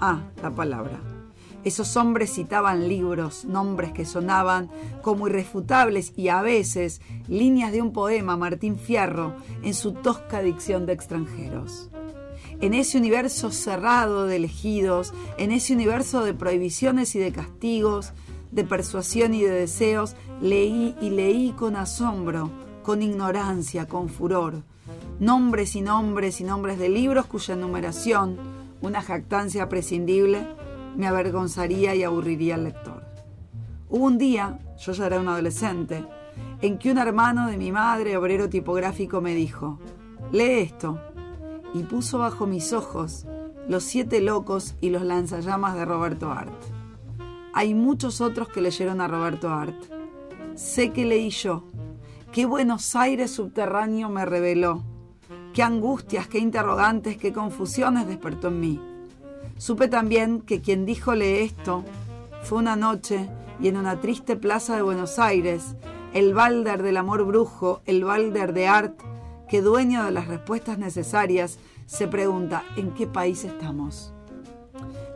[0.00, 1.17] Ah, la palabra.
[1.64, 4.70] Esos hombres citaban libros, nombres que sonaban
[5.02, 10.86] como irrefutables y a veces líneas de un poema Martín Fierro en su tosca dicción
[10.86, 11.90] de extranjeros.
[12.60, 18.12] En ese universo cerrado de elegidos, en ese universo de prohibiciones y de castigos,
[18.50, 22.50] de persuasión y de deseos, leí y leí con asombro,
[22.82, 24.62] con ignorancia, con furor,
[25.20, 28.38] nombres y nombres y nombres de libros cuya numeración,
[28.80, 30.46] una jactancia prescindible,
[30.98, 33.04] me avergonzaría y aburriría al lector.
[33.88, 36.04] Hubo un día, yo ya era un adolescente,
[36.60, 39.78] en que un hermano de mi madre, obrero tipográfico, me dijo,
[40.32, 41.00] lee esto,
[41.72, 43.26] y puso bajo mis ojos
[43.68, 46.52] Los siete locos y los lanzallamas de Roberto Art.
[47.52, 49.76] Hay muchos otros que leyeron a Roberto Art.
[50.54, 51.64] Sé que leí yo.
[52.32, 54.82] Qué Buenos Aires subterráneo me reveló.
[55.52, 58.87] Qué angustias, qué interrogantes, qué confusiones despertó en mí.
[59.58, 61.84] Supe también que quien díjole esto
[62.44, 63.28] fue una noche
[63.60, 65.74] y en una triste plaza de Buenos Aires,
[66.14, 69.00] el Balder del amor brujo, el Balder de Art,
[69.48, 74.12] que dueño de las respuestas necesarias, se pregunta ¿en qué país estamos?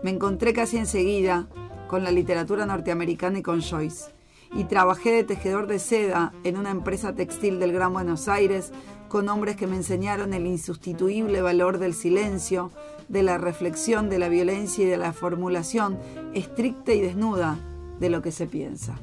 [0.02, 1.46] Me encontré casi enseguida
[1.86, 4.10] con la literatura norteamericana y con Joyce,
[4.54, 8.72] y trabajé de tejedor de seda en una empresa textil del Gran Buenos Aires
[9.08, 12.72] con hombres que me enseñaron el insustituible valor del silencio,
[13.12, 15.98] de la reflexión, de la violencia y de la formulación
[16.32, 17.58] estricta y desnuda
[18.00, 18.98] de lo que se piensa.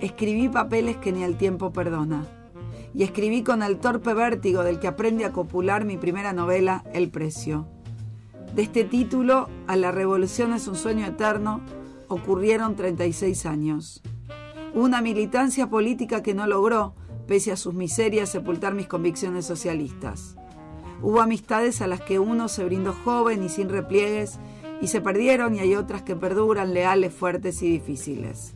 [0.00, 2.24] Escribí papeles que ni el tiempo perdona
[2.94, 7.10] y escribí con el torpe vértigo del que aprende a copular mi primera novela, El
[7.10, 7.66] Precio.
[8.54, 11.60] De este título a La Revolución es un sueño eterno
[12.06, 14.02] ocurrieron 36 años.
[14.74, 16.94] Una militancia política que no logró,
[17.26, 20.36] pese a sus miserias, sepultar mis convicciones socialistas.
[21.02, 24.38] Hubo amistades a las que uno se brindó joven y sin repliegues
[24.80, 28.54] y se perdieron y hay otras que perduran leales, fuertes y difíciles.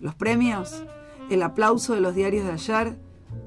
[0.00, 0.82] Los premios,
[1.30, 2.96] el aplauso de los diarios de ayer,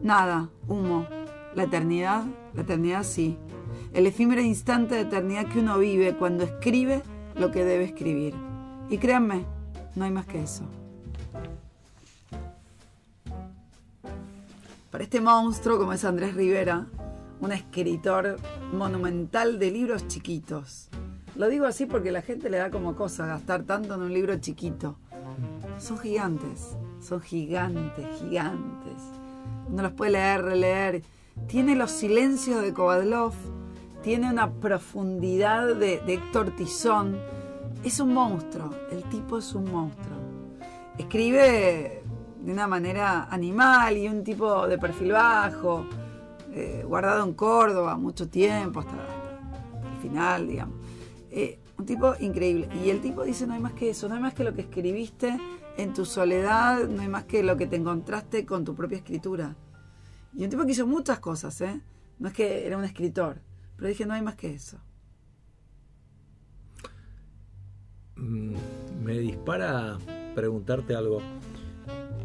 [0.01, 1.07] Nada, humo.
[1.55, 2.23] La eternidad,
[2.53, 3.37] la eternidad sí.
[3.93, 7.01] El efímero instante de eternidad que uno vive cuando escribe
[7.35, 8.35] lo que debe escribir.
[8.89, 9.45] Y créanme,
[9.95, 10.63] no hay más que eso.
[14.91, 16.87] Para este monstruo como es Andrés Rivera,
[17.39, 18.37] un escritor
[18.73, 20.89] monumental de libros chiquitos.
[21.35, 24.37] Lo digo así porque la gente le da como cosa gastar tanto en un libro
[24.37, 24.97] chiquito.
[25.77, 29.17] Son gigantes, son gigantes, gigantes
[29.69, 31.01] uno los puede leer, releer.
[31.47, 33.33] Tiene los silencios de Kovadlov,
[34.01, 37.17] tiene una profundidad de, de Héctor Tizón.
[37.83, 40.17] Es un monstruo, el tipo es un monstruo.
[40.97, 42.03] Escribe
[42.41, 45.85] de una manera animal y un tipo de perfil bajo,
[46.57, 48.93] eh, guardado en Córdoba mucho tiempo, hasta,
[49.93, 50.75] el final, digamos.
[51.29, 52.67] Eh, un tipo increíble.
[52.83, 54.61] Y el tipo dice, no hay más que eso, no hay más que lo que
[54.61, 55.39] escribiste
[55.77, 59.55] en tu soledad, no hay más que lo que te encontraste con tu propia escritura.
[60.33, 61.79] Y un tipo que hizo muchas cosas, ¿eh?
[62.17, 63.39] No es que era un escritor,
[63.75, 64.79] pero dije, no hay más que eso.
[68.15, 68.55] Mm,
[69.03, 69.99] Me dispara
[70.33, 71.21] preguntarte algo.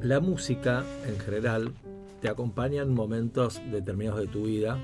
[0.01, 1.75] La música, en general,
[2.23, 4.79] te acompaña en momentos determinados de tu vida.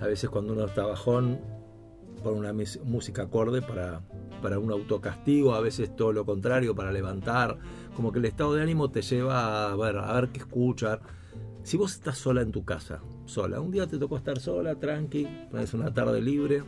[0.00, 1.40] A veces cuando uno está bajón,
[2.22, 2.52] pone una
[2.84, 4.02] música acorde para,
[4.42, 7.58] para un autocastigo, a veces todo lo contrario, para levantar.
[7.96, 11.00] Como que el estado de ánimo te lleva a ver, a ver qué escuchar.
[11.62, 15.26] Si vos estás sola en tu casa, sola, un día te tocó estar sola, tranqui,
[15.58, 16.64] es una tarde libre,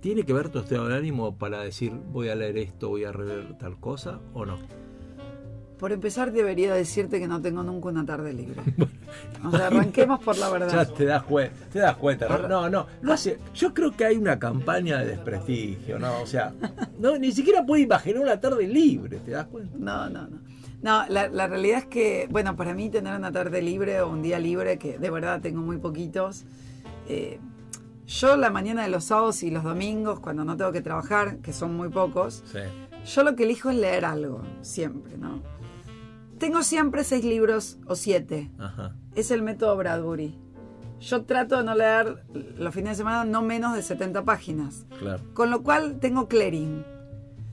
[0.00, 3.12] ¿tiene que ver tu estado de ánimo para decir voy a leer esto, voy a
[3.12, 4.58] leer tal cosa o no?
[5.78, 8.60] Por empezar, debería decirte que no tengo nunca una tarde libre.
[9.44, 10.88] O sea, arranquemos por la Ya verdad.
[10.96, 12.26] te das, cue- te das cuenta.
[12.28, 12.48] ¿no?
[12.48, 16.20] No, no, no hace- yo creo que hay una campaña de desprestigio, ¿no?
[16.22, 16.52] O sea,
[16.98, 19.76] no, ni siquiera puede imaginar una tarde libre, ¿te das cuenta?
[19.78, 20.38] No, no, no.
[20.82, 24.22] No, la, la realidad es que, bueno, para mí tener una tarde libre o un
[24.22, 26.44] día libre, que de verdad tengo muy poquitos,
[27.08, 27.38] eh,
[28.06, 31.52] yo la mañana de los sábados y los domingos, cuando no tengo que trabajar, que
[31.52, 32.58] son muy pocos, Sí.
[33.14, 35.40] yo lo que elijo es leer algo, siempre, ¿no?
[36.38, 38.50] Tengo siempre seis libros o siete.
[38.58, 38.94] Ajá.
[39.14, 40.38] Es el método Bradbury.
[41.00, 42.24] Yo trato de no leer
[42.56, 44.86] los fines de semana no menos de 70 páginas.
[44.98, 45.22] Claro.
[45.34, 46.84] Con lo cual tengo clearing.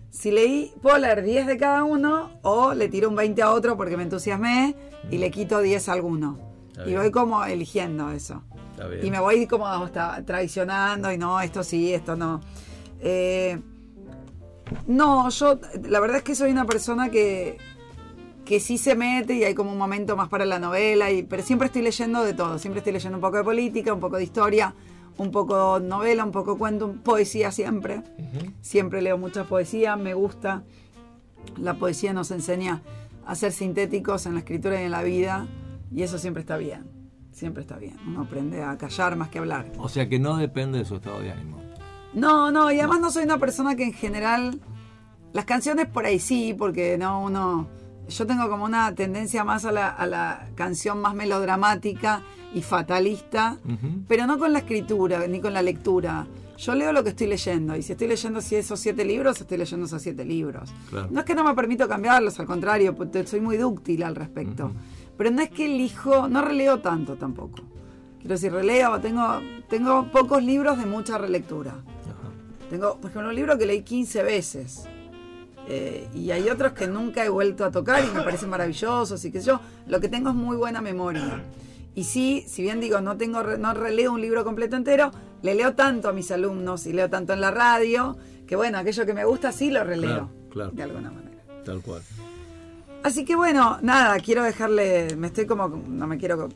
[0.10, 3.78] Si leí, puedo leer 10 de cada uno o le tiro un 20 a otro
[3.78, 4.76] porque me entusiasmé
[5.10, 6.40] y le quito 10 a alguno.
[6.70, 7.00] Está Y bien.
[7.00, 8.44] voy como eligiendo eso.
[8.72, 9.06] Está bien.
[9.06, 12.42] Y me voy como hasta traicionando y no, esto sí, esto no.
[13.00, 13.60] Eh,
[14.88, 15.60] no, yo
[15.90, 17.58] la verdad es que soy una persona que,
[18.46, 21.44] que sí se mete y hay como un momento más para la novela, y, pero
[21.44, 24.24] siempre estoy leyendo de todo, siempre estoy leyendo un poco de política, un poco de
[24.24, 24.74] historia,
[25.18, 28.02] un poco novela, un poco cuento, poesía siempre.
[28.62, 30.64] Siempre leo mucha poesía, me gusta.
[31.58, 32.82] La poesía nos enseña
[33.26, 35.48] a ser sintéticos en la escritura y en la vida,
[35.94, 36.90] y eso siempre está bien.
[37.32, 37.98] siempre está bien.
[38.08, 39.72] Uno aprende a callar más que hablar.
[39.78, 41.62] O sea que no depende de su estado de ánimo.
[42.14, 44.60] No, no, y además no soy una persona que en general.
[45.34, 47.68] Las canciones por ahí sí, porque no, uno.
[48.12, 52.22] Yo tengo como una tendencia más a la, a la canción más melodramática
[52.54, 54.04] y fatalista, Ujú.
[54.08, 56.28] pero no con la escritura ni con la lectura.
[56.58, 59.58] Yo leo lo que estoy leyendo, y si estoy leyendo si esos siete libros, estoy
[59.58, 60.70] leyendo esos siete libros.
[60.90, 61.08] Claro.
[61.10, 64.72] No es que no me permito cambiarlos, al contrario, pues, soy muy dúctil al respecto.
[65.18, 67.60] Pero no es que elijo, no releo tanto tampoco.
[68.20, 71.74] Quiero decir, releo, tengo, tengo pocos libros de mucha relectura.
[72.70, 74.84] Tengo, por ejemplo, un libro que leí 15 veces.
[75.74, 79.32] Eh, y hay otros que nunca he vuelto a tocar y me parecen maravillosos y
[79.32, 79.62] que yo.
[79.88, 81.42] Lo que tengo es muy buena memoria.
[81.96, 85.12] Y sí, si bien digo, no tengo no releo un libro completo entero,
[85.44, 89.06] le leo tanto a mis alumnos y leo tanto en la radio, que bueno, aquello
[89.06, 90.10] que me gusta sí lo releo.
[90.10, 90.72] Claro, claro.
[90.72, 91.38] De alguna manera.
[91.64, 92.02] Tal cual.
[93.04, 96.50] Así que bueno, nada, quiero dejarle, me estoy como, no me quiero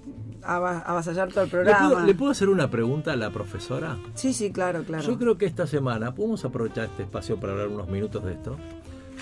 [0.43, 1.89] ava- avasallar todo el ¿Le programa.
[1.89, 3.97] puedo, le puedo hacer una pregunta a la profesora?
[4.13, 5.03] Sí, sí, claro, claro.
[5.03, 8.57] Yo creo que esta semana, podemos aprovechar este espacio para hablar unos minutos de esto.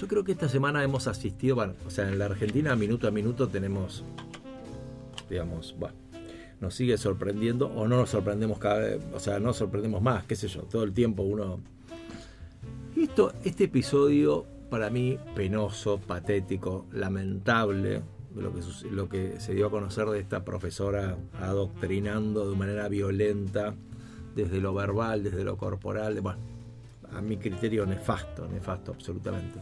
[0.03, 3.11] Yo creo que esta semana hemos asistido, bueno, o sea, en la Argentina minuto a
[3.11, 4.03] minuto tenemos,
[5.29, 5.95] digamos, bueno,
[6.59, 10.35] nos sigue sorprendiendo o no nos sorprendemos cada vez, o sea, no sorprendemos más, qué
[10.35, 11.61] sé yo, todo el tiempo uno...
[12.97, 18.01] Esto, este episodio para mí penoso, patético, lamentable,
[18.35, 18.59] lo que,
[18.91, 23.73] lo que se dio a conocer de esta profesora adoctrinando de manera violenta,
[24.35, 26.52] desde lo verbal, desde lo corporal, bueno,
[27.15, 29.59] a mi criterio nefasto, nefasto absolutamente.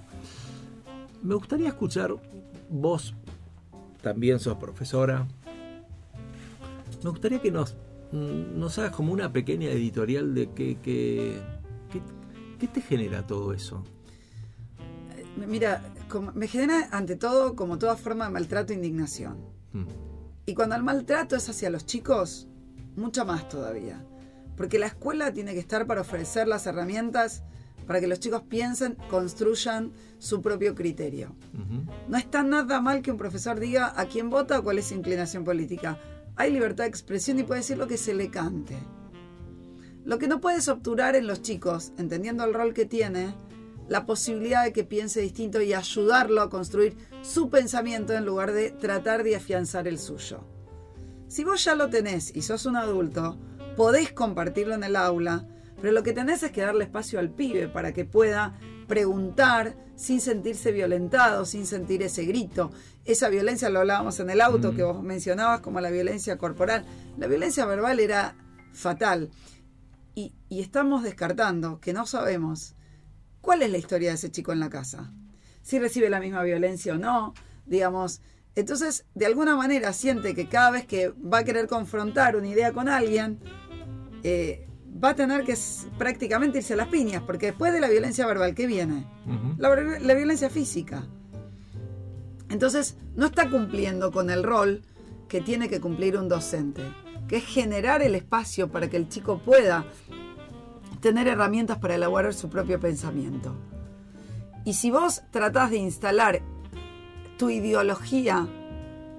[1.24, 2.14] Me gustaría escuchar,
[2.70, 3.14] vos
[4.02, 5.28] también sos profesora,
[7.04, 7.76] me gustaría que nos,
[8.12, 11.40] mm, nos hagas como una pequeña editorial de qué, qué,
[11.92, 12.02] qué,
[12.60, 13.84] qué te genera todo eso.
[15.48, 19.38] Mira, como- me genera ante todo, como toda forma de maltrato, indignación.
[19.74, 19.84] Mm,
[20.48, 22.48] Y cuando el maltrato es hacia los chicos,
[22.96, 24.04] mucho más todavía.
[24.56, 27.44] Porque la escuela tiene que estar para ofrecer las herramientas
[27.92, 31.36] para que los chicos piensen, construyan su propio criterio.
[32.08, 34.94] No está nada mal que un profesor diga a quién vota o cuál es su
[34.94, 36.00] inclinación política.
[36.36, 38.78] Hay libertad de expresión y puede decir lo que se le cante.
[40.06, 43.36] Lo que no puedes obturar en los chicos, entendiendo el rol que tiene,
[43.88, 48.72] la posibilidad de que piense distinto y ayudarlo a construir su pensamiento en lugar de
[48.72, 50.46] tratar de afianzar el suyo.
[51.28, 53.38] Si vos ya lo tenés y sos un adulto,
[53.76, 55.48] podés compartirlo en el aula,
[55.82, 58.58] pero lo que tenés es que darle espacio al pibe para que pueda
[58.88, 62.72] preguntar sin sentirse violentado, sin sentir ese grito.
[63.06, 66.86] Esa violencia lo hablábamos en el auto que vos mencionabas como la violencia corporal.
[67.18, 68.36] La violencia verbal era
[68.74, 69.32] fatal.
[70.14, 72.76] Y, y estamos descartando que no sabemos
[73.42, 75.14] cuál es la historia de ese chico en la casa.
[75.62, 77.34] Si recibe la misma violencia o no,
[77.66, 78.22] digamos.
[78.56, 82.74] Entonces, de alguna manera siente que cada vez que va a querer confrontar una idea
[82.74, 83.40] con alguien,
[84.24, 84.68] eh,
[85.04, 85.56] va a tener que
[85.98, 89.06] prácticamente irse a las piñas, porque después de la violencia verbal, ¿qué viene?
[89.58, 91.08] La, la violencia física.
[92.50, 94.82] Entonces, no está cumpliendo con el rol
[95.28, 96.84] que tiene que cumplir un docente,
[97.28, 99.86] que es generar el espacio para que el chico pueda
[101.00, 103.56] tener herramientas para elaborar su propio pensamiento.
[104.66, 106.42] Y si vos tratás de instalar
[107.38, 108.48] tu ideología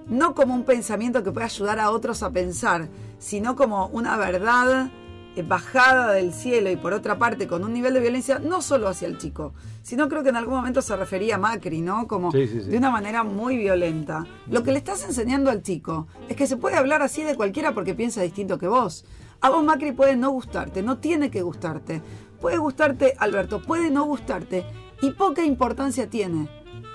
[0.06, 2.88] no como un pensamiento que pueda ayudar a otros a pensar,
[3.22, 4.90] sino como una verdad
[5.36, 8.88] eh, bajada del cielo y por otra parte con un nivel de violencia no solo
[8.88, 9.54] hacia el chico,
[9.84, 12.08] sino creo que en algún momento se refería a Macri, ¿no?
[12.08, 12.68] Como Sí, sí, sí.
[12.68, 14.26] de una manera muy violenta.
[14.48, 17.72] Lo que le estás enseñando al chico es que se puede hablar así de cualquiera
[17.72, 19.04] porque piensa distinto que vos.
[19.40, 22.02] A vos Macri puede no gustarte, no tiene que gustarte.
[22.40, 24.66] Puede gustarte Alberto, puede no gustarte
[25.00, 26.48] y poca importancia tiene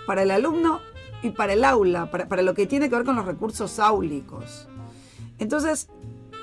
[0.05, 0.81] para el alumno
[1.23, 4.67] y para el aula, para, para lo que tiene que ver con los recursos áulicos.
[5.39, 5.87] Entonces,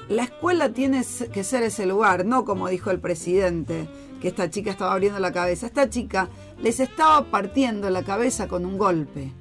[0.09, 1.03] la escuela tiene
[1.33, 3.89] que ser ese lugar, no como dijo el presidente,
[4.21, 5.67] que esta chica estaba abriendo la cabeza.
[5.67, 6.29] Esta chica
[6.63, 9.33] les estaba partiendo la cabeza con un golpe,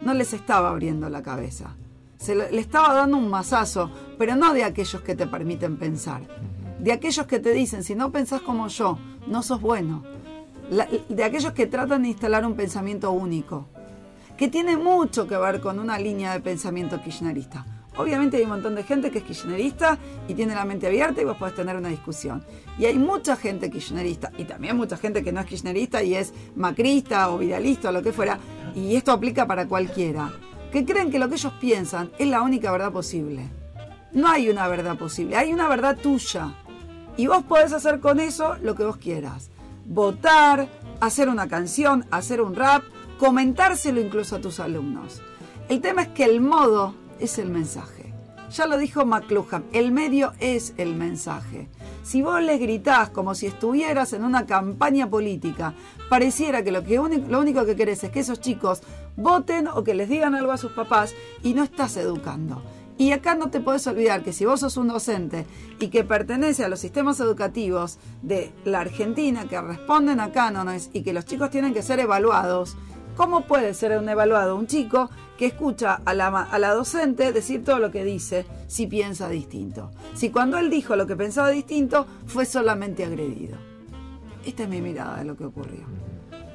[0.00, 1.76] no les estaba abriendo la cabeza.
[2.18, 6.22] Se le, le estaba dando un mazazo, pero no de aquellos que te permiten pensar,
[6.78, 10.02] de aquellos que te dicen, si no pensás como yo, no sos bueno,
[10.70, 13.68] La- de aquellos que tratan de instalar un pensamiento único
[14.36, 17.64] que tiene mucho que ver con una línea de pensamiento kirchnerista.
[17.96, 19.98] Obviamente hay un montón de gente que es kirchnerista
[20.28, 22.44] y tiene la mente abierta y vos podés tener una discusión.
[22.78, 26.34] Y hay mucha gente kirchnerista y también mucha gente que no es kirchnerista y es
[26.54, 28.38] macrista o vidalista o lo que fuera,
[28.74, 30.30] y esto aplica para cualquiera,
[30.70, 33.48] que creen que lo que ellos piensan es la única verdad posible.
[34.12, 36.54] No hay una verdad posible, hay una verdad tuya.
[37.16, 39.50] Y vos podés hacer con eso lo que vos quieras.
[39.86, 40.68] Votar,
[41.00, 42.82] hacer una canción, hacer un rap,
[43.18, 45.22] comentárselo incluso a tus alumnos.
[45.68, 48.12] El tema es que el modo es el mensaje.
[48.50, 51.68] Ya lo dijo McLuhan, el medio es el mensaje.
[52.04, 55.74] Si vos les gritás como si estuvieras en una campaña política,
[56.08, 56.82] pareciera que lo,
[57.40, 58.82] único que querés es que esos chicos
[59.16, 62.62] voten o que les digan algo a sus papás y no estás educando.
[62.98, 65.44] Y acá no te podés olvidar que si vos sos un docente
[65.80, 71.02] y que pertenece a los sistemas educativos de la Argentina que responden a cánones y
[71.02, 72.76] que los chicos tienen que ser evaluados,
[73.16, 77.90] ¿cómo puede ser un evaluado un chico que escucha a la, docente decir todo lo
[77.90, 79.90] que dice si piensa distinto?
[80.14, 83.56] Si cuando él dijo lo que pensaba distinto fue solamente agredido.
[84.44, 85.86] Esta es mi mirada de lo que ocurrió.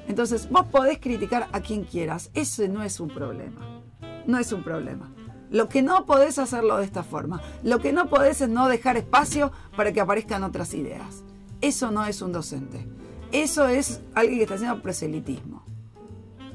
[0.08, 3.82] Entonces, vos podés criticar a quien quieras, ese no es un problema.
[4.26, 5.12] No es un problema.
[5.50, 7.42] Lo que no podés hacerlo de esta forma.
[7.64, 11.24] Lo que no podés es no dejar espacio para que aparezcan otras ideas.
[11.60, 12.88] Eso no es un docente.
[13.32, 15.71] Eso es alguien que está haciendo proselitismo.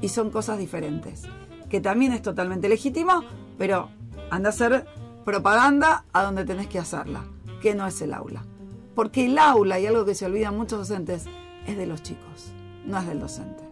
[0.01, 1.23] Y son cosas diferentes.
[1.69, 3.23] Que también es totalmente legítimo,
[3.57, 3.89] pero
[4.29, 4.85] anda a hacer
[5.25, 7.25] propaganda a donde tenés que hacerla,
[7.61, 8.45] que no es el aula.
[8.95, 11.25] Porque el aula, y algo que se olvidan muchos docentes,
[11.65, 12.51] es de los chicos,
[12.85, 13.63] no es del docente.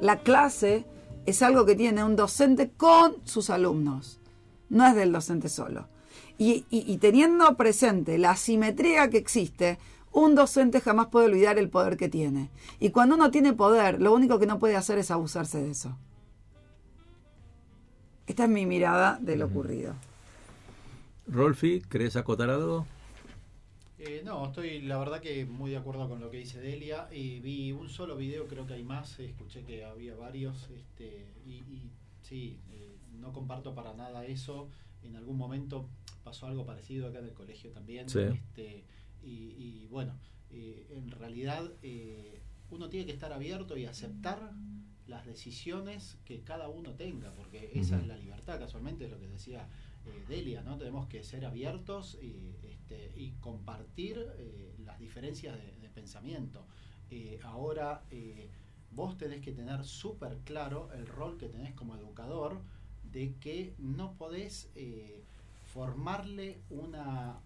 [0.00, 0.84] La clase
[1.26, 4.20] es algo que tiene un docente con sus alumnos,
[4.68, 5.88] no es del docente solo.
[6.38, 9.78] Y, y- teniendo presente la asimetría que existe,
[10.12, 12.50] un docente jamás puede olvidar el poder que tiene.
[12.78, 15.96] Y cuando uno tiene poder, lo único que no puede hacer es abusarse de eso.
[18.26, 19.94] Esta es mi mirada de lo ocurrido.
[21.26, 22.86] Rolfi, ¿querés acotar algo?
[23.98, 27.08] Eh, no, estoy la verdad que muy de acuerdo con lo que dice Delia.
[27.12, 29.18] Y vi un solo video, creo que hay más.
[29.20, 30.70] Escuché que había varios.
[30.70, 31.90] Este, y, y
[32.22, 34.68] sí, eh, no comparto para nada eso.
[35.02, 35.88] En algún momento
[36.24, 38.08] pasó algo parecido acá en el colegio también.
[38.08, 38.20] Sí.
[38.20, 38.84] Este,
[39.22, 40.18] y, y bueno,
[40.52, 42.40] eh, en realidad eh,
[42.70, 44.52] uno tiene que estar abierto y aceptar
[45.06, 49.28] las decisiones que cada uno tenga, porque esa es la libertad, casualmente es lo que
[49.28, 49.68] decía
[50.06, 50.76] eh, Delia, ¿no?
[50.78, 54.24] Tenemos que ser abiertos y, este, y compartir
[54.84, 56.64] las diferencias de, de pensamiento.
[57.42, 58.04] Ahora,
[58.92, 62.60] vos tenés que tener súper claro el rol que tenés como educador
[63.02, 64.70] de que no podés
[65.72, 67.40] formarle una,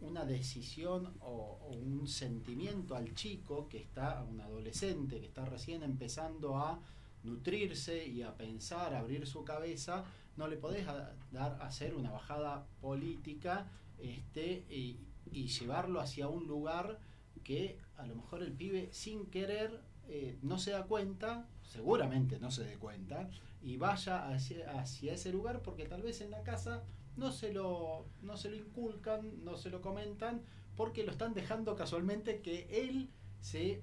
[0.00, 5.82] una decisión o, un sentimiento al chico que está, a un adolescente que está recién
[5.82, 6.80] empezando a
[7.24, 10.04] nutrirse y a pensar, a abrir su cabeza,
[10.36, 13.66] no le podés a- dar a hacer una bajada política
[13.98, 14.98] este, y,
[15.32, 16.98] y llevarlo hacia un lugar
[17.42, 22.50] que a lo mejor el pibe sin querer eh, no se da cuenta, seguramente no
[22.50, 23.28] se dé cuenta,
[23.62, 26.84] y vaya hacia, hacia ese lugar porque tal vez en la casa
[27.18, 30.42] no se lo, no se lo inculcan, no se lo comentan,
[30.76, 33.82] porque lo están dejando casualmente que él se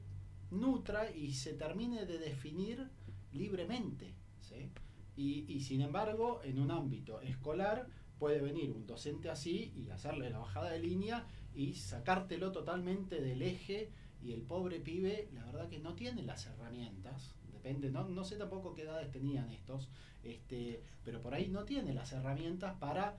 [0.51, 2.89] nutra y se termine de definir
[3.33, 4.13] libremente.
[4.41, 4.71] ¿sí?
[5.17, 7.87] Y, y sin embargo, en un ámbito escolar
[8.17, 13.41] puede venir un docente así y hacerle la bajada de línea y sacártelo totalmente del
[13.41, 13.91] eje
[14.21, 17.35] y el pobre pibe, la verdad que no tiene las herramientas,
[17.65, 19.89] depende, no, no sé tampoco qué edades tenían estos,
[20.23, 23.17] este, pero por ahí no tiene las herramientas para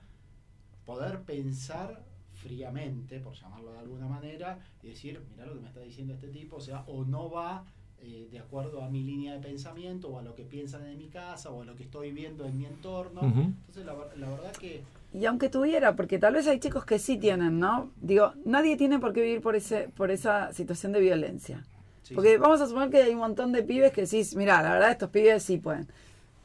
[0.85, 2.01] poder pensar
[2.33, 6.29] fríamente, por llamarlo de alguna manera, y decir, mira lo que me está diciendo este
[6.29, 7.65] tipo, o sea, o no va
[7.99, 11.07] eh, de acuerdo a mi línea de pensamiento, o a lo que piensan en mi
[11.07, 13.21] casa, o a lo que estoy viendo en mi entorno.
[13.23, 14.83] Entonces, la, la verdad que
[15.13, 17.91] Y aunque tuviera, porque tal vez hay chicos que sí tienen, ¿no?
[17.99, 21.65] Digo, nadie tiene por qué vivir por ese por esa situación de violencia.
[22.07, 22.37] Sí, porque sí.
[22.37, 25.09] vamos a suponer que hay un montón de pibes que sí, mira, la verdad estos
[25.09, 25.87] pibes sí pueden.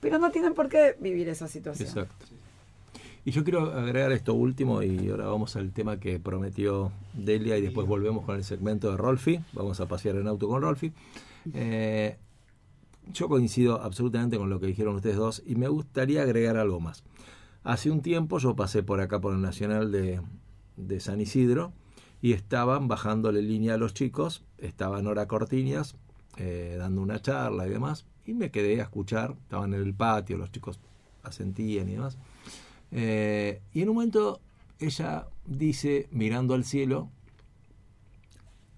[0.01, 1.89] Pero no tienen por qué vivir esa situación.
[1.89, 2.27] Exacto.
[3.25, 7.63] Y yo quiero agregar esto último y ahora vamos al tema que prometió Delia y
[7.63, 9.39] después volvemos con el segmento de Rolfi.
[9.53, 10.93] Vamos a pasear en auto con Rolfi.
[11.55, 12.17] Eh,
[13.13, 17.05] yo coincido absolutamente con lo que dijeron ustedes dos y me gustaría agregar algo más.
[17.63, 20.21] Hace un tiempo yo pasé por acá por el Nacional de,
[20.77, 21.73] de San Isidro
[22.21, 25.95] y estaban bajándole línea a los chicos, estaba Nora Cortiñas
[26.39, 30.39] eh, dando una charla y demás, y me quedé a escuchar, estaban en el patio,
[30.39, 30.81] los chicos
[31.23, 32.17] asentían y demás.
[32.91, 34.41] Eh, y en un momento
[34.79, 37.11] ella dice, mirando al cielo,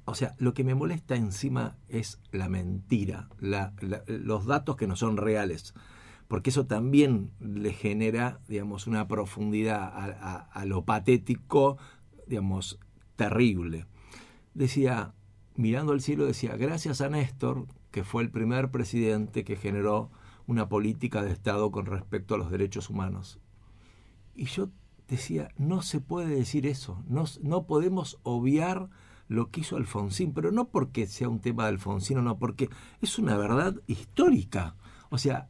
[0.07, 3.29] o sea, lo que me molesta encima es la mentira,
[4.07, 5.75] los datos que no son reales,
[6.29, 11.79] porque eso también le genera, digamos, una profundidad a- a lo patético,
[12.27, 12.79] digamos,
[13.17, 13.87] terrible.
[14.53, 15.13] Decía,
[15.57, 20.11] mirando al cielo, decía, gracias a Néstor, que fue el primer presidente que generó
[20.47, 23.41] una política de Estado con respecto a los derechos humanos.
[24.35, 24.71] Y yo
[25.09, 28.89] decía, no se puede decir eso, no, no podemos obviar
[29.29, 32.69] lo que hizo Alfonsín, pero no porque sea un tema de Alfonsín, no, porque
[33.01, 34.77] es una verdad histórica.
[35.09, 35.49] O sea,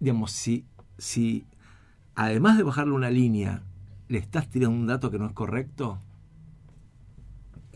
[0.00, 0.64] digamos, si,
[0.98, 1.46] si
[2.14, 3.62] además de bajarle una línea,
[4.08, 6.00] le estás tirando un dato que no es correcto,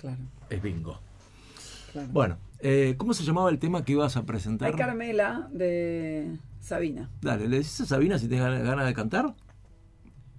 [0.01, 0.99] Claro, es bingo.
[1.93, 2.09] Claro.
[2.13, 4.69] Bueno, eh, ¿cómo se llamaba el tema que ibas a presentar?
[4.69, 7.11] Hay Carmela de Sabina.
[7.23, 9.35] Dale, ¿le decís a Sabina si tienes ganas- ganas de cantar?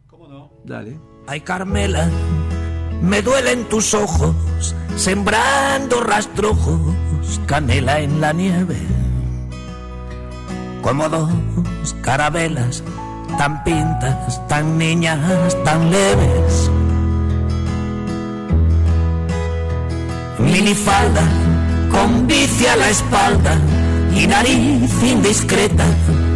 [0.07, 0.51] ¿Cómo no?
[0.65, 0.99] Dale.
[1.27, 2.09] Ay Carmela,
[3.01, 6.79] me duelen tus ojos, sembrando rastrojos,
[7.47, 8.77] canela en la nieve.
[10.81, 11.31] Como dos
[12.01, 12.83] carabelas,
[13.37, 16.71] tan pintas, tan niñas, tan leves.
[20.63, 21.23] Minifalda,
[21.89, 23.57] con bici a la espalda
[24.15, 25.85] y nariz indiscreta,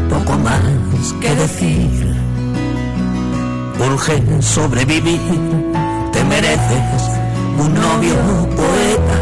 [0.09, 2.15] poco más que decir.
[3.79, 5.21] Urge sobrevivir,
[6.11, 7.03] te mereces
[7.59, 8.15] un novio
[8.55, 9.17] poeta.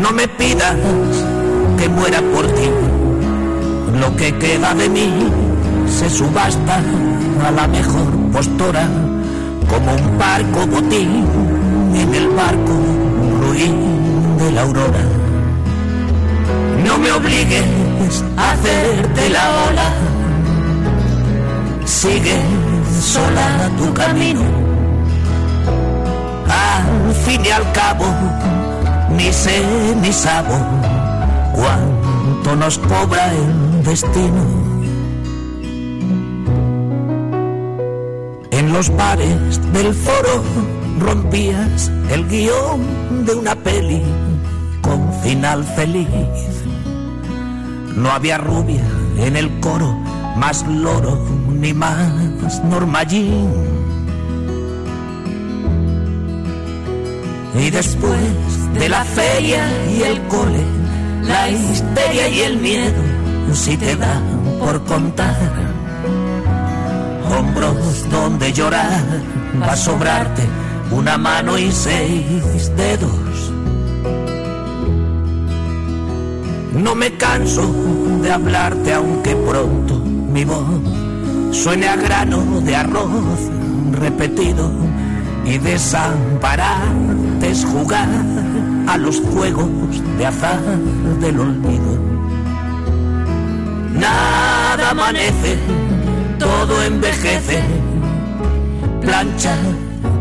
[0.00, 0.76] No me pidas
[1.78, 2.70] que muera por ti,
[4.00, 5.12] lo que queda de mí
[5.90, 6.80] se subasta
[7.46, 8.88] a la mejor postora,
[9.68, 11.26] como un barco botín
[11.94, 12.74] en el barco
[13.40, 15.04] ruin de la aurora.
[16.84, 17.64] No me obligues
[18.36, 19.88] a hacerte la ola.
[21.84, 22.40] Sigue
[23.00, 24.42] sola tu camino.
[26.48, 28.06] Al fin y al cabo,
[29.16, 29.62] ni sé
[30.00, 30.56] ni sabo
[31.54, 34.65] cuánto nos cobra el destino.
[38.76, 40.42] Los bares del foro
[40.98, 44.02] rompías el guion de una peli
[44.82, 46.06] con final feliz.
[47.96, 48.84] No había rubia
[49.16, 49.94] en el coro,
[50.36, 53.48] más loro ni más normallín.
[57.58, 59.64] Y después de la feria
[59.96, 60.64] y el cole,
[61.22, 63.02] la histeria y el miedo,
[63.54, 64.22] si te dan
[64.60, 65.75] por contar.
[67.38, 69.02] Hombros donde llorar,
[69.60, 70.42] va a sobrarte
[70.90, 73.52] una mano y seis dedos.
[76.72, 77.70] No me canso
[78.22, 80.80] de hablarte aunque pronto mi voz
[81.52, 83.40] suene a grano de arroz
[83.92, 84.70] repetido
[85.44, 88.08] y desampararte es jugar
[88.86, 89.68] a los juegos
[90.18, 90.60] de azar
[91.20, 91.98] del olvido.
[93.94, 95.58] Nada amanece,
[96.38, 97.60] todo envejece,
[99.00, 99.56] plancha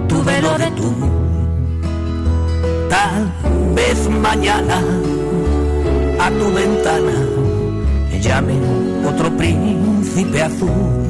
[0.07, 0.93] tu velo de tú.
[2.89, 3.31] Tal
[3.75, 4.81] vez mañana
[6.19, 7.15] a tu ventana
[8.25, 8.53] llame
[9.05, 11.04] otro príncipe azul.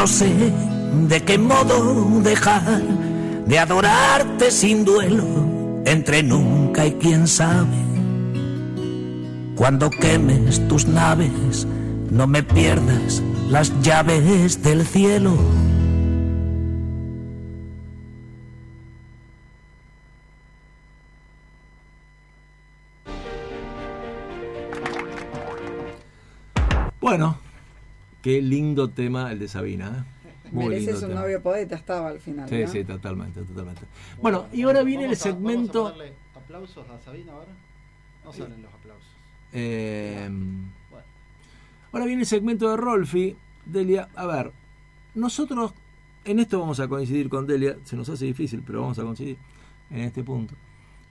[0.00, 0.32] No sé
[1.08, 2.80] de qué modo dejar
[3.44, 5.24] de adorarte sin duelo
[5.84, 7.76] entre nunca y quién sabe.
[9.56, 11.66] Cuando quemes tus naves,
[12.10, 15.36] no me pierdas las llaves del cielo.
[28.22, 30.06] Qué lindo tema el de Sabina.
[30.24, 30.30] ¿eh?
[30.52, 31.20] Muy Mereces lindo un tema.
[31.22, 32.48] novio poeta, estaba al final.
[32.48, 32.68] Sí, ¿no?
[32.68, 33.82] sí, totalmente, totalmente.
[34.20, 35.82] Bueno, y ahora viene el Vamos a- segmento.
[35.84, 37.52] ¿Vamos a darle aplausos a Sabina ahora?
[38.24, 39.06] No salen los aplausos.
[39.52, 40.28] eh,
[40.90, 41.04] Bueno,
[41.92, 43.36] ahora viene el segmento de Rolfi.
[43.64, 44.50] Delia, a ver,
[45.14, 45.72] nosotros
[46.24, 47.76] en esto vamos a coincidir con Delia.
[47.84, 49.36] Se nos hace difícil, pero vamos a coincidir
[49.90, 50.54] en este punto.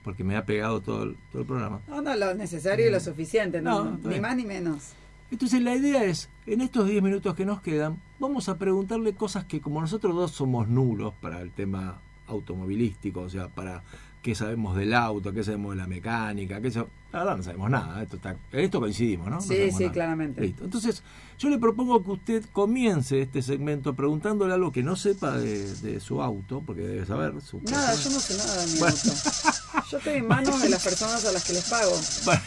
[0.04, 1.80] Porque me ha pegado todo el, todo el programa.
[1.88, 4.92] No, no, lo necesario y lo suficiente, no, No, ni más ni menos.
[5.30, 9.44] Entonces la idea es, en estos 10 minutos que nos quedan, vamos a preguntarle cosas
[9.44, 13.82] que como nosotros dos somos nulos para el tema automovilístico, o sea, para
[14.22, 17.70] qué sabemos del auto, qué sabemos de la mecánica, qué sa- la verdad no sabemos
[17.70, 19.36] nada, esto está, en esto coincidimos, ¿no?
[19.36, 19.92] No Sí, sabemos sí, nada.
[19.94, 20.40] claramente.
[20.42, 20.64] Listo.
[20.64, 21.02] Entonces,
[21.38, 26.00] yo le propongo que usted comience este segmento preguntándole algo que no sepa de, de
[26.00, 28.96] su auto, porque debe saber su Nada, yo no sé nada de mi Bueno.
[28.96, 29.86] auto.
[29.90, 31.92] Yo estoy en manos de las personas a las que les pago.
[32.24, 32.40] Bueno,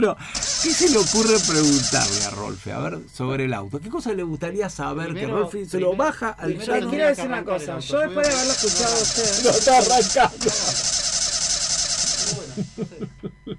[0.00, 2.72] pero ¿qué se le ocurre preguntarle a Rolfe?
[2.72, 3.80] A ver, sobre el auto.
[3.80, 7.24] ¿Qué cosa le gustaría saber que Primero- Rolfe se lo baja al Les quiero decir
[7.24, 7.74] que una cosa.
[7.74, 7.86] auto.
[7.86, 9.44] Yo después de haberlo escuchado a ustedes.
[9.44, 10.46] No está arrancando.
[12.24, 13.58] pero bueno, no sé.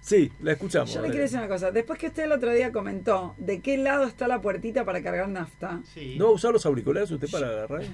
[0.00, 0.92] Sí, la escuchamos.
[0.92, 1.70] Yo le quiero decir una cosa.
[1.70, 5.28] Después que usted el otro día comentó de qué lado está la puertita para cargar
[5.30, 5.80] nafta.
[5.94, 6.16] Sí.
[6.18, 7.88] ¿No va a usar los auriculares usted para radio?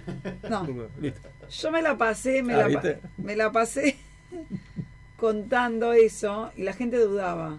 [0.48, 0.66] No.
[1.00, 1.28] Listo.
[1.48, 3.00] Yo me la pasé, me, Ah, la, pa- ¿viste?
[3.18, 3.96] me la pasé
[5.16, 7.58] contando eso y la gente dudaba.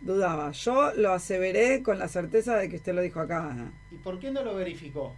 [0.00, 0.52] Dudaba.
[0.52, 3.72] Yo lo aseveré con la certeza de que usted lo dijo acá.
[3.90, 5.14] ¿Y por qué no lo verificó?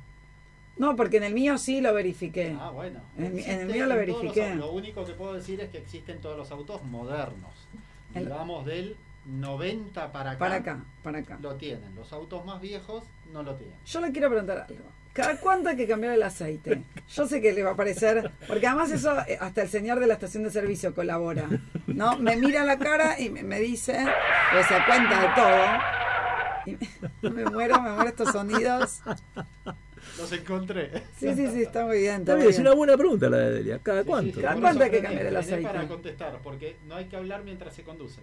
[0.78, 2.56] No, porque en el mío sí lo verifiqué.
[2.58, 3.00] Ah, bueno.
[3.18, 4.54] En el mío lo los verifiqué.
[4.54, 7.52] Lo único que puedo decir es que existen todos los autos modernos.
[8.14, 8.96] El- Digamos del
[9.26, 10.38] 90 para acá.
[10.38, 11.38] Para acá, para acá.
[11.42, 11.94] Lo tienen.
[11.94, 13.76] Los autos más viejos no lo tienen.
[13.84, 14.84] Yo le quiero preguntar algo.
[15.12, 16.82] ¿Cada cuánto hay que cambiar el aceite?
[17.08, 20.06] Yo sé que le va a parecer, porque además eso eh, hasta el señor de
[20.06, 21.48] la estación de servicio colabora,
[21.88, 22.16] ¿no?
[22.18, 23.98] Me mira la cara y me, me dice,
[24.52, 25.66] pues se cuenta de todo.
[26.66, 29.00] Y me, me muero, me muero estos sonidos.
[30.18, 30.90] Los encontré.
[31.18, 32.20] Sí, sí, sí, está muy bien.
[32.20, 33.80] Está bien, es una buena pregunta la de Delia.
[33.82, 34.30] ¿Cada Sí, cuánto?
[34.30, 35.62] sí, sí, ¿Cada cuánto hay que cambiar el aceite?
[35.68, 38.20] para contestar, porque no hay que hablar mientras se conduce.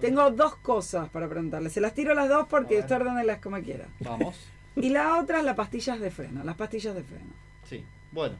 [0.00, 1.70] Tengo dos cosas para preguntarle.
[1.70, 3.86] Se las tiro las dos porque usted ordénelas como quiera.
[4.00, 4.36] Vamos.
[4.76, 6.44] Y la otra es las pastillas de freno.
[6.44, 7.32] Las pastillas de freno.
[7.68, 7.82] Sí,
[8.12, 8.36] bueno.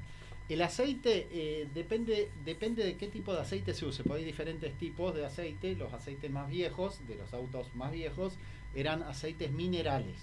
[0.49, 4.73] El aceite eh, depende, depende de qué tipo de aceite se use, porque hay diferentes
[4.75, 5.75] tipos de aceite.
[5.75, 8.35] Los aceites más viejos, de los autos más viejos,
[8.75, 10.17] eran aceites minerales.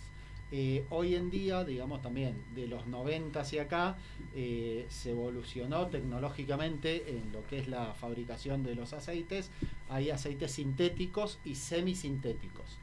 [0.54, 3.98] Eh, hoy en día, digamos también de los 90 hacia acá,
[4.36, 9.50] eh, se evolucionó tecnológicamente en lo que es la fabricación de los aceites.
[9.90, 12.78] Hay aceites sintéticos y semisintéticos.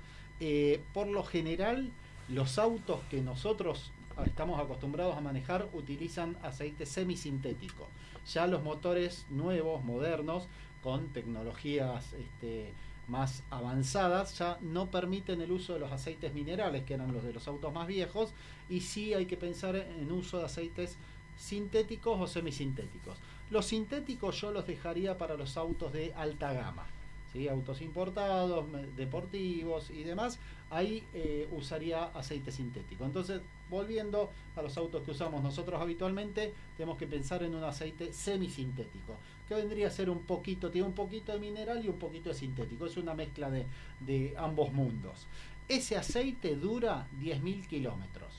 [0.93, 1.91] Por lo general,
[2.33, 3.93] los autos que nosotros
[4.25, 7.89] estamos acostumbrados a manejar utilizan aceite semisintético.
[8.33, 10.47] Ya los motores nuevos, modernos,
[10.83, 12.73] con tecnologías este,
[13.09, 17.33] más avanzadas, ya no permiten el uso de los aceites minerales, que eran los de
[17.33, 18.33] los autos más viejos,
[18.69, 20.97] y sí hay que pensar en uso de aceites
[21.37, 23.19] sintéticos o semisintéticos.
[23.51, 26.87] Los sintéticos yo los dejaría para los autos de alta gama.
[27.33, 27.49] ¿sí?
[27.49, 28.67] autos importados,
[28.97, 30.39] deportivos y demás,
[30.71, 33.05] ahí eh, usaría aceite sintético.
[33.05, 38.13] Entonces, volviendo a los autos que usamos nosotros habitualmente, tenemos que pensar en un aceite
[38.13, 39.17] semisintético,
[39.49, 42.35] que vendría a ser un poquito, tiene un poquito de mineral y un poquito de
[42.37, 43.67] sintético, es una mezcla de,
[44.01, 45.27] de ambos mundos.
[45.69, 48.33] Ese aceite dura 10.000 kilómetros.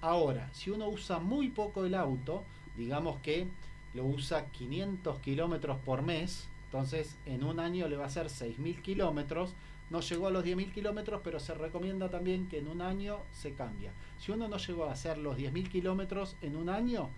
[0.00, 2.44] Ahora, si uno usa muy poco el auto,
[2.76, 3.46] digamos que
[3.94, 8.80] lo usa 500 kilómetros por mes, entonces en un año le va a hacer 6.000
[8.80, 9.54] kilómetros,
[9.90, 13.54] no llegó a los 10.000 kilómetros, pero se recomienda también que en un año se
[13.54, 13.92] cambia.
[14.18, 17.10] Si uno no llegó a hacer los 10.000 kilómetros en un año,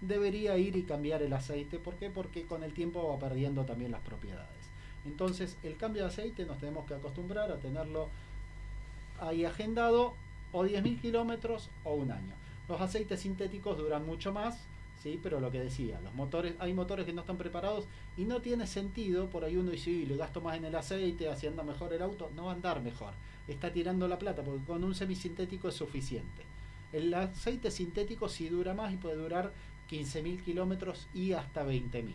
[0.00, 1.78] debería ir y cambiar el aceite.
[1.78, 2.10] ¿Por qué?
[2.10, 4.48] Porque con el tiempo va perdiendo también las propiedades.
[5.04, 8.08] Entonces, el cambio de aceite nos tenemos que acostumbrar a tenerlo
[9.20, 10.14] ahí agendado
[10.52, 12.34] o 10.000 kilómetros o un año.
[12.68, 14.66] Los aceites sintéticos duran mucho más,
[15.02, 18.40] sí, pero lo que decía, los motores, hay motores que no están preparados y no
[18.40, 21.92] tiene sentido, por ahí uno dice, "Uy, le gasto más en el aceite, haciendo mejor
[21.92, 23.12] el auto, no va a andar mejor.
[23.48, 26.42] Está tirando la plata porque con un semisintético es suficiente.
[26.92, 29.52] El aceite sintético sí dura más y puede durar
[29.90, 32.14] 15.000 kilómetros y hasta 20.000.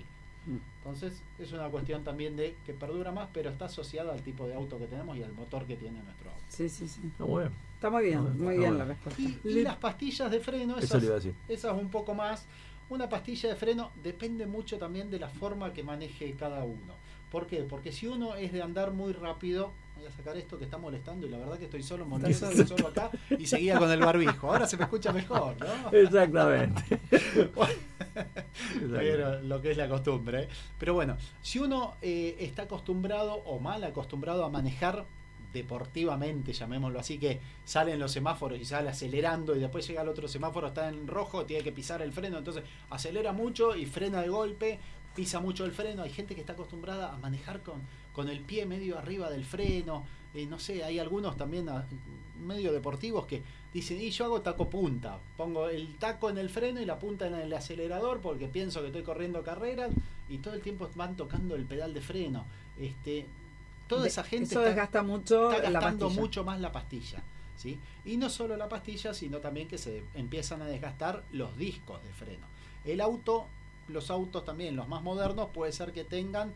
[0.80, 4.56] Entonces es una cuestión también de que perdura más, pero está asociada al tipo de
[4.56, 6.41] auto que tenemos y al motor que tiene nuestro auto.
[6.47, 7.01] Sí, sí, sí.
[7.06, 7.53] Está muy bien.
[7.76, 8.77] Está muy bien, muy bien bueno.
[8.80, 9.22] la respuesta.
[9.22, 11.35] Y, y las pastillas de freno, Eso esas, le iba a decir.
[11.47, 12.47] esas un poco más.
[12.89, 16.95] Una pastilla de freno depende mucho también de la forma que maneje cada uno.
[17.29, 17.57] ¿Por qué?
[17.57, 21.27] Porque si uno es de andar muy rápido, voy a sacar esto que está molestando
[21.27, 22.87] y la verdad que estoy solo molestando solo.
[22.87, 24.51] acá y seguía con el barbijo.
[24.51, 25.91] Ahora se me escucha mejor, ¿no?
[25.91, 26.99] Exactamente.
[28.89, 30.43] Pero lo que es la costumbre.
[30.43, 30.49] ¿eh?
[30.79, 35.05] Pero bueno, si uno eh, está acostumbrado o mal acostumbrado a manejar
[35.53, 40.09] deportivamente, llamémoslo así, que sale en los semáforos y sale acelerando y después llega al
[40.09, 44.21] otro semáforo, está en rojo, tiene que pisar el freno, entonces acelera mucho y frena
[44.21, 44.80] de golpe,
[45.15, 46.03] pisa mucho el freno.
[46.03, 47.81] Hay gente que está acostumbrada a manejar con,
[48.13, 50.05] con el pie medio arriba del freno.
[50.34, 51.85] eh, no sé, hay algunos también ah,
[52.39, 53.41] medio deportivos que
[53.73, 57.27] dicen, y yo hago taco punta, pongo el taco en el freno y la punta
[57.27, 59.91] en el acelerador porque pienso que estoy corriendo carreras
[60.27, 62.45] y todo el tiempo van tocando el pedal de freno.
[62.80, 63.26] Este,
[63.89, 67.21] toda esa gente Eso está- desgasta mucho está gastando mucho más la pastilla.
[67.57, 67.77] ¿sí?
[68.05, 72.13] Y no solo la pastilla, sino también que se empiezan a desgastar los discos de
[72.13, 72.47] freno.
[72.85, 73.47] El auto,
[73.89, 76.53] los autos también, los más modernos, puede ser que tengan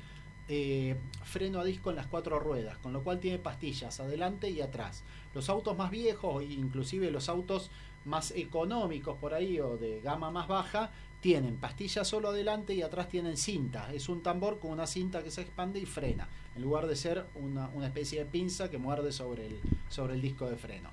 [0.47, 4.61] eh, freno a disco en las cuatro ruedas, con lo cual tiene pastillas adelante y
[4.61, 5.03] atrás.
[5.33, 7.69] Los autos más viejos, inclusive los autos
[8.05, 10.91] más económicos por ahí o de gama más baja,
[11.23, 13.93] tienen pastillas solo adelante y atrás tienen cinta.
[13.93, 17.25] Es un tambor con una cinta que se expande y frena, en lugar de ser
[17.35, 20.89] una, especie de pinza que muerde sobre el, sobre el disco de freno.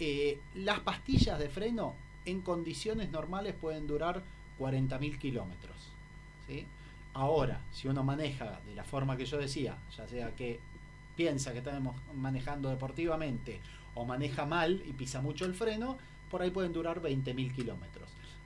[0.00, 4.22] Eh, las pastillas de freno en condiciones normales pueden durar
[4.58, 5.76] 40.000 kilómetros.
[7.12, 10.60] Ahora, si uno maneja de la forma que yo decía, ya sea que
[11.14, 13.60] piensa que estamos manejando deportivamente
[13.94, 15.98] o maneja mal y pisa mucho el freno,
[16.30, 18.03] por ahí pueden durar 20.000 kilómetros.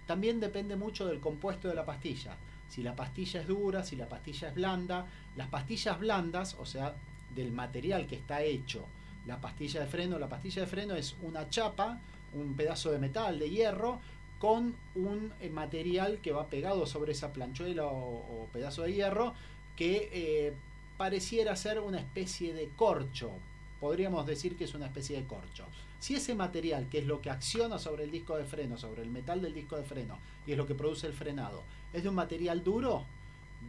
[0.09, 2.37] También depende mucho del compuesto de la pastilla.
[2.69, 5.07] si la pastilla es dura, si la pastilla es blanda.
[5.37, 6.97] Las pastillas blandas, o sea,
[7.35, 8.89] del material que está hecho
[9.29, 12.01] la pastilla de freno, la pastilla de freno es una chapa,
[12.33, 14.01] un pedazo de metal, de hierro,
[14.39, 19.35] con un eh, material que va pegado sobre esa planchuela o, pedazo de hierro
[19.77, 20.55] que eh,
[20.97, 23.33] pareciera ser una especie de corcho.
[23.81, 25.67] Podríamos decir que es una especie de corcho.
[25.99, 29.11] Si ese material, que es lo que acciona sobre el disco de freno, sobre el
[29.11, 32.15] metal del disco de freno, y es lo que produce el frenado, es de un
[32.15, 33.05] material duro,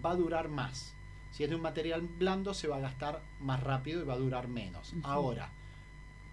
[0.05, 0.93] va a durar más.
[1.31, 4.17] Si es de un material blando, se va a gastar más rápido y va a
[4.17, 4.93] durar menos.
[5.03, 5.51] Ahora,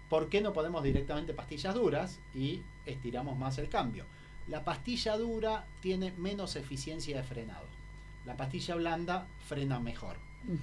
[0.09, 4.05] ¿por qué no ponemos directamente pastillas duras y estiramos más el cambio?
[4.47, 7.67] La pastilla dura tiene menos eficiencia de frenado.
[8.25, 10.17] La pastilla blanda frena mejor.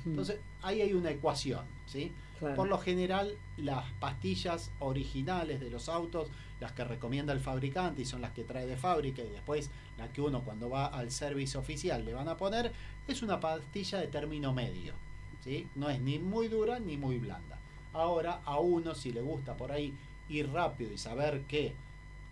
[0.07, 2.13] Entonces, ahí hay una ecuación, ¿sí?
[2.53, 6.29] Por lo general, las pastillas originales de los autos,
[6.61, 10.13] las que recomienda el fabricante y son las que trae de fábrica y después la
[10.13, 12.73] que uno cuando va al servicio oficial le van a poner,
[13.09, 14.95] es una pastilla de término medio,
[15.43, 15.69] ¿sí?
[15.75, 17.59] No es ni muy dura ni muy blanda.
[17.93, 19.95] Ahora, a uno si le gusta por ahí
[20.29, 21.75] ir rápido y saber que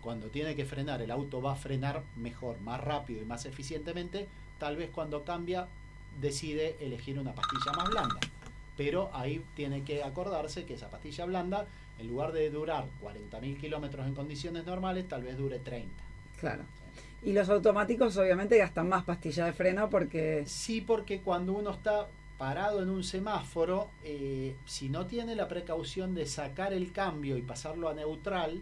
[0.01, 4.27] cuando tiene que frenar el auto va a frenar mejor, más rápido y más eficientemente,
[4.59, 5.67] tal vez cuando cambia
[6.19, 8.19] decide elegir una pastilla más blanda.
[8.75, 11.67] Pero ahí tiene que acordarse que esa pastilla blanda,
[11.99, 15.91] en lugar de durar 40.000 kilómetros en condiciones normales, tal vez dure 30.
[16.39, 16.63] Claro.
[17.21, 20.43] Y los automáticos obviamente gastan más pastilla de freno porque...
[20.45, 26.13] Sí, porque cuando uno está parado en un semáforo, eh, si no tiene la precaución
[26.15, 28.61] de sacar el cambio y pasarlo a neutral,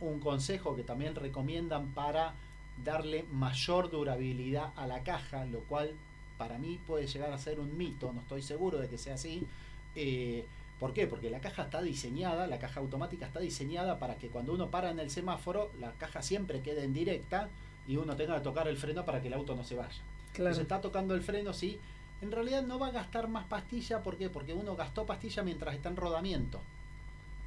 [0.00, 2.34] un consejo que también recomiendan para
[2.82, 5.94] darle mayor durabilidad a la caja, lo cual
[6.38, 9.46] para mí puede llegar a ser un mito, no estoy seguro de que sea así.
[9.94, 10.44] Eh,
[10.78, 11.06] ¿Por qué?
[11.06, 14.90] Porque la caja está diseñada, la caja automática está diseñada para que cuando uno para
[14.90, 17.48] en el semáforo, la caja siempre quede en directa
[17.86, 19.88] y uno tenga que tocar el freno para que el auto no se vaya.
[20.32, 20.50] Claro.
[20.50, 21.78] Entonces está tocando el freno, sí.
[22.20, 24.30] En realidad no va a gastar más pastilla, ¿por qué?
[24.30, 26.60] Porque uno gastó pastilla mientras está en rodamiento.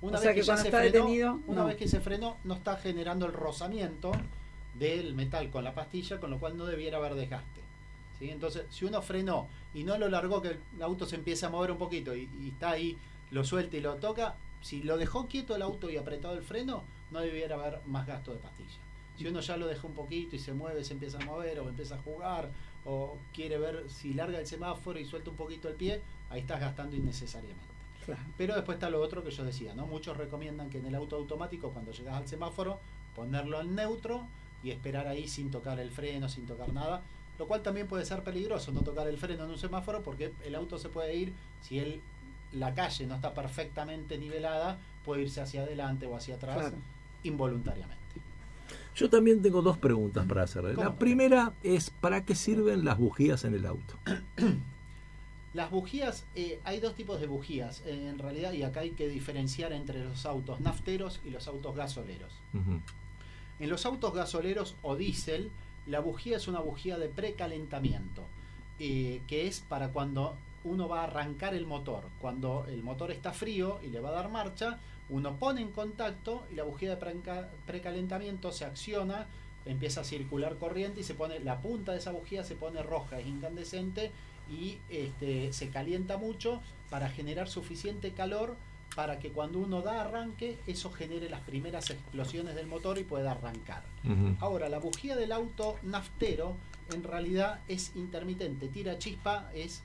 [0.02, 1.68] O sea que cuando está detenido, una no.
[1.68, 4.12] vez que se frenó, no está generando el rozamiento
[4.76, 7.62] del metal con la pastilla, con lo cual no debiera haber desgaste.
[8.20, 8.30] ¿Sí?
[8.30, 11.72] Entonces, si uno frenó y no lo largó, que el auto se empieza a mover
[11.72, 12.98] un poquito y, y está ahí,
[13.32, 16.84] lo suelta y lo toca, si lo dejó quieto el auto y apretado el freno,
[17.12, 18.80] no debiera haber más gasto de pastilla.
[19.18, 21.70] Si uno ya lo deja un poquito y se mueve, se empieza a mover o
[21.70, 22.50] empieza a jugar
[22.86, 26.60] o quiere ver si larga el semáforo y suelta un poquito el pie, ahí estás
[26.60, 27.66] gastando innecesariamente.
[28.06, 28.22] Claro.
[28.38, 29.88] Pero después está lo otro que yo decía, ¿no?
[29.88, 32.80] Muchos recomiendan que en el auto automático, cuando llegas al semáforo,
[33.16, 34.28] ponerlo en neutro
[34.64, 37.02] y esperar ahí sin tocar el freno, sin tocar nada.
[37.40, 40.56] Lo cual también puede ser peligroso, no tocar el freno en un semáforo, porque el
[40.56, 42.02] auto se puede ir, si él,
[42.52, 46.78] la calle no está perfectamente nivelada, puede irse hacia adelante o hacia atrás Claro.
[47.24, 47.98] involuntariamente.
[48.96, 50.48] Yo también tengo dos preguntas para.
[50.48, 50.74] ¿Cómo?
[50.84, 53.96] La primera es, ¿para qué sirven las bujías en el auto?
[55.54, 59.08] Las bujías, eh, hay dos tipos de bujías eh, en realidad y acá hay que
[59.08, 62.32] diferenciar entre los autos nafteros y los autos gasoleros.
[63.60, 65.50] En los autos gasoleros o diésel,
[65.88, 68.24] la bujía es una bujía de precalentamiento,
[68.80, 72.04] eh, que es para cuando uno va a arrancar el motor.
[72.20, 76.46] Cuando el motor está frío y le va a dar marcha, uno pone en contacto
[76.52, 79.28] y la bujía de preca- precalentamiento se acciona,
[79.66, 83.20] empieza a circular corriente y se pone la punta de esa bujía se pone roja,
[83.20, 84.12] es incandescente
[84.50, 88.56] y este, se calienta mucho para generar suficiente calor
[88.98, 93.30] para que cuando uno da arranque eso genere las primeras explosiones del motor y pueda
[93.34, 93.84] arrancar.
[94.40, 96.56] Ahora, la bujía del auto naftero
[96.92, 99.84] en realidad es intermitente, tira chispa, es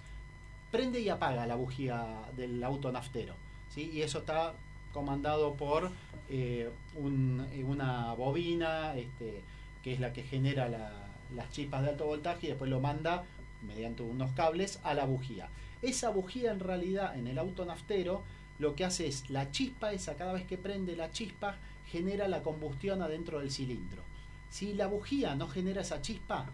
[0.70, 3.34] prende y apaga la bujía del auto naftero.
[3.68, 3.90] ¿sí?
[3.92, 4.54] Y eso está
[4.94, 5.90] comandado por
[6.30, 9.42] eh, un- eh, una bobina este,
[9.82, 13.24] que es la que genera la- las chispas de alto voltaje y después lo manda
[13.60, 15.48] mediante unos cables a la bujía.
[15.82, 18.22] Esa bujía en realidad en el auto naftero
[18.62, 21.56] lo que hace es la chispa esa, cada vez que prende la chispa,
[21.88, 24.04] genera la combustión adentro del cilindro.
[24.50, 26.46] Si la bujía no genera esa chispa,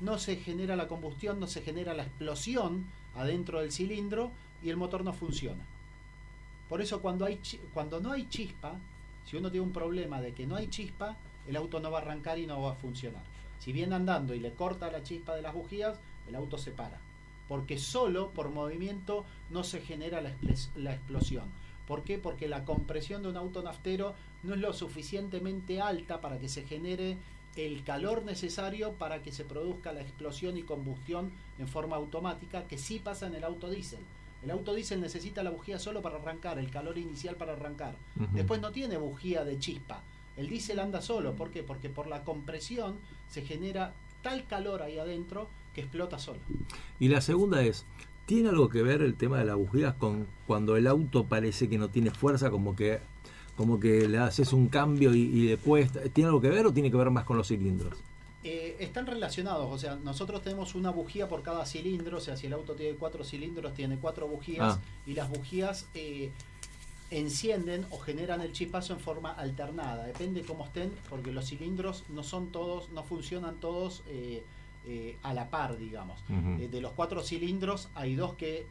[0.00, 4.32] no se genera la combustión, no se genera la explosión adentro del cilindro
[4.62, 5.62] y el motor no funciona.
[6.70, 7.38] Por eso cuando, hay,
[7.74, 8.78] cuando no hay chispa,
[9.26, 12.02] si uno tiene un problema de que no hay chispa, el auto no va a
[12.02, 13.22] arrancar y no va a funcionar.
[13.58, 16.98] Si viene andando y le corta la chispa de las bujías, el auto se para.
[17.50, 20.32] Porque solo por movimiento no se genera la,
[20.76, 21.46] la explosión.
[21.88, 22.16] ¿Por qué?
[22.16, 24.14] Porque la compresión de un auto naftero
[24.44, 27.18] no es lo suficientemente alta para que se genere
[27.56, 32.78] el calor necesario para que se produzca la explosión y combustión en forma automática que
[32.78, 33.98] sí pasa en el auto diésel.
[34.44, 37.96] El auto diésel necesita la bujía solo para arrancar, el calor inicial para arrancar.
[38.32, 40.04] Después no tiene bujía de chispa.
[40.36, 41.34] El diésel anda solo.
[41.34, 41.64] ¿Por qué?
[41.64, 46.38] Porque por la compresión se genera tal calor ahí adentro que explota solo.
[46.98, 47.84] Y la segunda es,
[48.26, 51.78] ¿tiene algo que ver el tema de las bujías con cuando el auto parece que
[51.78, 53.00] no tiene fuerza, como que
[53.56, 56.00] como que le haces un cambio y, y le cuesta?
[56.12, 57.94] ¿Tiene algo que ver o tiene que ver más con los cilindros?
[58.42, 62.46] Eh, están relacionados, o sea, nosotros tenemos una bujía por cada cilindro, o sea, si
[62.46, 64.80] el auto tiene cuatro cilindros, tiene cuatro bujías, Ah.
[65.06, 66.30] y las bujías eh,
[67.10, 72.22] encienden o generan el chispazo en forma alternada, depende cómo estén, porque los cilindros no
[72.22, 74.42] son todos, no funcionan todos eh,
[74.86, 76.22] eh, a la par, digamos.
[76.58, 78.66] Eh, de los cuatro cilindros hay dos que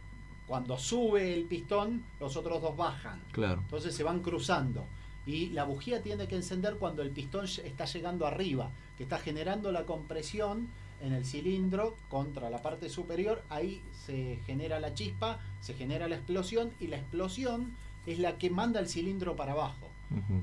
[0.47, 3.21] cuando sube el pistón, los otros dos bajan.
[3.31, 3.61] Claro.
[3.61, 4.85] Entonces se van cruzando.
[5.25, 9.71] Y la bujía tiene que encender cuando el pistón está llegando arriba, que está generando
[9.71, 10.69] la compresión
[11.01, 13.43] en el cilindro contra la parte superior.
[13.49, 17.75] Ahí se genera la chispa, se genera la explosión y la explosión
[18.07, 19.89] es la que manda el cilindro para abajo.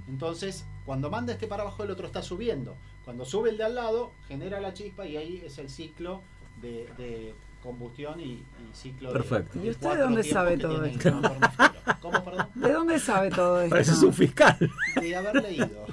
[0.09, 2.77] Entonces, cuando manda este para abajo, el otro está subiendo.
[3.07, 6.21] Cuando sube el de al lado, genera la chispa y ahí es el ciclo
[6.61, 9.59] de, de combustión y, y ciclo de- Perfecto.
[9.59, 11.23] de ¿Y usted de dónde sabe todo esto?
[12.03, 12.49] ¿Cómo, perdón?
[12.55, 13.71] ¿De dónde sabe todo esto?
[13.71, 14.57] Pareces un fiscal.
[15.01, 15.87] De haber leído.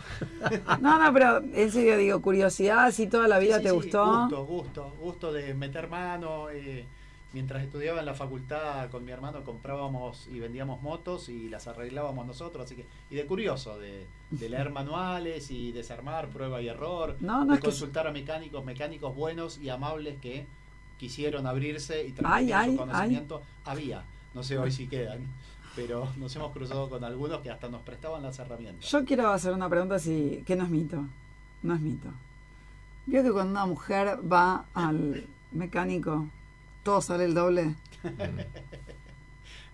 [0.82, 4.22] No, no, pero en serio digo, curiosidad, si toda la vida Sí, te sí, gustó.
[4.22, 6.50] Gusto, gusto, gusto de meter mano.
[6.50, 6.86] eh,
[7.34, 12.26] mientras estudiaba en la facultad con mi hermano comprábamos y vendíamos motos y las arreglábamos
[12.28, 17.16] nosotros, así que y de curioso de, de leer manuales y desarmar prueba y error,
[17.20, 20.46] No, no, de que- consultar a mecánicos, mecánicos buenos y amables que
[20.98, 23.42] quisieron abrirse y transmitir ay, su conocimiento.
[23.66, 24.04] Había,
[24.34, 25.26] no sé hoy si quedan,
[25.76, 28.90] pero nos hemos cruzado con algunos que hasta nos prestaban las herramientas.
[28.90, 31.04] Yo quiero hacer una pregunta si, que no es mito.
[31.64, 32.10] No es mito.
[33.06, 36.28] Vio que cuando una mujer va al mecánico,
[36.84, 37.76] todo sale el doble.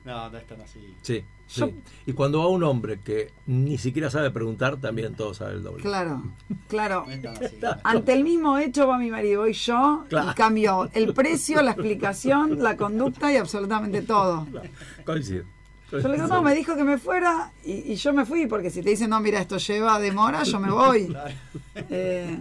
[0.06, 0.96] No, no es tan así.
[1.02, 1.60] Sí, sí.
[1.60, 1.72] Yo-
[2.06, 5.84] Y cuando va un hombre que ni siquiera sabe preguntar, también todo sabe el doble.
[5.84, 6.24] Claro,
[6.70, 7.06] claro.
[7.84, 10.32] Ante el mismo hecho va mi marido, voy yo Claro.
[10.32, 14.48] y cambio el precio, la explicación, la conducta y absolutamente todo.
[15.06, 15.44] Coincido.
[15.92, 18.70] Yo le digo, no, me dijo que me fuera y, y yo me fui, porque
[18.70, 21.16] si te dicen, no, mira, esto lleva demora, yo me voy.
[21.92, 22.38] Eh,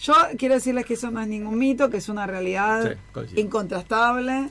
[0.00, 2.96] yo quiero decirles que eso no es ningún mito, que es una realidad
[3.26, 4.50] Sí, incontrastable.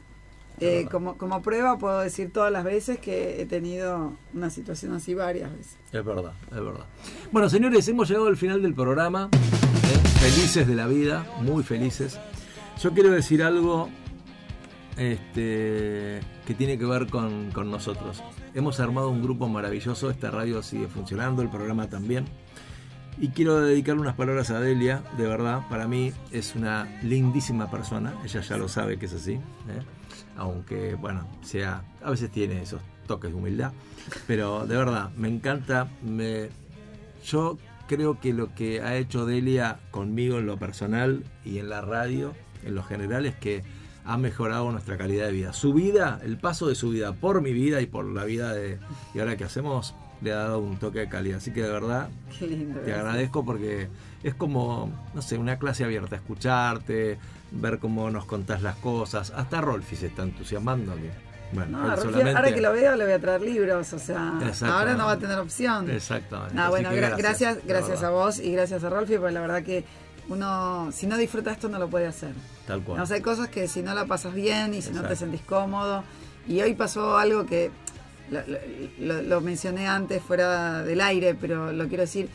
[0.60, 5.14] Eh, como, como prueba puedo decir todas las veces que he tenido una situación así
[5.14, 5.76] varias veces.
[5.92, 6.86] Es verdad, es verdad.
[7.32, 9.30] Bueno, señores, hemos llegado al final del programa.
[9.34, 10.08] ¿eh?
[10.20, 12.20] Felices de la vida, muy felices.
[12.82, 13.90] Yo quiero decir algo
[14.98, 18.24] este, que tiene que ver con, con nosotros.
[18.54, 22.26] Hemos armado un grupo maravilloso, esta radio sigue funcionando, el programa también.
[23.20, 28.14] Y quiero dedicar unas palabras a Delia, de verdad, para mí es una lindísima persona,
[28.24, 29.42] ella ya lo sabe que es así, ¿eh?
[30.36, 33.72] aunque, bueno, sea, a veces tiene esos toques de humildad,
[34.28, 36.50] pero de verdad, me encanta, me,
[37.26, 37.58] yo
[37.88, 42.36] creo que lo que ha hecho Delia conmigo en lo personal y en la radio,
[42.64, 43.64] en lo general, es que
[44.08, 45.54] ha mejorado nuestra calidad de vida.
[45.54, 48.80] Su vida, el paso de su vida por mi vida y por la vida de...
[49.14, 51.38] Y ahora que hacemos, le ha dado un toque de calidad.
[51.38, 52.10] Así que de verdad,
[52.40, 52.80] Qué lindo.
[52.80, 53.90] te agradezco porque
[54.24, 57.20] es como, no sé, una clase abierta, escucharte,
[57.52, 59.32] ver cómo nos contás las cosas.
[59.36, 60.94] Hasta Rolfi se está entusiasmando.
[61.54, 64.34] Bueno, No, solamente- ahora que lo veo le voy a traer libros, o sea,
[64.70, 65.90] ahora no va a tener opción.
[65.90, 66.54] Exactamente.
[66.56, 69.64] No, bueno, gra- gracias, de gracias a vos y gracias a Rolfi, porque la verdad
[69.64, 69.86] que
[70.30, 72.34] uno, si no disfruta esto, no lo puede hacer.
[72.66, 73.02] Tal cual.
[73.02, 75.42] O sea, hay cosas que si no la pasas bien y si no te sentís
[75.42, 76.04] cómodo.
[76.48, 77.72] Y hoy pasó algo que
[78.30, 78.58] lo, lo-
[79.16, 82.30] lo- lo mencioné antes fuera del aire, pero lo quiero decir.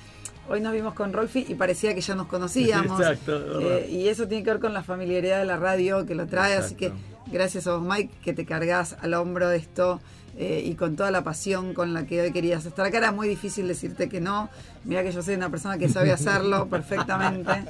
[0.48, 2.98] Hoy nos vimos con Rolfi y parecía que ya nos conocíamos.
[3.00, 3.60] Exacto.
[3.60, 6.54] Eh, y eso tiene que ver con la familiaridad de la radio que lo trae.
[6.56, 6.92] Así que
[7.30, 10.00] gracias a vos, Mike, que te cargas al hombro de esto
[10.36, 12.98] eh, y con toda la pasión con la que hoy querías estar acá.
[12.98, 14.48] Era muy difícil decirte que no.
[14.84, 17.64] Mira que yo soy una persona que sabe hacerlo perfectamente.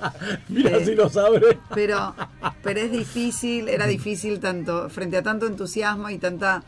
[0.48, 1.58] Mira Eh, si lo sabe.
[1.74, 2.14] pero,
[2.62, 6.62] pero es difícil, era difícil tanto, frente a tanto entusiasmo y tanta,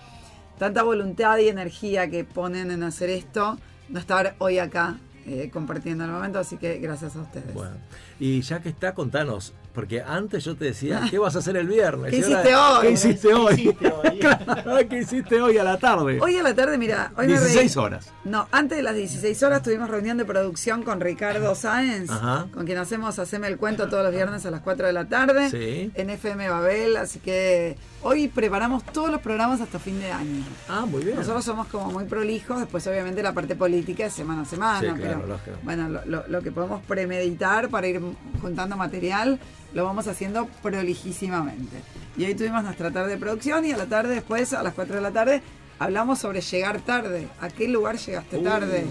[0.59, 3.59] tanta voluntad y energía que ponen en hacer esto,
[3.89, 7.53] no estar hoy acá eh, compartiendo el momento, así que gracias a ustedes.
[7.55, 7.73] Bueno,
[8.21, 11.67] y ya que está, contanos, porque antes yo te decía, ¿qué vas a hacer el
[11.67, 12.11] viernes?
[12.13, 13.55] ¿Qué ahora, hiciste hoy?
[13.55, 13.89] ¿Qué hiciste hoy?
[13.89, 14.19] ¿Qué hiciste hoy?
[14.25, 16.19] Claro, ¿Qué hiciste hoy a la tarde?
[16.21, 17.43] Hoy a la tarde, mira, hoy me reí.
[17.47, 18.09] 16 horas.
[18.25, 22.47] No, antes de las 16 horas tuvimos reunión de producción con Ricardo Sáenz, Ajá.
[22.55, 25.51] con quien hacemos Haceme el Cuento todos los viernes a las 4 de la tarde
[25.51, 25.91] Sí.
[25.95, 30.45] en FM Babel, así que hoy preparamos todos los programas hasta fin de año.
[30.69, 31.17] Ah, muy bien.
[31.17, 34.87] Nosotros somos como muy prolijos, después obviamente la parte política es semana a semana, Sí,
[34.87, 35.57] claro, pero lógico.
[35.63, 38.01] bueno, lo, lo- lo que podemos premeditar para ir
[38.41, 39.39] juntando material,
[39.73, 41.77] lo vamos haciendo prolijísimamente.
[42.17, 44.97] Y hoy tuvimos nuestra tarde de producción y a la tarde después, a las 4
[44.97, 45.43] de la tarde,
[45.79, 47.29] hablamos sobre llegar tarde.
[47.41, 48.43] ¿A qué lugar llegaste Uh.
[48.45, 48.87] tarde?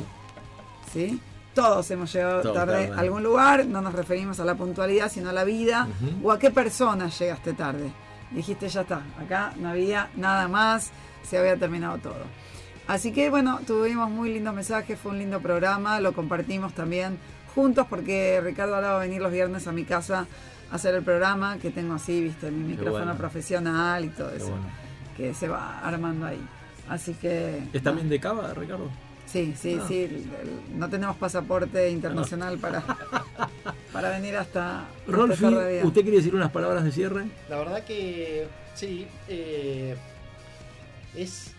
[0.91, 1.20] ¿Sí?
[1.54, 5.34] Todos hemos llegado tarde a algún lugar, no nos referimos a la puntualidad, sino a
[5.34, 5.88] la vida,
[6.24, 7.91] o a qué persona llegaste tarde.
[8.32, 10.90] Dijiste, ya está, acá no había nada más,
[11.22, 12.16] se había terminado todo.
[12.88, 17.18] Así que bueno, tuvimos muy lindos mensajes, fue un lindo programa, lo compartimos también
[17.55, 20.27] juntos porque Ricardo ahora va a venir los viernes a mi casa
[20.72, 23.18] a hacer el programa, que tengo así, viste, mi micrófono bueno.
[23.18, 24.65] profesional y todo Qué eso, bueno.
[25.15, 26.41] que se va armando ahí.
[26.89, 27.64] Así que...
[27.72, 28.89] ¿Es también de Cava, Ricardo?
[29.26, 29.85] Sí, sí, Ah.
[29.88, 30.27] sí.
[30.76, 32.84] no tenemos pasaporte internacional para,
[33.93, 34.84] para venir hasta.
[35.07, 35.45] Rolfi.
[35.84, 37.26] ¿usted quiere decir unas palabras de cierre?
[37.49, 39.95] La verdad que sí, eh,
[41.15, 41.53] es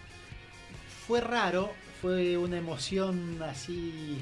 [1.07, 1.71] fue raro,
[2.01, 4.19] fue una emoción así,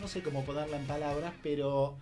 [0.00, 1.96] no sé cómo ponerla en palabras, pero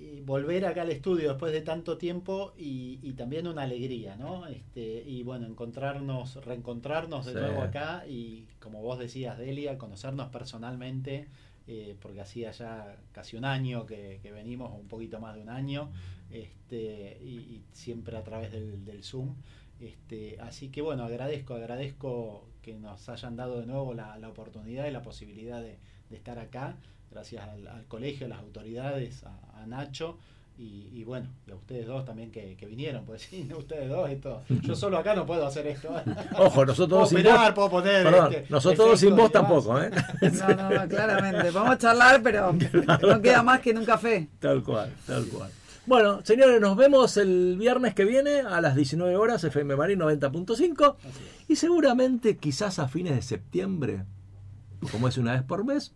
[0.00, 4.46] eh, volver acá al estudio después de tanto tiempo y, y también una alegría, ¿no?
[4.46, 7.38] Este, y bueno, encontrarnos, reencontrarnos de Sí.
[7.38, 11.26] nuevo acá y como vos decías, Delia, conocernos personalmente,
[11.66, 15.50] eh, porque hacía ya casi un año que, que venimos, un poquito más de un
[15.50, 15.90] año,
[16.30, 19.34] este, y, y siempre a través del, del Zoom.
[19.80, 24.86] Este, así que bueno, agradezco, agradezco que nos hayan dado de nuevo la, la oportunidad
[24.86, 25.78] y la posibilidad de,
[26.10, 26.74] de estar acá,
[27.10, 30.18] gracias al, al colegio, a las autoridades, a, a Nacho.
[30.60, 34.10] Y, y bueno, y a ustedes dos también que, que vinieron, pues sí, ustedes dos,
[34.10, 34.42] esto.
[34.48, 35.88] Yo solo acá no puedo hacer esto.
[36.38, 38.02] Ojo, nosotros puedo sin vos- puedo poner.
[38.02, 39.90] Perdón, este, nosotros sin vos tampoco, ¿eh?
[40.32, 41.52] No, no, no, claramente.
[41.52, 44.26] Vamos a charlar, pero no queda más que en un café.
[44.40, 45.48] Tal cual, tal cual.
[45.88, 50.96] Bueno, señores, nos vemos el viernes que viene a las 19 horas, FM Marín 90.5.
[51.48, 54.04] Y seguramente, quizás a fines de septiembre,
[54.92, 55.94] como es una vez por mes,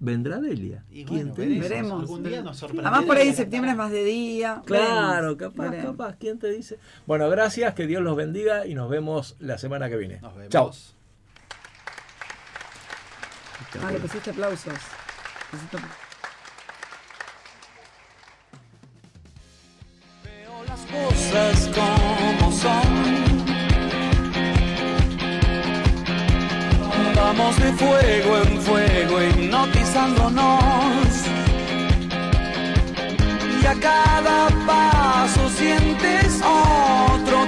[0.00, 0.84] vendrá Delia.
[0.90, 1.56] Y ¿Quién bueno, te veremos.
[1.62, 1.68] dice?
[1.74, 2.00] Veremos.
[2.02, 2.90] Algún día nos sorprenderá.
[2.90, 4.62] Además, por ahí en septiembre es más de día.
[4.66, 5.90] Claro, Veremos, capaz, veremos.
[5.96, 6.16] capaz.
[6.18, 6.78] ¿Quién te dice?
[7.06, 10.20] Bueno, gracias, que Dios los bendiga y nos vemos la semana que viene.
[10.20, 10.50] Nos vemos.
[10.50, 10.70] Chao.
[13.82, 14.74] Ah, le pusiste aplausos.
[15.50, 16.05] Pusiste-
[20.90, 23.16] cosas como son.
[27.14, 31.08] Vamos de fuego en fuego hipnotizándonos.
[33.62, 37.45] Y a cada paso sientes otro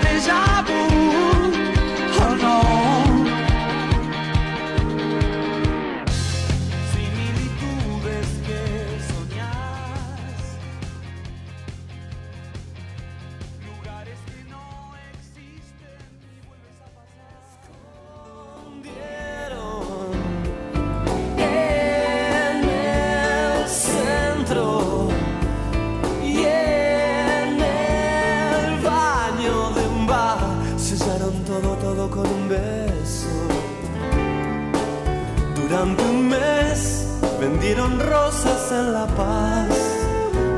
[37.41, 39.69] vendieron rosas en La Paz.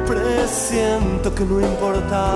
[0.06, 2.30] Presiento que no importa.